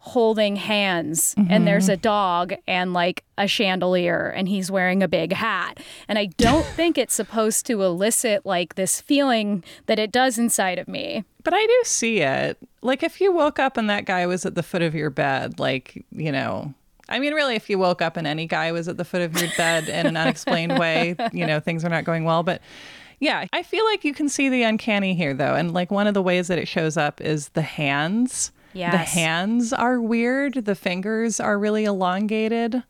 holding 0.00 0.56
hands 0.56 1.34
and 1.50 1.66
there's 1.66 1.84
mm-hmm. 1.84 1.92
a 1.92 1.96
dog 1.96 2.54
and 2.66 2.94
like 2.94 3.24
a 3.36 3.46
chandelier 3.46 4.28
and 4.28 4.48
he's 4.48 4.70
wearing 4.70 5.02
a 5.02 5.08
big 5.08 5.32
hat. 5.32 5.78
And 6.06 6.18
I 6.18 6.26
don't 6.38 6.64
think 6.76 6.96
it's 6.96 7.14
supposed 7.14 7.66
to 7.66 7.82
elicit 7.82 8.46
like 8.46 8.76
this 8.76 9.00
feeling 9.00 9.64
that 9.86 9.98
it 9.98 10.12
does 10.12 10.38
inside 10.38 10.78
of 10.78 10.88
me. 10.88 11.24
But 11.42 11.52
I 11.52 11.66
do 11.66 11.80
see 11.84 12.20
it. 12.20 12.56
Like 12.80 13.02
if 13.02 13.20
you 13.20 13.32
woke 13.32 13.58
up 13.58 13.76
and 13.76 13.90
that 13.90 14.04
guy 14.04 14.24
was 14.26 14.46
at 14.46 14.54
the 14.54 14.62
foot 14.62 14.82
of 14.82 14.94
your 14.94 15.10
bed, 15.10 15.58
like, 15.58 16.04
you 16.12 16.32
know, 16.32 16.74
I 17.08 17.18
mean, 17.18 17.34
really, 17.34 17.54
if 17.54 17.70
you 17.70 17.78
woke 17.78 18.02
up 18.02 18.16
and 18.16 18.26
any 18.26 18.46
guy 18.46 18.72
was 18.72 18.88
at 18.88 18.96
the 18.96 19.04
foot 19.04 19.22
of 19.22 19.40
your 19.40 19.50
bed 19.56 19.88
in 19.88 20.06
an 20.06 20.16
unexplained 20.16 20.78
way, 20.78 21.16
you 21.32 21.46
know, 21.46 21.60
things 21.60 21.84
are 21.84 21.88
not 21.88 22.04
going 22.04 22.24
well. 22.24 22.42
But 22.42 22.60
yeah, 23.20 23.46
I 23.52 23.62
feel 23.62 23.84
like 23.86 24.04
you 24.04 24.14
can 24.14 24.28
see 24.28 24.48
the 24.48 24.62
uncanny 24.62 25.14
here, 25.14 25.34
though. 25.34 25.54
And 25.54 25.72
like 25.72 25.90
one 25.90 26.06
of 26.06 26.14
the 26.14 26.22
ways 26.22 26.48
that 26.48 26.58
it 26.58 26.68
shows 26.68 26.96
up 26.96 27.20
is 27.20 27.48
the 27.50 27.62
hands. 27.62 28.52
The 28.92 28.98
hands 28.98 29.72
are 29.72 30.00
weird. 30.00 30.54
The 30.54 30.74
fingers 30.74 31.40
are 31.40 31.58
really 31.58 31.84
elongated. 31.84 32.82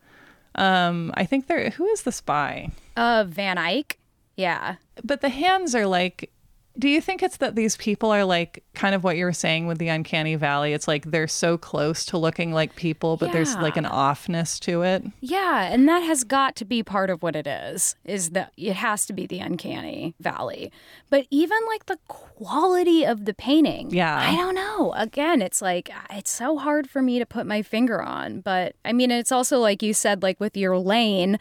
Um, 0.55 1.11
I 1.15 1.25
think 1.25 1.47
they're 1.47 1.69
who 1.71 1.85
is 1.87 2.03
the 2.03 2.11
spy? 2.11 2.69
Uh, 2.95 3.25
Van 3.27 3.57
Eyck. 3.57 3.97
Yeah. 4.35 4.75
But 5.03 5.21
the 5.21 5.29
hands 5.29 5.73
are 5.73 5.87
like 5.87 6.31
do 6.79 6.87
you 6.87 7.01
think 7.01 7.21
it's 7.21 7.37
that 7.37 7.55
these 7.55 7.75
people 7.75 8.09
are 8.09 8.23
like 8.23 8.63
kind 8.73 8.95
of 8.95 9.03
what 9.03 9.17
you 9.17 9.25
were 9.25 9.33
saying 9.33 9.67
with 9.67 9.77
the 9.79 9.89
uncanny 9.89 10.35
valley? 10.35 10.71
It's 10.71 10.87
like 10.87 11.11
they're 11.11 11.27
so 11.27 11.57
close 11.57 12.05
to 12.05 12.17
looking 12.17 12.53
like 12.53 12.75
people, 12.77 13.17
but 13.17 13.33
there's 13.33 13.53
like 13.57 13.75
an 13.75 13.83
offness 13.83 14.57
to 14.61 14.83
it. 14.83 15.03
Yeah, 15.19 15.71
and 15.71 15.87
that 15.89 15.99
has 15.99 16.23
got 16.23 16.55
to 16.57 16.65
be 16.65 16.81
part 16.81 17.09
of 17.09 17.21
what 17.21 17.35
it 17.35 17.45
is. 17.45 17.95
Is 18.05 18.29
that 18.31 18.53
it 18.55 18.73
has 18.73 19.05
to 19.07 19.13
be 19.13 19.27
the 19.27 19.39
uncanny 19.39 20.15
valley. 20.21 20.71
But 21.09 21.27
even 21.29 21.57
like 21.67 21.87
the 21.87 21.99
quality 22.07 23.05
of 23.05 23.25
the 23.25 23.33
painting. 23.33 23.91
Yeah. 23.91 24.17
I 24.17 24.35
don't 24.37 24.55
know. 24.55 24.93
Again, 24.93 25.41
it's 25.41 25.61
like 25.61 25.91
it's 26.09 26.31
so 26.31 26.57
hard 26.57 26.89
for 26.89 27.01
me 27.01 27.19
to 27.19 27.25
put 27.25 27.45
my 27.45 27.61
finger 27.61 28.01
on, 28.01 28.39
but 28.39 28.75
I 28.85 28.93
mean 28.93 29.11
it's 29.11 29.33
also 29.33 29.59
like 29.59 29.83
you 29.83 29.93
said 29.93 30.23
like 30.23 30.39
with 30.39 30.55
your 30.55 30.77
lane, 30.77 31.39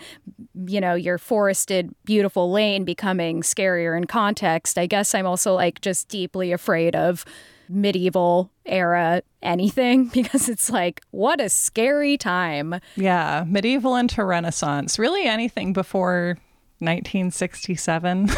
you 0.67 0.81
know, 0.81 0.95
your 0.95 1.19
forested 1.19 1.95
beautiful 2.05 2.51
lane 2.51 2.85
becoming 2.85 3.43
scarier 3.43 3.97
in 3.97 4.07
context. 4.09 4.77
I 4.77 4.87
guess 4.87 5.15
I'm 5.15 5.28
also 5.29 5.55
like 5.55 5.81
just 5.81 6.09
deeply 6.09 6.51
afraid 6.53 6.97
of 6.97 7.25
medieval 7.69 8.51
era 8.67 9.23
anything 9.43 10.07
because 10.15 10.49
it's 10.49 10.71
like 10.71 11.03
what 11.11 11.41
a 11.41 11.49
scary 11.49 12.17
time. 12.17 12.81
Yeah, 12.97 13.45
medieval 13.47 13.95
into 13.97 14.25
Renaissance. 14.25 14.99
Really 14.99 15.25
anything 15.27 15.73
before 15.73 16.39
1967 16.81 18.29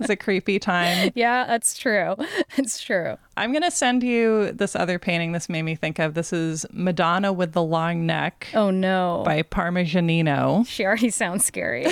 is 0.00 0.10
a 0.10 0.16
creepy 0.16 0.58
time. 0.58 1.10
Yeah, 1.14 1.46
that's 1.46 1.76
true. 1.78 2.14
It's 2.58 2.82
true. 2.82 3.16
I'm 3.38 3.50
going 3.52 3.62
to 3.62 3.70
send 3.70 4.02
you 4.02 4.52
this 4.52 4.76
other 4.76 4.98
painting 4.98 5.32
this 5.32 5.48
made 5.48 5.62
me 5.62 5.74
think 5.74 5.98
of. 5.98 6.12
This 6.12 6.34
is 6.34 6.66
Madonna 6.70 7.32
with 7.32 7.52
the 7.52 7.62
Long 7.62 8.04
Neck 8.04 8.48
Oh 8.54 8.70
no. 8.70 9.22
by 9.24 9.42
Parmigianino. 9.42 10.66
She 10.66 10.84
already 10.84 11.08
sounds 11.08 11.46
scary. 11.46 11.86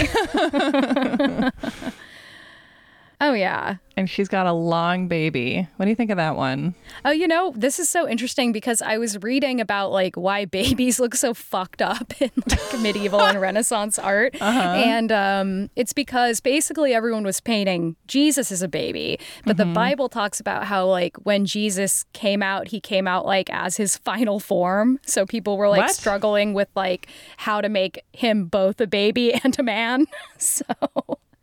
Oh 3.20 3.32
yeah. 3.34 3.76
And 3.96 4.08
she's 4.08 4.28
got 4.28 4.46
a 4.46 4.52
long 4.52 5.08
baby. 5.08 5.68
What 5.76 5.84
do 5.84 5.90
you 5.90 5.94
think 5.94 6.10
of 6.10 6.16
that 6.16 6.34
one? 6.34 6.74
Oh, 7.04 7.10
you 7.10 7.28
know, 7.28 7.52
this 7.54 7.78
is 7.78 7.86
so 7.90 8.08
interesting 8.08 8.50
because 8.50 8.80
I 8.80 8.96
was 8.96 9.20
reading 9.22 9.60
about 9.60 9.92
like 9.92 10.16
why 10.16 10.46
babies 10.46 10.98
look 10.98 11.14
so 11.14 11.34
fucked 11.34 11.82
up 11.82 12.14
in 12.20 12.30
like 12.48 12.80
medieval 12.80 13.20
and 13.20 13.38
Renaissance 13.42 13.98
art, 13.98 14.40
and 14.40 15.12
um, 15.12 15.70
it's 15.76 15.92
because 15.92 16.40
basically 16.40 16.94
everyone 16.94 17.24
was 17.24 17.40
painting 17.40 17.94
Jesus 18.06 18.50
as 18.50 18.62
a 18.62 18.68
baby, 18.68 19.18
but 19.44 19.58
the 19.58 19.66
Bible 19.66 20.08
talks 20.08 20.40
about 20.40 20.64
how 20.64 20.86
like 20.86 21.16
when 21.18 21.44
Jesus 21.44 22.04
came 22.14 22.42
out, 22.42 22.68
he 22.68 22.80
came 22.80 23.06
out 23.06 23.26
like 23.26 23.50
as 23.50 23.76
his 23.76 23.98
final 23.98 24.40
form, 24.40 24.98
so 25.04 25.26
people 25.26 25.58
were 25.58 25.68
like 25.68 25.80
What? 25.82 25.90
struggling 25.94 26.54
with 26.54 26.68
like 26.74 27.08
how 27.36 27.60
to 27.60 27.68
make 27.68 28.02
him 28.12 28.46
both 28.46 28.80
a 28.80 28.86
baby 28.86 29.34
and 29.44 29.58
a 29.58 29.62
man, 29.62 30.06
so 30.38 30.64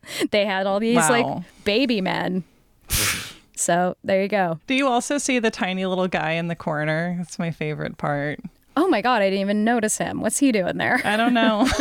they 0.32 0.46
had 0.46 0.66
all 0.68 0.80
these 0.80 0.96
Wow. 0.98 1.10
like 1.10 1.44
baby 1.64 2.02
men. 2.02 2.44
So 3.56 3.96
there 4.04 4.22
you 4.22 4.28
go. 4.28 4.60
Do 4.68 4.76
you 4.76 4.88
also 4.88 5.18
see 5.18 5.40
the 5.40 5.50
tiny 5.50 5.86
little 5.86 6.08
guy 6.08 6.32
in 6.34 6.48
the 6.48 6.56
corner? 6.56 7.16
That's 7.18 7.40
my 7.40 7.50
favorite 7.52 7.98
part. 7.98 8.40
Oh 8.76 8.88
my 8.88 9.02
god, 9.02 9.24
I 9.24 9.30
didn't 9.32 9.42
even 9.42 9.64
notice 9.64 9.98
him. 9.98 10.22
What's 10.22 10.38
he 10.38 10.52
doing 10.52 10.78
there? 10.78 11.02
I 11.04 11.18
don't 11.18 11.34
know. 11.34 11.68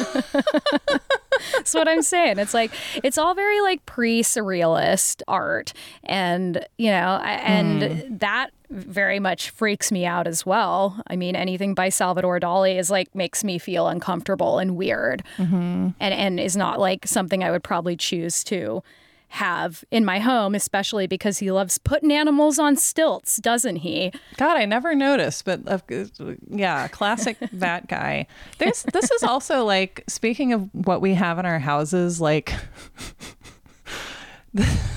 That's 1.53 1.75
what 1.75 1.89
I'm 1.89 2.03
saying. 2.03 2.39
It's 2.39 2.55
like 2.55 2.73
it's 3.03 3.19
all 3.19 3.35
very 3.35 3.61
like 3.61 3.85
pre-surrealist 3.87 5.23
art, 5.29 5.73
and 6.05 6.67
you 6.79 6.91
know, 6.91 7.21
and 7.23 7.83
hmm. 7.83 8.17
that 8.19 8.51
very 8.71 9.21
much 9.21 9.51
freaks 9.51 9.93
me 9.93 10.05
out 10.05 10.27
as 10.27 10.45
well. 10.45 11.01
I 11.07 11.17
mean, 11.17 11.37
anything 11.37 11.75
by 11.75 11.89
Salvador 11.89 12.41
Dali 12.41 12.79
is 12.79 12.91
like 12.91 13.15
makes 13.15 13.45
me 13.45 13.59
feel 13.59 13.89
uncomfortable 13.89 14.59
and 14.59 14.77
weird, 14.77 15.23
mm-hmm. 15.37 15.89
and 16.01 16.15
and 16.15 16.41
is 16.41 16.57
not 16.57 16.81
like 16.81 17.07
something 17.07 17.45
I 17.45 17.51
would 17.51 17.63
probably 17.63 17.97
choose 17.97 18.43
to 18.45 18.83
have 19.28 19.85
in 19.90 20.05
my 20.05 20.19
home, 20.19 20.55
especially 20.55 21.07
because 21.07 21.39
he 21.39 21.51
loves 21.51 21.78
putting 21.78 22.12
animals 22.12 22.59
on 22.59 22.77
stilts, 22.77 23.36
doesn't 23.36 23.77
he? 23.77 24.12
God, 24.36 24.57
I 24.57 24.65
never 24.65 24.94
noticed, 24.94 25.44
but 25.44 25.61
uh, 25.66 25.78
yeah, 26.48 26.89
classic 26.89 27.36
that 27.53 27.89
guy. 27.89 28.27
There's 28.59 28.85
this 28.85 29.11
is 29.11 29.23
also 29.23 29.65
like 29.65 30.05
speaking 30.07 30.53
of 30.53 30.69
what 30.73 31.01
we 31.01 31.15
have 31.15 31.39
in 31.39 31.47
our 31.47 31.59
houses, 31.59 32.20
like 32.20 32.53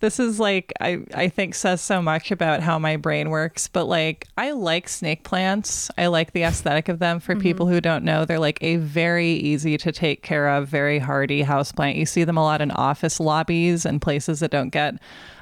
this 0.00 0.20
is 0.20 0.38
like 0.38 0.72
I 0.80 1.00
I 1.14 1.28
think 1.28 1.54
says 1.54 1.80
so 1.80 2.00
much 2.00 2.30
about 2.30 2.60
how 2.60 2.78
my 2.78 2.96
brain 2.96 3.30
works, 3.30 3.66
but 3.68 3.84
like 3.84 4.28
I 4.36 4.52
like 4.52 4.88
snake 4.88 5.24
plants. 5.24 5.90
I 5.98 6.06
like 6.06 6.32
the 6.32 6.44
aesthetic 6.44 6.88
of 6.88 7.00
them. 7.00 7.18
For 7.18 7.34
mm-hmm. 7.34 7.42
people 7.42 7.66
who 7.66 7.80
don't 7.80 8.04
know, 8.04 8.24
they're 8.24 8.38
like 8.38 8.58
a 8.62 8.76
very 8.76 9.30
easy 9.30 9.76
to 9.78 9.90
take 9.90 10.22
care 10.22 10.48
of, 10.48 10.68
very 10.68 10.98
hardy 10.98 11.42
houseplant. 11.42 11.96
You 11.96 12.06
see 12.06 12.24
them 12.24 12.36
a 12.36 12.44
lot 12.44 12.60
in 12.60 12.70
office 12.70 13.18
lobbies 13.18 13.84
and 13.84 14.00
places 14.00 14.40
that 14.40 14.52
don't 14.52 14.70
get 14.70 14.94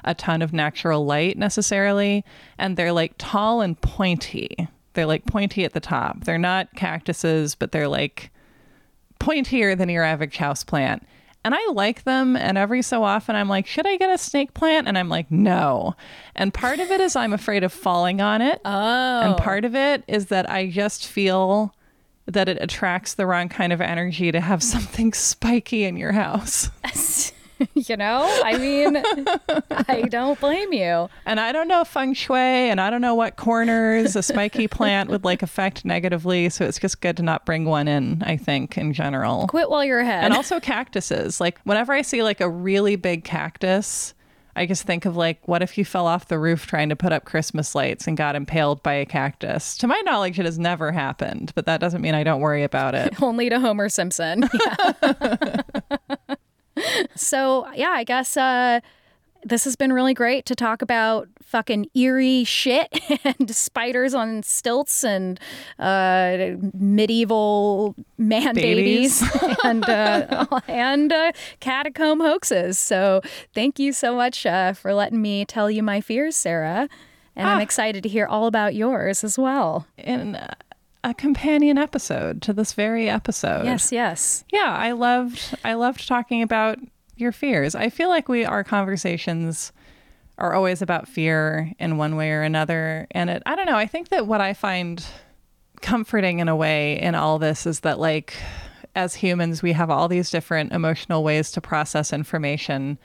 a 0.03 0.15
ton 0.15 0.41
of 0.41 0.53
natural 0.53 1.05
light 1.05 1.37
necessarily, 1.37 2.25
and 2.57 2.77
they're 2.77 2.93
like 2.93 3.13
tall 3.17 3.61
and 3.61 3.79
pointy. 3.81 4.67
They're 4.93 5.05
like 5.05 5.25
pointy 5.27 5.63
at 5.65 5.73
the 5.73 5.79
top. 5.79 6.23
They're 6.23 6.39
not 6.39 6.73
cactuses, 6.75 7.53
but 7.53 7.71
they're 7.71 7.87
like 7.87 8.31
pointier 9.19 9.77
than 9.77 9.89
your 9.89 10.03
average 10.03 10.37
house 10.37 10.63
plant. 10.63 11.05
And 11.47 11.55
I 11.55 11.65
like 11.71 12.03
them. 12.03 12.35
And 12.35 12.57
every 12.57 12.81
so 12.81 13.05
often 13.05 13.33
I'm 13.37 13.47
like, 13.47 13.67
should 13.67 13.87
I 13.87 13.95
get 13.95 14.09
a 14.09 14.17
snake 14.17 14.53
plant? 14.53 14.85
And 14.85 14.97
I'm 14.97 15.07
like, 15.07 15.31
no. 15.31 15.95
And 16.35 16.53
part 16.53 16.81
of 16.81 16.91
it 16.91 16.99
is 16.99 17.15
I'm 17.15 17.31
afraid 17.31 17.63
of 17.63 17.71
falling 17.71 18.19
on 18.19 18.41
it. 18.41 18.59
Oh, 18.65 19.21
And 19.21 19.37
part 19.37 19.63
of 19.63 19.73
it 19.73 20.03
is 20.09 20.25
that 20.25 20.49
I 20.51 20.69
just 20.69 21.07
feel 21.07 21.73
that 22.25 22.49
it 22.49 22.57
attracts 22.59 23.13
the 23.13 23.25
wrong 23.25 23.47
kind 23.47 23.71
of 23.71 23.79
energy 23.79 24.29
to 24.29 24.41
have 24.41 24.61
something 24.75 25.13
spiky 25.13 25.85
in 25.85 25.95
your 25.95 26.11
house. 26.11 26.69
you 27.73 27.97
know, 27.97 28.25
I 28.43 28.57
mean, 28.57 29.01
I 29.87 30.01
don't 30.09 30.39
blame 30.39 30.73
you. 30.73 31.09
And 31.25 31.39
I 31.39 31.51
don't 31.51 31.67
know 31.67 31.83
feng 31.83 32.13
shui 32.13 32.37
and 32.37 32.79
I 32.79 32.89
don't 32.89 33.01
know 33.01 33.15
what 33.15 33.35
corners 33.35 34.15
a 34.15 34.23
spiky 34.23 34.67
plant 34.67 35.09
would 35.09 35.23
like 35.23 35.41
affect 35.41 35.85
negatively. 35.85 36.49
So 36.49 36.65
it's 36.65 36.79
just 36.79 37.01
good 37.01 37.17
to 37.17 37.23
not 37.23 37.45
bring 37.45 37.65
one 37.65 37.87
in, 37.87 38.21
I 38.23 38.37
think, 38.37 38.77
in 38.77 38.93
general. 38.93 39.47
Quit 39.47 39.69
while 39.69 39.83
you're 39.83 39.99
ahead. 39.99 40.23
and 40.23 40.33
also 40.33 40.59
cactuses. 40.59 41.39
Like 41.41 41.59
whenever 41.63 41.93
I 41.93 42.01
see 42.01 42.23
like 42.23 42.41
a 42.41 42.49
really 42.49 42.95
big 42.95 43.23
cactus, 43.23 44.13
I 44.55 44.65
just 44.65 44.83
think 44.83 45.05
of 45.05 45.15
like, 45.15 45.47
what 45.47 45.61
if 45.61 45.77
you 45.77 45.85
fell 45.85 46.07
off 46.07 46.29
the 46.29 46.39
roof 46.39 46.65
trying 46.65 46.89
to 46.89 46.95
put 46.95 47.13
up 47.13 47.25
Christmas 47.25 47.75
lights 47.75 48.07
and 48.07 48.17
got 48.17 48.35
impaled 48.35 48.81
by 48.81 48.93
a 48.93 49.05
cactus? 49.05 49.77
To 49.77 49.87
my 49.87 50.01
knowledge, 50.03 50.39
it 50.39 50.45
has 50.45 50.57
never 50.57 50.91
happened, 50.91 51.51
but 51.53 51.67
that 51.67 51.79
doesn't 51.79 52.01
mean 52.01 52.15
I 52.15 52.23
don't 52.23 52.41
worry 52.41 52.63
about 52.63 52.95
it. 52.95 53.21
only 53.21 53.49
to 53.49 53.59
Homer 53.59 53.87
Simpson. 53.87 54.49
Yeah. 55.03 55.71
So, 57.15 57.67
yeah, 57.75 57.89
I 57.91 58.03
guess 58.03 58.35
uh, 58.37 58.79
this 59.43 59.63
has 59.65 59.75
been 59.75 59.93
really 59.93 60.13
great 60.13 60.45
to 60.47 60.55
talk 60.55 60.81
about 60.81 61.27
fucking 61.41 61.89
eerie 61.95 62.43
shit 62.43 62.89
and 63.23 63.55
spiders 63.55 64.13
on 64.13 64.43
stilts 64.43 65.03
and 65.03 65.39
uh, 65.79 66.55
medieval 66.73 67.95
man 68.17 68.55
babies, 68.55 69.21
Babies. 69.21 69.57
and 69.63 69.89
uh, 69.89 70.45
and 70.67 71.13
uh, 71.13 71.31
catacomb 71.59 72.19
hoaxes. 72.19 72.77
So, 72.77 73.21
thank 73.53 73.79
you 73.79 73.93
so 73.93 74.15
much 74.15 74.45
uh, 74.45 74.73
for 74.73 74.93
letting 74.93 75.21
me 75.21 75.45
tell 75.45 75.71
you 75.71 75.83
my 75.83 76.01
fears, 76.01 76.35
Sarah. 76.35 76.89
And 77.35 77.47
I'm 77.47 77.59
Ah. 77.59 77.61
excited 77.61 78.01
to 78.03 78.09
hear 78.09 78.25
all 78.25 78.47
about 78.47 78.73
yours 78.73 79.23
as 79.23 79.37
well. 79.37 79.85
In 79.97 80.35
uh, 80.35 80.53
a 81.07 81.13
companion 81.13 81.77
episode 81.77 82.41
to 82.41 82.51
this 82.51 82.73
very 82.73 83.09
episode. 83.09 83.63
Yes, 83.63 83.93
yes. 83.93 84.43
Yeah, 84.51 84.75
I 84.77 84.91
loved 84.91 85.55
I 85.63 85.73
loved 85.73 86.05
talking 86.05 86.41
about 86.41 86.79
your 87.15 87.31
fears. 87.31 87.75
I 87.75 87.89
feel 87.89 88.09
like 88.09 88.27
we 88.27 88.43
our 88.43 88.63
conversations 88.63 89.71
are 90.37 90.53
always 90.53 90.81
about 90.81 91.07
fear 91.07 91.71
in 91.79 91.97
one 91.97 92.17
way 92.17 92.31
or 92.31 92.41
another. 92.41 93.07
And 93.11 93.29
it 93.29 93.41
I 93.45 93.55
don't 93.55 93.67
know, 93.67 93.77
I 93.77 93.85
think 93.85 94.09
that 94.09 94.27
what 94.27 94.41
I 94.41 94.53
find 94.53 95.03
comforting 95.81 96.39
in 96.39 96.49
a 96.49 96.55
way 96.55 96.99
in 96.99 97.15
all 97.15 97.39
this 97.39 97.65
is 97.65 97.79
that 97.81 97.99
like 97.99 98.33
as 98.93 99.15
humans 99.15 99.61
we 99.61 99.71
have 99.71 99.89
all 99.89 100.09
these 100.09 100.29
different 100.29 100.73
emotional 100.73 101.23
ways 101.23 101.51
to 101.51 101.61
process 101.61 102.11
information 102.11 102.97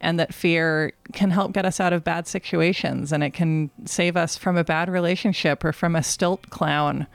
and 0.00 0.18
that 0.18 0.34
fear 0.34 0.92
can 1.12 1.30
help 1.30 1.52
get 1.52 1.64
us 1.64 1.78
out 1.78 1.92
of 1.92 2.02
bad 2.02 2.26
situations 2.26 3.12
and 3.12 3.22
it 3.22 3.30
can 3.30 3.70
save 3.84 4.16
us 4.16 4.36
from 4.36 4.56
a 4.56 4.64
bad 4.64 4.88
relationship 4.88 5.64
or 5.64 5.72
from 5.72 5.94
a 5.94 6.02
stilt 6.02 6.50
clown. 6.50 7.06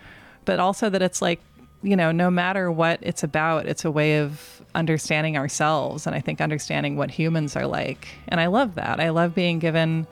But 0.46 0.60
also 0.60 0.90
that 0.90 1.02
it's 1.02 1.22
like, 1.22 1.42
you 1.84 1.96
know, 1.96 2.12
no 2.12 2.30
matter 2.30 2.72
what 2.72 3.00
it's 3.02 3.24
about, 3.24 3.66
it's 3.66 3.86
a 3.86 3.92
way 3.92 4.20
of 4.20 4.62
understanding 4.74 5.38
ourselves 5.38 6.08
and 6.08 6.16
I 6.16 6.20
think 6.20 6.42
understanding 6.42 6.96
what 6.96 7.12
humans 7.12 7.56
are 7.56 7.68
like. 7.68 8.08
And 8.28 8.40
I 8.40 8.48
love 8.48 8.76
that. 8.76 9.00
I 9.00 9.10
love 9.10 9.36
being 9.36 9.60
given 9.60 10.08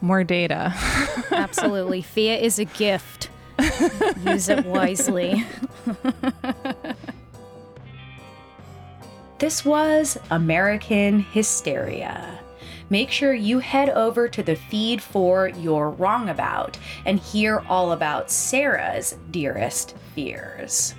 more 0.00 0.24
data. 0.24 0.74
Absolutely. 1.30 2.02
Fear 2.02 2.38
is 2.38 2.58
a 2.58 2.64
gift. 2.64 3.30
Use 4.24 4.48
it 4.48 4.66
wisely. 4.66 5.44
this 9.38 9.64
was 9.64 10.18
American 10.30 11.20
Hysteria. 11.20 12.38
Make 12.88 13.10
sure 13.10 13.34
you 13.34 13.58
head 13.58 13.88
over 13.88 14.28
to 14.28 14.42
the 14.42 14.54
feed 14.54 15.02
for 15.02 15.48
You're 15.48 15.90
Wrong 15.90 16.28
About 16.28 16.78
and 17.04 17.18
hear 17.18 17.64
all 17.68 17.92
about 17.92 18.30
Sarah's 18.30 19.18
dearest 19.32 19.96
fears. 20.14 20.94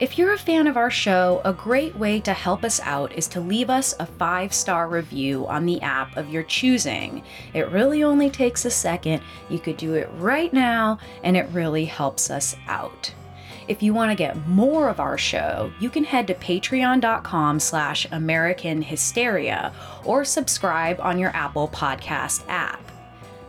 If 0.00 0.16
you're 0.16 0.32
a 0.32 0.38
fan 0.38 0.66
of 0.66 0.78
our 0.78 0.90
show, 0.90 1.42
a 1.44 1.52
great 1.52 1.94
way 1.94 2.20
to 2.20 2.32
help 2.32 2.64
us 2.64 2.80
out 2.80 3.12
is 3.12 3.28
to 3.28 3.40
leave 3.40 3.68
us 3.68 3.94
a 4.00 4.06
five 4.06 4.52
star 4.52 4.88
review 4.88 5.46
on 5.46 5.66
the 5.66 5.80
app 5.82 6.16
of 6.16 6.30
your 6.30 6.42
choosing. 6.42 7.22
It 7.52 7.68
really 7.68 8.02
only 8.02 8.30
takes 8.30 8.64
a 8.64 8.70
second. 8.70 9.22
You 9.50 9.58
could 9.58 9.76
do 9.76 9.94
it 9.94 10.08
right 10.14 10.52
now, 10.52 10.98
and 11.22 11.36
it 11.36 11.48
really 11.52 11.84
helps 11.84 12.30
us 12.30 12.56
out. 12.66 13.12
If 13.70 13.84
you 13.84 13.94
want 13.94 14.10
to 14.10 14.16
get 14.16 14.48
more 14.48 14.88
of 14.88 14.98
our 14.98 15.16
show, 15.16 15.70
you 15.78 15.90
can 15.90 16.02
head 16.02 16.26
to 16.26 16.34
patreon.com 16.34 17.60
slash 17.60 18.04
American 18.10 18.82
Hysteria 18.82 19.72
or 20.04 20.24
subscribe 20.24 20.98
on 20.98 21.20
your 21.20 21.30
Apple 21.36 21.68
Podcast 21.68 22.42
app. 22.48 22.82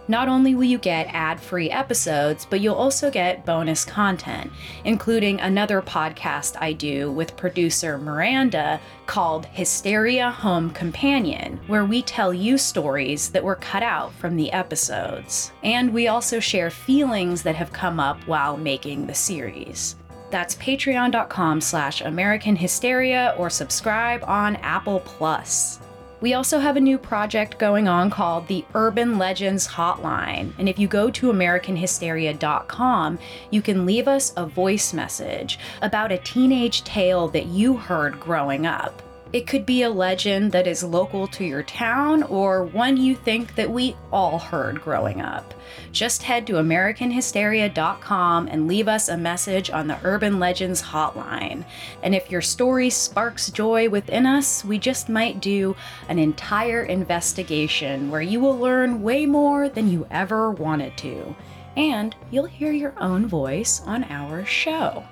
Not 0.07 0.27
only 0.27 0.53
will 0.53 0.65
you 0.65 0.77
get 0.77 1.07
ad 1.11 1.39
free 1.39 1.71
episodes, 1.71 2.45
but 2.47 2.59
you'll 2.61 2.75
also 2.75 3.09
get 3.09 3.47
bonus 3.47 3.83
content, 3.83 4.51
including 4.85 5.39
another 5.39 5.81
podcast 5.81 6.55
I 6.61 6.73
do 6.73 7.11
with 7.11 7.35
producer 7.35 7.97
Miranda 7.97 8.79
called 9.07 9.47
Hysteria 9.47 10.29
Home 10.29 10.69
Companion, 10.69 11.59
where 11.65 11.85
we 11.85 12.03
tell 12.03 12.31
you 12.31 12.59
stories 12.59 13.29
that 13.29 13.43
were 13.43 13.55
cut 13.55 13.81
out 13.81 14.13
from 14.13 14.35
the 14.35 14.51
episodes. 14.51 15.51
And 15.63 15.91
we 15.91 16.09
also 16.09 16.39
share 16.39 16.69
feelings 16.69 17.41
that 17.41 17.55
have 17.55 17.73
come 17.73 17.99
up 17.99 18.21
while 18.27 18.55
making 18.55 19.07
the 19.07 19.15
series. 19.15 19.95
That's 20.31 20.55
patreon.com 20.55 21.61
slash 21.61 22.01
American 22.01 22.55
Hysteria 22.55 23.35
or 23.37 23.49
subscribe 23.49 24.23
on 24.23 24.55
Apple 24.57 25.01
Plus. 25.01 25.79
We 26.21 26.35
also 26.35 26.59
have 26.59 26.77
a 26.77 26.81
new 26.81 26.97
project 26.99 27.57
going 27.57 27.87
on 27.87 28.11
called 28.11 28.47
the 28.47 28.63
Urban 28.75 29.17
Legends 29.17 29.67
Hotline. 29.67 30.53
And 30.59 30.69
if 30.69 30.77
you 30.77 30.87
go 30.87 31.09
to 31.09 31.33
AmericanHysteria.com, 31.33 33.19
you 33.49 33.61
can 33.61 33.85
leave 33.87 34.07
us 34.07 34.31
a 34.37 34.45
voice 34.45 34.93
message 34.93 35.57
about 35.81 36.11
a 36.11 36.19
teenage 36.19 36.83
tale 36.83 37.27
that 37.29 37.47
you 37.47 37.75
heard 37.75 38.19
growing 38.19 38.67
up. 38.67 39.01
It 39.33 39.47
could 39.47 39.65
be 39.65 39.83
a 39.83 39.89
legend 39.89 40.51
that 40.51 40.67
is 40.67 40.83
local 40.83 41.25
to 41.27 41.45
your 41.45 41.63
town 41.63 42.23
or 42.23 42.65
one 42.65 42.97
you 42.97 43.15
think 43.15 43.55
that 43.55 43.71
we 43.71 43.95
all 44.11 44.37
heard 44.37 44.81
growing 44.81 45.21
up. 45.21 45.53
Just 45.93 46.23
head 46.23 46.45
to 46.47 46.53
AmericanHysteria.com 46.53 48.47
and 48.47 48.67
leave 48.67 48.89
us 48.89 49.07
a 49.07 49.15
message 49.15 49.69
on 49.69 49.87
the 49.87 49.97
Urban 50.03 50.37
Legends 50.37 50.81
hotline. 50.81 51.63
And 52.03 52.13
if 52.13 52.29
your 52.29 52.41
story 52.41 52.89
sparks 52.89 53.49
joy 53.49 53.87
within 53.87 54.25
us, 54.25 54.65
we 54.65 54.77
just 54.77 55.07
might 55.07 55.39
do 55.39 55.77
an 56.09 56.19
entire 56.19 56.83
investigation 56.83 58.11
where 58.11 58.21
you 58.21 58.41
will 58.41 58.57
learn 58.57 59.01
way 59.01 59.25
more 59.25 59.69
than 59.69 59.89
you 59.89 60.07
ever 60.11 60.51
wanted 60.51 60.97
to. 60.97 61.33
And 61.77 62.13
you'll 62.31 62.47
hear 62.47 62.73
your 62.73 62.93
own 62.97 63.27
voice 63.27 63.81
on 63.85 64.03
our 64.03 64.45
show. 64.45 65.05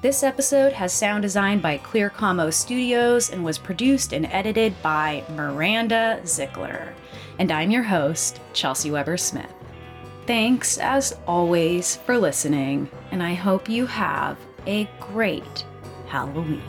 This 0.00 0.22
episode 0.22 0.72
has 0.74 0.92
sound 0.92 1.22
design 1.22 1.58
by 1.58 1.78
Clear 1.78 2.08
Commo 2.08 2.54
Studios 2.54 3.30
and 3.30 3.44
was 3.44 3.58
produced 3.58 4.12
and 4.12 4.26
edited 4.26 4.80
by 4.80 5.24
Miranda 5.30 6.20
Zickler. 6.22 6.92
And 7.40 7.50
I'm 7.50 7.72
your 7.72 7.82
host, 7.82 8.40
Chelsey 8.52 8.92
Weber 8.92 9.16
Smith. 9.16 9.52
Thanks, 10.24 10.78
as 10.78 11.18
always, 11.26 11.96
for 11.96 12.16
listening, 12.16 12.88
and 13.10 13.20
I 13.20 13.34
hope 13.34 13.68
you 13.68 13.86
have 13.86 14.38
a 14.68 14.88
great 15.00 15.64
Halloween. 16.06 16.62